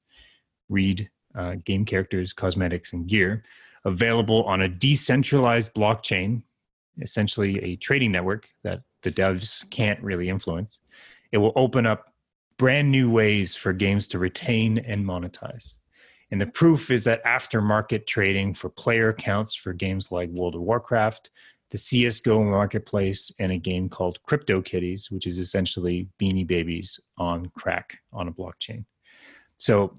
read 0.68 1.11
uh, 1.35 1.57
game 1.64 1.85
characters, 1.85 2.33
cosmetics, 2.33 2.92
and 2.92 3.07
gear, 3.09 3.42
available 3.85 4.44
on 4.44 4.62
a 4.62 4.68
decentralized 4.68 5.75
blockchain, 5.75 6.42
essentially 7.01 7.62
a 7.62 7.77
trading 7.77 8.12
network 8.12 8.49
that 8.62 8.83
the 9.03 9.11
devs 9.11 9.68
can't 9.70 10.03
really 10.03 10.29
influence, 10.29 10.81
it 11.33 11.38
will 11.38 11.53
open 11.57 11.87
up 11.87 12.12
brand 12.59 12.90
new 12.90 13.11
ways 13.11 13.55
for 13.55 13.73
games 13.73 14.09
to 14.09 14.18
retain 14.18 14.79
and 14.79 15.05
monetize. 15.05 15.79
And 16.31 16.40
the 16.40 16.47
proof 16.47 16.90
is 16.90 17.05
that 17.05 17.25
aftermarket 17.25 18.07
trading 18.07 18.55
for 18.55 18.68
player 18.68 19.11
accounts 19.11 19.55
for 19.55 19.73
games 19.73 20.11
like 20.11 20.31
World 20.31 20.55
of 20.55 20.62
Warcraft, 20.62 21.31
the 21.70 21.79
CSGO 21.79 22.44
marketplace, 22.51 23.31
and 23.38 23.53
a 23.53 23.59
game 23.59 23.88
called 23.88 24.18
CryptoKitties, 24.29 25.11
which 25.11 25.27
is 25.27 25.38
essentially 25.38 26.09
beanie 26.20 26.47
babies 26.47 26.99
on 27.18 27.47
crack 27.57 27.99
on 28.12 28.29
a 28.29 28.33
blockchain. 28.33 28.85
So 29.59 29.97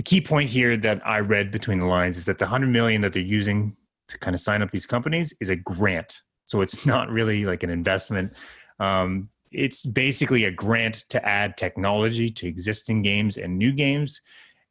the 0.00 0.04
key 0.04 0.20
point 0.22 0.48
here 0.48 0.78
that 0.78 1.06
I 1.06 1.20
read 1.20 1.50
between 1.50 1.78
the 1.78 1.84
lines 1.84 2.16
is 2.16 2.24
that 2.24 2.38
the 2.38 2.46
100 2.46 2.68
million 2.68 3.02
that 3.02 3.12
they're 3.12 3.20
using 3.20 3.76
to 4.08 4.18
kind 4.18 4.34
of 4.34 4.40
sign 4.40 4.62
up 4.62 4.70
these 4.70 4.86
companies 4.86 5.34
is 5.42 5.50
a 5.50 5.56
grant. 5.56 6.22
So 6.46 6.62
it's 6.62 6.86
not 6.94 7.10
really 7.10 7.44
like 7.44 7.62
an 7.64 7.68
investment. 7.68 8.32
Um, 8.78 9.28
it's 9.52 9.84
basically 9.84 10.44
a 10.44 10.50
grant 10.50 11.04
to 11.10 11.22
add 11.28 11.58
technology 11.58 12.30
to 12.30 12.46
existing 12.48 13.02
games 13.02 13.36
and 13.36 13.58
new 13.58 13.72
games. 13.72 14.22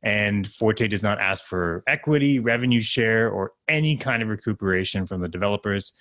And 0.01 0.47
Forte 0.47 0.87
does 0.87 1.03
not 1.03 1.19
ask 1.19 1.45
for 1.45 1.83
equity, 1.85 2.39
revenue 2.39 2.81
share, 2.81 3.29
or 3.29 3.51
any 3.67 3.97
kind 3.97 4.23
of 4.23 4.29
recuperation 4.29 5.05
from 5.05 5.21
the 5.21 5.27
developers. 5.27 5.93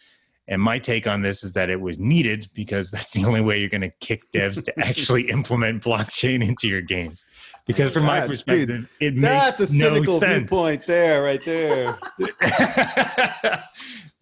And 0.50 0.62
my 0.62 0.78
take 0.78 1.06
on 1.06 1.20
this 1.20 1.44
is 1.44 1.52
that 1.52 1.68
it 1.68 1.78
was 1.78 1.98
needed 1.98 2.48
because 2.54 2.90
that's 2.92 3.12
the 3.12 3.26
only 3.26 3.42
way 3.42 3.60
you're 3.60 3.68
going 3.68 3.82
to 3.82 3.92
kick 4.00 4.22
devs 4.32 4.64
to 4.64 4.80
actually 4.86 5.28
implement 5.28 5.82
blockchain 5.82 6.42
into 6.42 6.66
your 6.66 6.80
games. 6.80 7.26
Because 7.68 7.92
from 7.92 8.06
God, 8.06 8.20
my 8.20 8.26
perspective, 8.26 8.66
dude, 8.66 8.88
it 8.98 9.14
makes 9.14 9.28
that's 9.28 9.60
a 9.60 9.66
cynical 9.66 10.14
no 10.14 10.18
sense. 10.18 10.38
viewpoint 10.38 10.86
there, 10.86 11.22
right 11.22 11.44
there. 11.44 11.98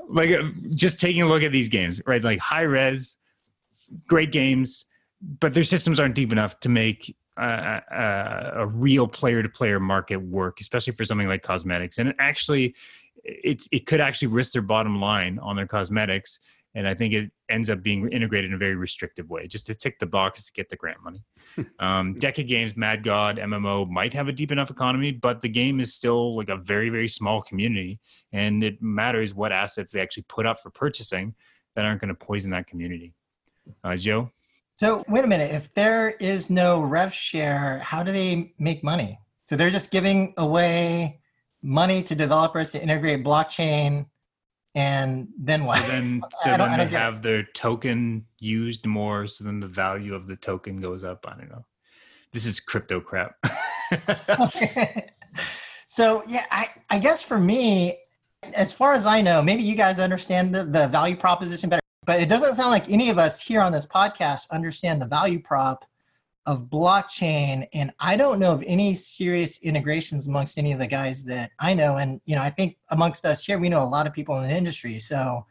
like 0.09 0.31
uh, 0.31 0.43
just 0.75 0.99
taking 0.99 1.23
a 1.23 1.29
look 1.29 1.45
at 1.45 1.53
these 1.53 1.69
games, 1.69 2.03
right? 2.07 2.23
Like 2.25 2.41
Hi-Rez, 2.41 3.17
great 4.09 4.33
games, 4.33 4.87
but 5.41 5.55
their 5.55 5.63
systems 5.63 6.01
aren't 6.01 6.17
deep 6.17 6.33
enough 6.33 6.59
to 6.61 6.69
make 6.69 7.17
a, 7.39 7.81
a, 7.91 8.53
a 8.63 8.67
real 8.67 9.07
player-to-player 9.07 9.79
market 9.79 10.17
work, 10.17 10.61
especially 10.61 10.95
for 10.95 11.05
something 11.05 11.29
like 11.29 11.45
cosmetics. 11.45 11.99
And 11.99 12.09
it 12.09 12.17
actually, 12.19 12.75
it 13.23 13.63
it 13.71 13.87
could 13.87 14.01
actually 14.01 14.29
risk 14.29 14.55
their 14.55 14.63
bottom 14.63 15.01
line 15.01 15.39
on 15.39 15.55
their 15.55 15.69
cosmetics. 15.69 16.41
And 16.75 16.89
I 16.89 16.95
think 16.95 17.15
it 17.15 17.31
ends 17.49 17.71
up 17.71 17.83
being 17.83 18.11
integrated 18.11 18.51
in 18.51 18.55
a 18.55 18.59
very 18.59 18.75
restrictive 18.75 19.29
way, 19.31 19.47
just 19.47 19.67
to 19.67 19.75
tick 19.75 19.99
the 19.99 20.07
box 20.07 20.45
to 20.45 20.53
get 20.53 20.69
the 20.69 20.77
grant 20.77 20.99
money. 21.03 21.23
um, 21.79 22.15
Deca 22.17 22.47
Games, 22.47 22.77
Mad 22.77 23.03
God, 23.03 23.39
MMO 23.39 23.89
might 23.89 24.13
have 24.13 24.29
a 24.29 24.33
deep 24.33 24.53
enough 24.53 24.71
economy, 24.71 25.13
but 25.13 25.43
the 25.43 25.49
game 25.49 25.81
is 25.81 25.95
still 25.95 26.37
like 26.37 26.49
a 26.49 26.57
very, 26.57 26.89
very 26.89 27.09
small 27.09 27.43
community. 27.43 28.01
And 28.33 28.63
it 28.63 28.81
matters 28.83 29.35
what 29.35 29.53
assets 29.53 29.93
they 29.93 30.01
actually 30.01 30.25
put 30.29 30.47
up 30.47 30.61
for 30.61 30.71
purchasing 30.71 31.35
that 31.75 31.85
aren't 31.85 32.01
going 32.01 32.09
to 32.09 32.15
poison 32.15 32.51
that 32.51 32.67
community. 32.67 33.15
Uh, 33.85 33.97
Joe? 33.97 34.31
So 34.77 35.05
wait 35.09 35.25
a 35.25 35.29
minute. 35.29 35.53
If 35.53 35.73
there 35.75 36.11
is 36.21 36.51
no 36.51 36.81
rev 36.81 37.13
share, 37.13 37.79
how 37.79 38.03
do 38.03 38.13
they 38.13 38.53
make 38.59 38.85
money? 38.85 39.19
So 39.45 39.57
they're 39.57 39.71
just 39.71 39.91
giving 39.91 40.35
away 40.37 41.21
money 41.63 42.03
to 42.03 42.15
developers 42.15 42.73
to 42.73 42.83
integrate 42.83 43.25
blockchain, 43.25 44.07
and 44.77 45.27
then 45.37 45.65
what? 45.65 45.81
So 45.87 45.89
then, 45.89 46.23
so 46.43 46.57
then 46.57 46.79
they 46.79 46.97
have 46.97 47.17
it. 47.17 47.23
their 47.23 47.43
token 47.55 48.25
used 48.39 48.87
more, 48.87 49.27
so 49.27 49.43
then 49.43 49.59
the 49.59 49.67
value 49.67 50.15
of 50.15 50.29
the 50.29 50.37
token 50.37 50.81
goes 50.81 51.03
up. 51.03 51.27
I 51.27 51.37
don't 51.37 51.51
know. 51.51 51.65
This 52.33 52.47
is 52.47 52.61
crypto 52.61 53.01
crap. 53.01 53.35
so 55.89 56.23
yeah, 56.29 56.45
I, 56.51 56.69
I 56.91 56.99
guess 56.99 57.23
for 57.23 57.39
me, 57.39 57.99
as 58.55 58.73
far 58.73 58.93
as 58.93 59.07
I 59.07 59.21
know, 59.23 59.43
maybe 59.43 59.63
you 59.63 59.75
guys 59.75 59.99
understand 59.99 60.55
the, 60.55 60.65
the 60.65 60.87
value 60.87 61.17
proposition 61.17 61.69
better 61.71 61.81
but 62.07 62.21
it 62.21 62.29
doesn't 62.29 62.55
sound 62.55 62.71
like 62.71 62.89
any 62.89 63.11
of 63.11 63.19
us 63.19 63.41
here 63.43 63.61
on 63.61 63.73
this 63.73 63.87
podcast 63.87 64.49
understand 64.51 65.03
the 65.03 65.07
value 65.07 65.41
prop 65.41 65.85
of 66.47 66.71
blockchain 66.71 67.67
and 67.75 67.93
i 68.01 68.17
don't 68.17 68.39
know 68.39 68.53
of 68.53 68.63
any 68.67 68.95
serious 68.95 69.61
integrations 69.63 70.27
amongst 70.27 70.59
any 70.59 70.73
of 70.73 70.79
the 70.79 70.87
guys 70.87 71.25
that 71.25 71.51
i 71.59 71.75
know 71.75 71.97
and 71.97 72.21
you 72.25 72.35
know 72.35 72.43
i 72.43 72.51
think 72.51 72.77
amongst 72.91 73.25
us 73.25 73.45
here 73.45 73.59
we 73.59 73.69
know 73.69 73.83
a 73.83 73.85
lot 73.85 74.07
of 74.07 74.13
people 74.13 74.37
in 74.37 74.49
the 74.49 74.55
industry 74.55 74.99
so 74.99 75.45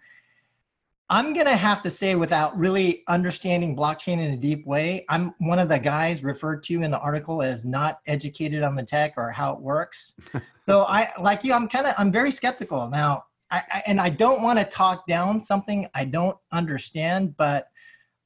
i'm 1.09 1.33
going 1.33 1.45
to 1.45 1.55
have 1.55 1.81
to 1.81 1.89
say 1.89 2.15
without 2.15 2.57
really 2.57 3.03
understanding 3.07 3.75
blockchain 3.75 4.13
in 4.13 4.31
a 4.31 4.37
deep 4.37 4.65
way 4.65 5.05
i'm 5.09 5.33
one 5.39 5.59
of 5.59 5.69
the 5.69 5.77
guys 5.77 6.23
referred 6.23 6.63
to 6.63 6.81
in 6.81 6.91
the 6.91 6.99
article 6.99 7.41
as 7.41 7.65
not 7.65 7.99
educated 8.07 8.63
on 8.63 8.75
the 8.75 8.83
tech 8.83 9.13
or 9.17 9.29
how 9.31 9.53
it 9.53 9.59
works. 9.59 10.13
So 10.67 10.81
i 10.85 11.11
like 11.21 11.43
you 11.43 11.53
i'm 11.53 11.67
kind 11.67 11.85
of 11.85 11.93
i'm 11.99 12.11
very 12.11 12.31
skeptical. 12.31 12.89
Now 12.89 13.25
I, 13.51 13.61
I, 13.71 13.83
and 13.87 14.01
I 14.01 14.09
don't 14.09 14.41
want 14.41 14.59
to 14.59 14.65
talk 14.65 15.05
down 15.07 15.39
something 15.39 15.87
I 15.93 16.05
don't 16.05 16.37
understand, 16.51 17.37
but 17.37 17.67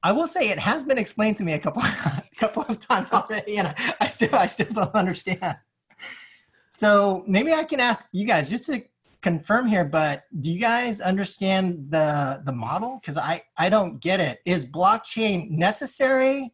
I 0.02 0.12
will 0.12 0.26
say 0.26 0.48
it 0.48 0.58
has 0.58 0.84
been 0.84 0.98
explained 0.98 1.36
to 1.38 1.44
me 1.44 1.52
a 1.52 1.58
couple 1.58 1.82
couple 2.40 2.64
of 2.66 2.80
times 2.80 3.12
already, 3.12 3.58
and 3.58 3.68
I, 3.68 3.74
I 4.00 4.08
still 4.08 4.34
I 4.34 4.46
still 4.46 4.72
don't 4.72 4.94
understand. 4.94 5.56
So 6.70 7.24
maybe 7.26 7.52
I 7.52 7.64
can 7.64 7.78
ask 7.78 8.06
you 8.12 8.26
guys 8.26 8.48
just 8.48 8.64
to 8.64 8.82
confirm 9.20 9.66
here, 9.66 9.84
but 9.84 10.24
do 10.40 10.50
you 10.50 10.58
guys 10.58 11.00
understand 11.00 11.90
the 11.90 12.42
the 12.44 12.52
model? 12.52 12.98
Because 13.00 13.16
I 13.18 13.42
I 13.58 13.68
don't 13.68 14.00
get 14.00 14.20
it. 14.20 14.40
Is 14.44 14.64
blockchain 14.66 15.50
necessary? 15.50 16.52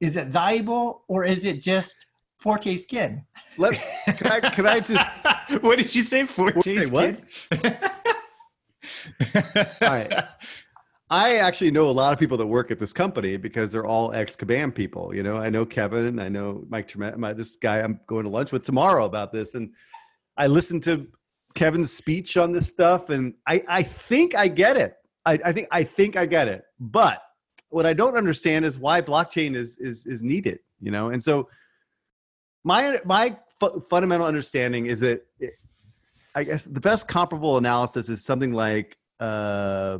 Is 0.00 0.16
it 0.16 0.28
valuable, 0.28 1.04
or 1.08 1.24
is 1.24 1.44
it 1.44 1.62
just 1.62 2.06
Forte 2.38 2.76
skin? 2.76 3.24
Let 3.58 3.74
can 4.18 4.32
I 4.32 4.40
can 4.40 4.66
I 4.66 4.80
just 4.80 5.06
what 5.62 5.76
did 5.78 5.94
you 5.94 6.02
say? 6.02 6.26
Forte 6.26 6.86
what? 6.86 7.20
all 9.34 9.88
right. 9.88 10.24
I 11.10 11.36
actually 11.38 11.72
know 11.72 11.88
a 11.88 11.90
lot 11.90 12.12
of 12.12 12.20
people 12.20 12.36
that 12.36 12.46
work 12.46 12.70
at 12.70 12.78
this 12.78 12.92
company 12.92 13.36
because 13.36 13.72
they're 13.72 13.86
all 13.86 14.12
ex 14.14 14.36
Kabam 14.36 14.72
people. 14.72 15.12
You 15.12 15.24
know, 15.24 15.36
I 15.36 15.50
know 15.50 15.66
Kevin, 15.66 16.20
I 16.20 16.28
know 16.28 16.64
Mike 16.68 16.86
Tremet, 16.86 17.16
my 17.16 17.32
this 17.32 17.56
guy 17.56 17.80
I'm 17.80 17.98
going 18.06 18.24
to 18.24 18.30
lunch 18.30 18.52
with 18.52 18.62
tomorrow 18.62 19.06
about 19.06 19.32
this, 19.32 19.54
and 19.54 19.72
I 20.36 20.46
listened 20.46 20.84
to 20.84 21.08
Kevin's 21.54 21.92
speech 21.92 22.36
on 22.36 22.52
this 22.52 22.68
stuff, 22.68 23.10
and 23.10 23.34
I 23.46 23.64
I 23.66 23.82
think 23.82 24.36
I 24.36 24.46
get 24.46 24.76
it. 24.76 24.96
I, 25.26 25.38
I 25.44 25.52
think 25.52 25.66
I 25.72 25.82
think 25.82 26.16
I 26.16 26.26
get 26.26 26.46
it, 26.46 26.62
but 26.78 27.22
what 27.70 27.86
I 27.86 27.92
don't 27.92 28.16
understand 28.16 28.64
is 28.64 28.78
why 28.78 29.02
blockchain 29.02 29.56
is 29.56 29.78
is 29.78 30.06
is 30.06 30.22
needed. 30.22 30.60
You 30.80 30.92
know, 30.92 31.10
and 31.10 31.20
so 31.20 31.48
my 32.62 33.00
my 33.04 33.36
fundamental 33.88 34.26
understanding 34.26 34.86
is 34.86 35.00
that 35.00 35.26
it, 35.40 35.54
I 36.36 36.44
guess 36.44 36.64
the 36.66 36.80
best 36.80 37.08
comparable 37.08 37.56
analysis 37.56 38.08
is 38.08 38.24
something 38.24 38.52
like 38.52 38.96
uh, 39.18 39.98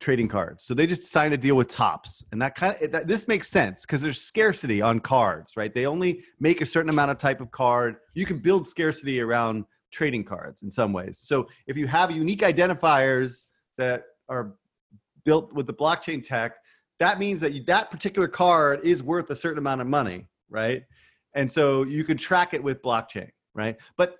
trading 0.00 0.28
cards. 0.28 0.64
So 0.64 0.74
they 0.74 0.86
just 0.86 1.04
signed 1.04 1.34
a 1.34 1.36
deal 1.36 1.56
with 1.56 1.68
Topps, 1.68 2.24
and 2.32 2.40
that 2.40 2.54
kind 2.54 2.76
of 2.80 2.92
that, 2.92 3.08
this 3.08 3.28
makes 3.28 3.48
sense 3.48 3.82
because 3.82 4.00
there's 4.00 4.20
scarcity 4.20 4.80
on 4.80 5.00
cards, 5.00 5.56
right? 5.56 5.74
They 5.74 5.86
only 5.86 6.22
make 6.40 6.60
a 6.60 6.66
certain 6.66 6.90
amount 6.90 7.10
of 7.10 7.18
type 7.18 7.40
of 7.40 7.50
card. 7.50 7.96
You 8.14 8.26
can 8.26 8.38
build 8.38 8.66
scarcity 8.66 9.20
around 9.20 9.64
trading 9.90 10.24
cards 10.24 10.62
in 10.62 10.70
some 10.70 10.92
ways. 10.92 11.18
So 11.18 11.48
if 11.66 11.76
you 11.76 11.86
have 11.86 12.10
unique 12.10 12.40
identifiers 12.40 13.46
that 13.76 14.04
are 14.28 14.54
built 15.24 15.52
with 15.52 15.66
the 15.66 15.74
blockchain 15.74 16.22
tech, 16.22 16.56
that 16.98 17.18
means 17.18 17.40
that 17.40 17.52
you, 17.52 17.64
that 17.64 17.90
particular 17.90 18.28
card 18.28 18.80
is 18.84 19.02
worth 19.02 19.30
a 19.30 19.36
certain 19.36 19.58
amount 19.58 19.80
of 19.80 19.86
money, 19.86 20.26
right? 20.50 20.82
And 21.34 21.50
so 21.50 21.84
you 21.84 22.04
can 22.04 22.16
track 22.16 22.54
it 22.54 22.62
with 22.62 22.82
blockchain, 22.82 23.30
right? 23.54 23.76
But 23.96 24.16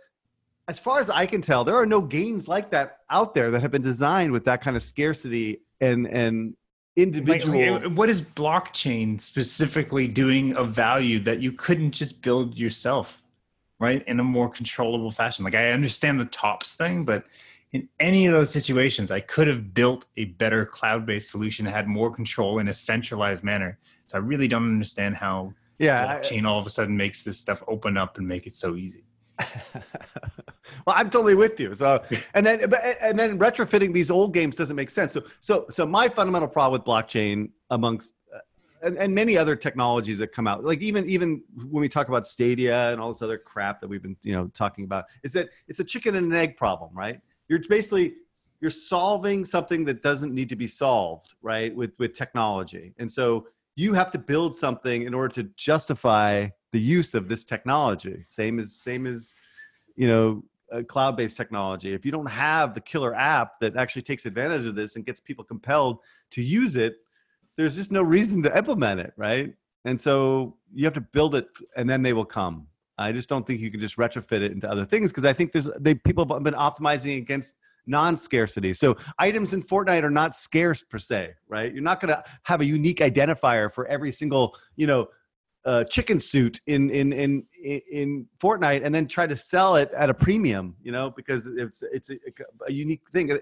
as 0.68 0.78
far 0.78 1.00
as 1.00 1.08
I 1.10 1.26
can 1.26 1.40
tell, 1.40 1.64
there 1.64 1.76
are 1.76 1.86
no 1.86 2.00
games 2.00 2.46
like 2.46 2.70
that 2.70 2.98
out 3.10 3.34
there 3.34 3.50
that 3.50 3.62
have 3.62 3.70
been 3.70 3.82
designed 3.82 4.32
with 4.32 4.44
that 4.44 4.60
kind 4.60 4.76
of 4.76 4.82
scarcity 4.82 5.62
and 5.80 6.06
and 6.06 6.56
individual. 6.96 7.80
Like, 7.80 7.92
what 7.92 8.08
is 8.08 8.22
blockchain 8.22 9.20
specifically 9.20 10.08
doing 10.08 10.56
of 10.56 10.72
value 10.72 11.20
that 11.20 11.40
you 11.40 11.52
couldn't 11.52 11.92
just 11.92 12.22
build 12.22 12.56
yourself, 12.56 13.22
right, 13.78 14.06
in 14.06 14.20
a 14.20 14.24
more 14.24 14.48
controllable 14.48 15.10
fashion? 15.10 15.44
Like 15.44 15.54
I 15.54 15.70
understand 15.70 16.20
the 16.20 16.26
Topps 16.26 16.74
thing, 16.74 17.04
but 17.04 17.24
in 17.72 17.88
any 18.00 18.26
of 18.26 18.32
those 18.32 18.50
situations, 18.50 19.10
I 19.10 19.20
could 19.20 19.46
have 19.46 19.74
built 19.74 20.06
a 20.16 20.26
better 20.26 20.64
cloud-based 20.64 21.30
solution 21.30 21.66
that 21.66 21.72
had 21.72 21.86
more 21.86 22.10
control 22.10 22.58
in 22.60 22.68
a 22.68 22.72
centralized 22.72 23.44
manner. 23.44 23.78
So 24.06 24.16
I 24.16 24.20
really 24.20 24.48
don't 24.48 24.64
understand 24.64 25.16
how 25.16 25.52
yeah, 25.78 26.18
blockchain 26.18 26.46
all 26.46 26.58
of 26.58 26.66
a 26.66 26.70
sudden 26.70 26.96
makes 26.96 27.22
this 27.22 27.38
stuff 27.38 27.62
open 27.68 27.96
up 27.96 28.16
and 28.18 28.26
make 28.26 28.46
it 28.46 28.54
so 28.54 28.74
easy. 28.74 29.04
well, 30.88 30.96
I'm 30.96 31.10
totally 31.10 31.34
with 31.34 31.60
you. 31.60 31.74
So, 31.74 32.02
and 32.34 32.46
then, 32.46 32.72
and 33.02 33.18
then 33.18 33.38
retrofitting 33.38 33.92
these 33.92 34.10
old 34.10 34.32
games 34.32 34.56
doesn't 34.56 34.74
make 34.74 34.88
sense. 34.88 35.12
So, 35.12 35.22
so, 35.42 35.66
so 35.68 35.84
my 35.84 36.08
fundamental 36.08 36.48
problem 36.48 36.80
with 36.80 36.86
blockchain 36.86 37.50
amongst 37.68 38.14
uh, 38.34 38.38
and, 38.82 38.96
and 38.96 39.14
many 39.14 39.36
other 39.36 39.54
technologies 39.54 40.16
that 40.18 40.32
come 40.32 40.46
out, 40.46 40.64
like 40.64 40.80
even 40.80 41.06
even 41.06 41.42
when 41.70 41.82
we 41.82 41.90
talk 41.90 42.08
about 42.08 42.26
Stadia 42.26 42.90
and 42.90 43.02
all 43.02 43.10
this 43.10 43.20
other 43.20 43.36
crap 43.36 43.82
that 43.82 43.88
we've 43.88 44.00
been 44.00 44.16
you 44.22 44.32
know 44.32 44.50
talking 44.54 44.84
about, 44.84 45.04
is 45.22 45.32
that 45.32 45.50
it's 45.66 45.80
a 45.80 45.84
chicken 45.84 46.14
and 46.16 46.32
an 46.32 46.38
egg 46.38 46.56
problem, 46.56 46.90
right? 46.94 47.20
You're 47.48 47.60
basically 47.68 48.14
you're 48.62 48.70
solving 48.70 49.44
something 49.44 49.84
that 49.84 50.02
doesn't 50.02 50.32
need 50.32 50.48
to 50.48 50.56
be 50.56 50.68
solved, 50.68 51.34
right? 51.42 51.74
With 51.76 51.92
with 51.98 52.14
technology, 52.14 52.94
and 52.98 53.12
so 53.12 53.46
you 53.74 53.92
have 53.92 54.10
to 54.12 54.18
build 54.18 54.54
something 54.54 55.02
in 55.02 55.12
order 55.12 55.34
to 55.34 55.50
justify 55.56 56.48
the 56.72 56.80
use 56.80 57.12
of 57.14 57.28
this 57.28 57.44
technology. 57.44 58.24
Same 58.28 58.58
as 58.58 58.74
same 58.74 59.06
as 59.06 59.34
you 59.96 60.06
know 60.06 60.44
cloud-based 60.88 61.36
technology. 61.36 61.92
If 61.94 62.04
you 62.04 62.12
don't 62.12 62.26
have 62.26 62.74
the 62.74 62.80
killer 62.80 63.14
app 63.14 63.60
that 63.60 63.76
actually 63.76 64.02
takes 64.02 64.26
advantage 64.26 64.64
of 64.64 64.74
this 64.74 64.96
and 64.96 65.04
gets 65.04 65.20
people 65.20 65.44
compelled 65.44 65.98
to 66.32 66.42
use 66.42 66.76
it, 66.76 66.96
there's 67.56 67.76
just 67.76 67.90
no 67.90 68.02
reason 68.02 68.42
to 68.42 68.56
implement 68.56 69.00
it, 69.00 69.12
right? 69.16 69.54
And 69.84 70.00
so 70.00 70.56
you 70.72 70.84
have 70.84 70.94
to 70.94 71.00
build 71.00 71.34
it, 71.34 71.48
and 71.76 71.88
then 71.88 72.02
they 72.02 72.12
will 72.12 72.24
come. 72.24 72.66
I 72.98 73.12
just 73.12 73.28
don't 73.28 73.46
think 73.46 73.60
you 73.60 73.70
can 73.70 73.80
just 73.80 73.96
retrofit 73.96 74.42
it 74.42 74.52
into 74.52 74.68
other 74.70 74.84
things 74.84 75.10
because 75.10 75.24
I 75.24 75.32
think 75.32 75.52
there's 75.52 75.68
they 75.78 75.94
people 75.94 76.26
have 76.28 76.42
been 76.42 76.54
optimizing 76.54 77.16
against 77.18 77.54
non-scarcity. 77.86 78.74
So 78.74 78.96
items 79.18 79.52
in 79.52 79.62
Fortnite 79.62 80.02
are 80.02 80.10
not 80.10 80.36
scarce 80.36 80.82
per 80.82 80.98
se, 80.98 81.34
right? 81.48 81.72
You're 81.72 81.82
not 81.82 82.00
going 82.00 82.14
to 82.14 82.22
have 82.42 82.60
a 82.60 82.64
unique 82.64 82.98
identifier 82.98 83.72
for 83.72 83.86
every 83.86 84.12
single, 84.12 84.54
you 84.76 84.86
know, 84.86 85.08
uh, 85.64 85.84
chicken 85.84 86.20
suit 86.20 86.60
in 86.66 86.90
in 86.90 87.12
in 87.12 87.44
in 87.62 88.26
Fortnite 88.40 88.84
and 88.84 88.94
then 88.94 89.06
try 89.06 89.26
to 89.26 89.36
sell 89.36 89.76
it 89.76 89.90
at 89.92 90.10
a 90.10 90.14
premium, 90.14 90.76
you 90.82 90.92
know, 90.92 91.10
because 91.10 91.46
it's 91.46 91.82
it's 91.92 92.10
a, 92.10 92.16
a 92.66 92.72
unique 92.72 93.02
thing. 93.12 93.38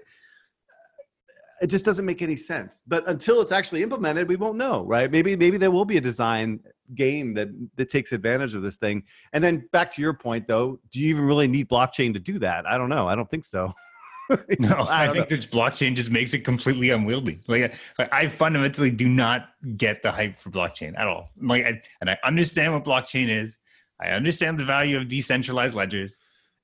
It 1.59 1.67
just 1.67 1.85
doesn't 1.85 2.05
make 2.05 2.21
any 2.21 2.35
sense. 2.35 2.83
But 2.87 3.07
until 3.07 3.41
it's 3.41 3.51
actually 3.51 3.81
implemented, 3.81 4.27
we 4.27 4.35
won't 4.35 4.57
know, 4.57 4.83
right? 4.83 5.11
Maybe 5.11 5.35
maybe 5.35 5.57
there 5.57 5.71
will 5.71 5.85
be 5.85 5.97
a 5.97 6.01
design 6.01 6.59
game 6.95 7.33
that 7.35 7.49
that 7.75 7.89
takes 7.89 8.11
advantage 8.11 8.53
of 8.53 8.61
this 8.61 8.77
thing. 8.77 9.03
And 9.33 9.43
then 9.43 9.67
back 9.71 9.91
to 9.93 10.01
your 10.01 10.13
point, 10.13 10.47
though, 10.47 10.79
do 10.91 10.99
you 10.99 11.09
even 11.09 11.23
really 11.23 11.47
need 11.47 11.69
blockchain 11.69 12.13
to 12.13 12.19
do 12.19 12.39
that? 12.39 12.65
I 12.67 12.77
don't 12.77 12.89
know. 12.89 13.07
I 13.07 13.15
don't 13.15 13.29
think 13.29 13.45
so. 13.45 13.73
no, 14.59 14.75
I, 14.75 15.09
I 15.09 15.13
think 15.13 15.29
the 15.29 15.37
blockchain 15.37 15.95
just 15.95 16.11
makes 16.11 16.33
it 16.33 16.39
completely 16.39 16.89
unwieldy. 16.89 17.39
Like, 17.47 17.75
like, 17.97 18.13
I 18.13 18.27
fundamentally 18.27 18.91
do 18.91 19.07
not 19.07 19.49
get 19.77 20.01
the 20.01 20.11
hype 20.11 20.39
for 20.39 20.49
blockchain 20.49 20.97
at 20.97 21.07
all. 21.07 21.29
Like, 21.41 21.65
I, 21.65 21.81
and 22.01 22.09
I 22.09 22.17
understand 22.23 22.73
what 22.73 22.83
blockchain 22.83 23.29
is. 23.29 23.57
I 24.01 24.09
understand 24.09 24.59
the 24.59 24.65
value 24.65 24.97
of 24.97 25.07
decentralized 25.07 25.75
ledgers. 25.75 26.19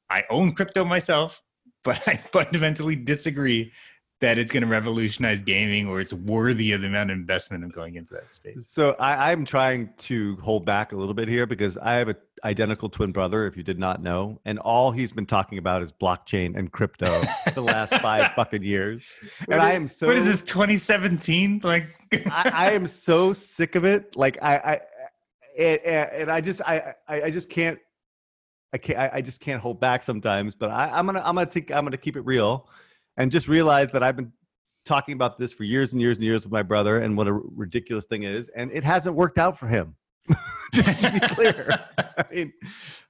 I 0.09 0.23
own 0.29 0.53
crypto 0.53 0.83
myself, 0.83 1.41
but 1.83 2.01
I 2.07 2.17
fundamentally 2.31 2.95
disagree 2.95 3.71
that 4.23 4.37
it's 4.37 4.53
going 4.53 4.61
to 4.61 4.69
revolutionize 4.69 5.41
gaming 5.41 5.85
or 5.85 5.99
it's 5.99 6.13
worthy 6.13 6.71
of 6.71 6.79
the 6.79 6.87
amount 6.87 7.11
of 7.11 7.17
investment 7.17 7.61
of 7.61 7.73
going 7.73 7.95
into 7.95 8.13
that 8.13 8.31
space. 8.31 8.65
So 8.69 8.95
I, 8.97 9.33
I'm 9.33 9.43
trying 9.43 9.89
to 9.97 10.37
hold 10.37 10.65
back 10.65 10.93
a 10.93 10.95
little 10.95 11.13
bit 11.13 11.27
here 11.27 11.45
because 11.45 11.77
I 11.77 11.95
have 11.95 12.07
an 12.07 12.15
identical 12.45 12.87
twin 12.87 13.11
brother, 13.11 13.45
if 13.47 13.57
you 13.57 13.63
did 13.63 13.77
not 13.77 14.01
know, 14.01 14.39
and 14.45 14.59
all 14.59 14.91
he's 14.91 15.11
been 15.11 15.25
talking 15.25 15.57
about 15.57 15.83
is 15.83 15.91
blockchain 15.91 16.57
and 16.57 16.71
crypto 16.71 17.21
the 17.53 17.61
last 17.61 17.93
five 17.95 18.31
fucking 18.37 18.63
years. 18.63 19.09
And 19.49 19.61
I 19.61 19.73
am 19.73 19.89
so. 19.89 20.07
What 20.07 20.15
is 20.15 20.25
this? 20.25 20.39
2017? 20.39 21.59
Like 21.61 21.87
I, 22.13 22.51
I, 22.53 22.71
am 22.71 22.87
so 22.87 23.33
sick 23.33 23.75
of 23.75 23.83
it. 23.83 24.15
Like 24.15 24.37
I, 24.41 24.55
I 24.55 24.79
and, 25.59 25.81
and 25.85 26.31
I 26.31 26.39
just 26.39 26.61
I 26.61 26.93
I 27.09 27.29
just 27.29 27.49
can't. 27.49 27.77
I 28.71 28.77
can't. 28.77 29.13
I 29.13 29.21
just 29.21 29.41
can't 29.41 29.61
hold 29.61 29.81
back 29.81 30.01
sometimes. 30.01 30.55
But 30.55 30.71
I, 30.71 30.97
I'm 30.97 31.05
gonna. 31.05 31.21
I'm 31.25 31.35
gonna 31.35 31.45
take. 31.45 31.73
I'm 31.73 31.83
gonna 31.83 31.97
keep 31.97 32.15
it 32.15 32.21
real 32.21 32.69
and 33.17 33.31
just 33.31 33.47
realized 33.47 33.93
that 33.93 34.03
I've 34.03 34.15
been 34.15 34.31
talking 34.85 35.13
about 35.13 35.37
this 35.37 35.53
for 35.53 35.63
years 35.63 35.93
and 35.93 36.01
years 36.01 36.17
and 36.17 36.25
years 36.25 36.43
with 36.43 36.51
my 36.51 36.63
brother 36.63 36.99
and 36.99 37.15
what 37.15 37.27
a 37.27 37.33
ridiculous 37.33 38.05
thing 38.05 38.23
is 38.23 38.49
and 38.49 38.71
it 38.71 38.83
hasn't 38.83 39.15
worked 39.15 39.37
out 39.37 39.57
for 39.57 39.67
him. 39.67 39.95
Just 40.73 41.03
to 41.03 41.11
be 41.11 41.19
clear. 41.19 41.79
I 41.97 42.25
mean 42.31 42.53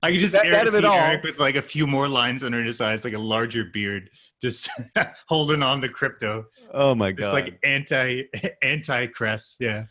i 0.01 0.11
can 0.11 0.19
just 0.19 0.33
that, 0.33 0.45
Eric, 0.45 0.69
see 0.69 0.85
Eric 0.85 1.23
with 1.23 1.39
like 1.39 1.55
a 1.55 1.61
few 1.61 1.87
more 1.87 2.09
lines 2.09 2.43
under 2.43 2.61
his 2.61 2.81
eyes 2.81 3.05
like 3.05 3.13
a 3.13 3.19
larger 3.19 3.65
beard 3.65 4.09
just 4.41 4.69
holding 5.27 5.63
on 5.63 5.79
to 5.81 5.87
crypto. 5.87 6.45
Oh 6.73 6.93
my 6.93 7.11
god 7.11 7.21
just 7.21 7.33
like 7.33 7.59
anti 7.63 8.23
anti 8.61 9.07
crest 9.07 9.57
yeah. 9.59 9.85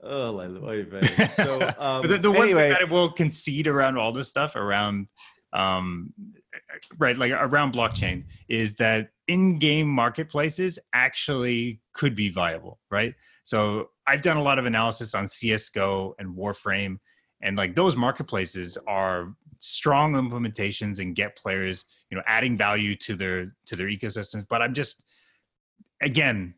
Oh, 0.00 0.38
so 1.36 1.72
um, 1.78 2.02
but 2.02 2.08
the, 2.08 2.18
the 2.18 2.30
anyway. 2.30 2.70
one 2.70 2.70
that 2.70 2.82
I 2.82 2.84
will 2.84 3.10
concede 3.10 3.66
around 3.66 3.98
all 3.98 4.12
this 4.12 4.28
stuff 4.28 4.54
around 4.54 5.08
um, 5.52 6.12
right 6.98 7.16
like 7.16 7.32
around 7.32 7.72
blockchain 7.72 8.24
is 8.48 8.74
that 8.74 9.10
in-game 9.28 9.88
marketplaces 9.88 10.78
actually 10.94 11.80
could 11.94 12.14
be 12.14 12.28
viable 12.28 12.78
right? 12.90 13.14
So 13.44 13.90
i've 14.06 14.22
done 14.22 14.36
a 14.36 14.42
lot 14.42 14.58
of 14.58 14.66
analysis 14.66 15.14
on 15.14 15.26
csgo 15.26 16.12
and 16.18 16.36
warframe 16.36 16.98
and 17.42 17.56
like 17.56 17.74
those 17.74 17.96
marketplaces 17.96 18.76
are 18.86 19.34
strong 19.60 20.14
implementations 20.14 20.98
and 20.98 21.14
get 21.14 21.36
players 21.36 21.84
you 22.10 22.16
know 22.16 22.22
adding 22.26 22.56
value 22.56 22.94
to 22.96 23.16
their 23.16 23.54
to 23.66 23.76
their 23.76 23.88
ecosystems 23.88 24.46
but 24.48 24.62
i'm 24.62 24.74
just 24.74 25.04
again 26.02 26.54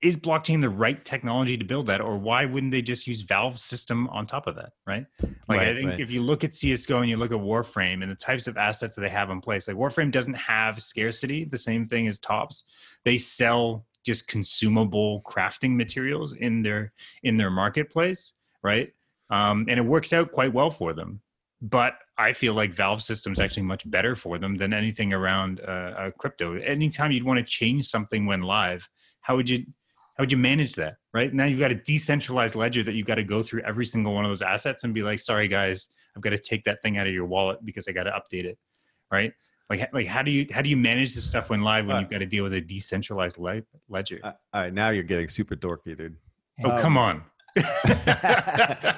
is 0.00 0.16
blockchain 0.16 0.60
the 0.60 0.68
right 0.68 1.04
technology 1.04 1.56
to 1.56 1.64
build 1.64 1.86
that 1.86 2.00
or 2.00 2.16
why 2.16 2.44
wouldn't 2.44 2.70
they 2.70 2.82
just 2.82 3.06
use 3.06 3.22
valve 3.22 3.58
system 3.58 4.08
on 4.08 4.26
top 4.26 4.46
of 4.46 4.54
that 4.54 4.72
right? 4.86 5.06
Like 5.48 5.58
right, 5.58 5.68
i 5.68 5.74
think 5.74 5.90
right. 5.90 6.00
if 6.00 6.10
you 6.10 6.22
look 6.22 6.44
at 6.44 6.52
csgo 6.52 7.00
and 7.00 7.10
you 7.10 7.16
look 7.16 7.32
at 7.32 7.38
warframe 7.38 8.02
and 8.02 8.10
the 8.10 8.16
types 8.16 8.46
of 8.46 8.56
assets 8.56 8.94
that 8.94 9.00
they 9.00 9.08
have 9.08 9.30
in 9.30 9.40
place 9.40 9.66
like 9.66 9.76
warframe 9.76 10.10
doesn't 10.10 10.34
have 10.34 10.82
scarcity. 10.82 11.44
The 11.44 11.58
same 11.58 11.84
thing 11.84 12.08
as 12.08 12.18
Topps 12.18 12.64
they 13.04 13.18
sell 13.18 13.86
just 14.06 14.28
consumable 14.28 15.22
crafting 15.22 15.76
materials 15.76 16.32
in 16.34 16.62
their 16.62 16.92
in 17.22 17.36
their 17.36 17.50
marketplace 17.50 18.34
right? 18.62 18.92
Um, 19.30 19.66
and 19.68 19.78
it 19.78 19.84
works 19.84 20.12
out 20.12 20.32
quite 20.32 20.52
well 20.52 20.70
for 20.70 20.92
them. 20.92 21.20
But 21.60 21.94
I 22.16 22.32
feel 22.32 22.54
like 22.54 22.72
Valve 22.72 23.02
system 23.02 23.32
is 23.32 23.40
actually 23.40 23.64
much 23.64 23.88
better 23.90 24.14
for 24.14 24.38
them 24.38 24.56
than 24.56 24.72
anything 24.72 25.12
around 25.12 25.60
uh, 25.60 25.94
uh, 25.98 26.10
crypto. 26.12 26.54
Anytime 26.54 27.10
you'd 27.10 27.24
want 27.24 27.38
to 27.38 27.44
change 27.44 27.86
something 27.86 28.26
when 28.26 28.42
live, 28.42 28.88
how 29.22 29.36
would 29.36 29.50
you 29.50 29.64
how 30.18 30.22
would 30.22 30.32
you 30.32 30.38
manage 30.38 30.74
that 30.74 30.96
right? 31.14 31.32
Now 31.32 31.46
you've 31.46 31.60
got 31.60 31.70
a 31.70 31.76
decentralized 31.76 32.56
ledger 32.56 32.82
that 32.82 32.92
you've 32.92 33.06
got 33.06 33.14
to 33.14 33.24
go 33.24 33.42
through 33.42 33.62
every 33.62 33.86
single 33.86 34.12
one 34.14 34.24
of 34.24 34.30
those 34.30 34.42
assets 34.42 34.84
and 34.84 34.92
be 34.92 35.02
like 35.02 35.20
sorry 35.20 35.48
guys 35.48 35.88
i've 36.16 36.22
got 36.22 36.30
to 36.30 36.38
take 36.38 36.64
that 36.64 36.82
thing 36.82 36.98
out 36.98 37.06
of 37.06 37.12
your 37.12 37.26
wallet 37.26 37.58
because 37.64 37.86
i 37.88 37.92
got 37.92 38.04
to 38.04 38.10
update 38.10 38.44
it 38.44 38.58
right? 39.10 39.32
Like 39.70 39.92
like 39.92 40.06
how 40.06 40.22
do 40.22 40.30
you 40.30 40.46
how 40.50 40.62
do 40.62 40.70
you 40.70 40.76
manage 40.76 41.14
this 41.14 41.24
stuff 41.24 41.50
when 41.50 41.62
live 41.62 41.86
when 41.86 41.96
uh, 41.96 42.00
you've 42.00 42.10
got 42.10 42.18
to 42.18 42.26
deal 42.26 42.42
with 42.42 42.54
a 42.54 42.60
decentralized 42.60 43.38
le- 43.38 43.62
ledger? 43.88 44.18
Uh, 44.22 44.32
all 44.54 44.62
right 44.62 44.72
now 44.72 44.90
you're 44.90 45.02
getting 45.02 45.28
super 45.28 45.56
dorky 45.56 45.96
dude. 45.96 46.16
Oh 46.64 46.70
um, 46.70 46.80
come 46.80 46.96
on. 46.96 47.22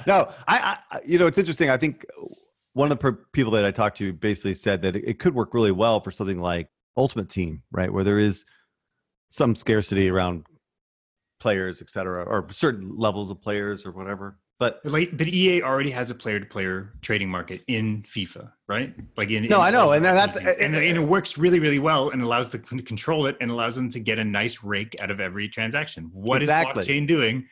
No 0.07 0.33
I, 0.47 0.79
I 0.91 1.01
you 1.05 1.19
know 1.19 1.27
it's 1.27 1.39
interesting. 1.39 1.71
I 1.71 1.77
think 1.77 2.07
one 2.75 2.87
of 2.87 2.91
the 2.91 3.03
per- 3.03 3.25
people 3.33 3.51
that 3.53 3.65
i 3.65 3.71
talked 3.73 3.99
to 3.99 4.13
basically 4.13 4.55
said 4.55 4.81
that 4.83 4.95
it, 4.95 5.05
it 5.05 5.19
could 5.19 5.35
work 5.35 5.55
really 5.55 5.73
well 5.73 6.01
for 6.01 6.13
something 6.13 6.41
like 6.41 6.69
ultimate 6.97 7.29
team 7.29 7.63
right? 7.73 7.93
Where 7.93 8.05
there 8.05 8.19
is 8.19 8.45
some 9.31 9.57
scarcity 9.57 10.09
around 10.09 10.45
players, 11.41 11.83
et 11.83 11.91
cetera, 11.91 12.23
or 12.25 12.47
certain 12.51 12.97
levels 12.97 13.31
of 13.31 13.41
players 13.43 13.85
or 13.85 13.91
whatever. 13.93 14.39
But 14.59 14.83
But 14.85 14.93
like, 14.93 15.17
but 15.17 15.27
EA 15.27 15.63
already 15.63 15.91
has 15.91 16.11
a 16.11 16.15
player-to-player 16.15 16.93
trading 17.01 17.31
market 17.31 17.63
in 17.67 18.03
FIFA, 18.03 18.53
right? 18.69 18.95
Like 19.17 19.31
in 19.31 19.45
No, 19.45 19.57
in 19.57 19.63
I 19.63 19.71
know, 19.71 19.93
and 19.93 20.05
that's- 20.05 20.37
RPGs. 20.37 20.61
and, 20.65 20.77
and 20.77 20.97
it 20.99 21.01
works 21.03 21.39
really, 21.39 21.59
really 21.59 21.79
well, 21.79 22.11
and 22.11 22.23
allows 22.23 22.51
them 22.51 22.63
to 22.65 22.83
control 22.83 23.27
it, 23.27 23.37
and 23.41 23.51
allows 23.51 23.75
them 23.75 23.89
to 23.91 23.99
get 23.99 24.19
a 24.19 24.25
nice 24.25 24.63
rake 24.63 24.95
out 25.01 25.11
of 25.11 25.19
every 25.19 25.49
transaction. 25.49 26.11
What 26.13 26.43
is 26.43 26.49
Exactly. 26.51 26.85
blockchain 26.85 27.09
doing 27.09 27.47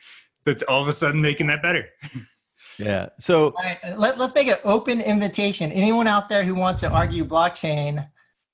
that's 0.45 0.61
all 0.63 0.81
of 0.83 0.87
a 0.87 0.93
sudden 0.93 1.19
making 1.19 1.47
that 1.47 1.63
better? 1.63 1.85
yeah, 2.77 3.09
so 3.19 3.45
All 3.57 3.63
right, 3.63 3.79
let, 3.97 4.19
let's 4.19 4.35
make 4.35 4.47
an 4.47 4.57
open 4.63 5.01
invitation. 5.01 5.71
Anyone 5.71 6.07
out 6.07 6.29
there 6.29 6.43
who 6.43 6.53
wants 6.53 6.79
to 6.81 6.89
argue 6.91 7.25
blockchain, 7.25 8.07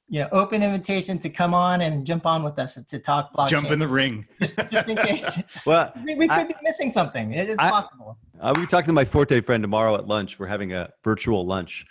you 0.08 0.22
know, 0.22 0.30
open 0.32 0.62
invitation 0.62 1.18
to 1.20 1.30
come 1.30 1.54
on 1.54 1.82
and 1.82 2.06
jump 2.06 2.26
on 2.26 2.44
with 2.44 2.60
us 2.60 2.76
to 2.76 3.00
talk 3.00 3.34
blockchain. 3.34 3.50
Jump 3.50 3.72
in 3.72 3.80
the 3.80 3.88
ring. 3.88 4.26
just, 4.40 4.56
just 4.70 4.88
in 4.88 4.98
case. 4.98 5.28
well, 5.66 5.92
we, 6.04 6.16
we 6.16 6.28
could 6.28 6.38
I- 6.38 6.46
be 6.46 6.56
missing 6.64 6.92
something. 6.92 7.34
It 7.34 7.50
is 7.50 7.58
I- 7.58 7.70
possible. 7.70 8.18
I'll 8.42 8.54
be 8.54 8.68
talking 8.68 8.88
to 8.88 8.94
my 8.94 9.06
Forte 9.06 9.40
friend 9.42 9.64
tomorrow 9.64 9.96
at 9.96 10.08
lunch. 10.08 10.38
We're 10.38 10.48
having 10.48 10.74
a 10.74 10.90
virtual 11.04 11.46
lunch. 11.46 11.86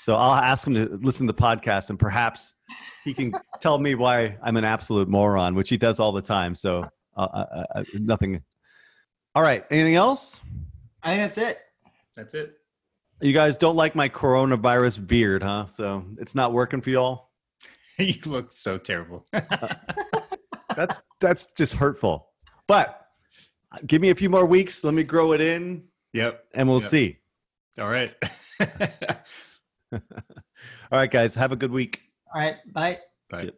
So 0.00 0.14
I'll 0.14 0.34
ask 0.34 0.66
him 0.66 0.74
to 0.74 0.98
listen 1.02 1.26
to 1.26 1.32
the 1.32 1.42
podcast 1.42 1.90
and 1.90 1.98
perhaps 1.98 2.52
he 3.02 3.12
can 3.12 3.32
tell 3.60 3.78
me 3.78 3.94
why 3.96 4.36
I'm 4.42 4.56
an 4.56 4.64
absolute 4.64 5.08
moron, 5.08 5.54
which 5.54 5.68
he 5.68 5.76
does 5.76 5.98
all 5.98 6.12
the 6.12 6.22
time. 6.22 6.54
So 6.54 6.88
uh, 7.16 7.20
uh, 7.20 7.64
uh, 7.74 7.82
nothing. 7.94 8.40
All 9.34 9.42
right. 9.42 9.64
Anything 9.70 9.96
else? 9.96 10.40
I 11.02 11.08
think 11.16 11.22
that's 11.22 11.38
it. 11.38 11.58
That's 12.14 12.34
it. 12.34 12.54
You 13.20 13.32
guys 13.32 13.56
don't 13.56 13.76
like 13.76 13.94
my 13.94 14.08
coronavirus 14.08 15.06
beard, 15.06 15.42
huh? 15.42 15.66
So 15.66 16.04
it's 16.18 16.34
not 16.34 16.52
working 16.52 16.80
for 16.82 16.90
y'all. 16.90 17.25
you 17.98 18.14
look 18.26 18.52
so 18.52 18.78
terrible. 18.78 19.26
That's 20.76 21.00
that's 21.20 21.52
just 21.52 21.72
hurtful. 21.72 22.28
But 22.66 23.06
give 23.86 24.02
me 24.02 24.10
a 24.10 24.14
few 24.14 24.28
more 24.28 24.44
weeks. 24.44 24.84
Let 24.84 24.92
me 24.92 25.04
grow 25.04 25.32
it 25.32 25.40
in, 25.40 25.84
yep. 26.12 26.44
and 26.52 26.68
we'll 26.68 26.80
Yep. 26.82 26.90
see. 26.90 27.18
All 27.78 27.88
right. 27.88 28.14
All 29.92 30.00
right, 30.92 31.10
guys. 31.10 31.34
Have 31.34 31.52
a 31.52 31.56
good 31.56 31.70
week. 31.70 32.02
All 32.34 32.42
right. 32.42 32.56
Bye. 32.74 32.98
Bye. 33.30 33.40
See 33.40 33.46
ya. 33.46 33.52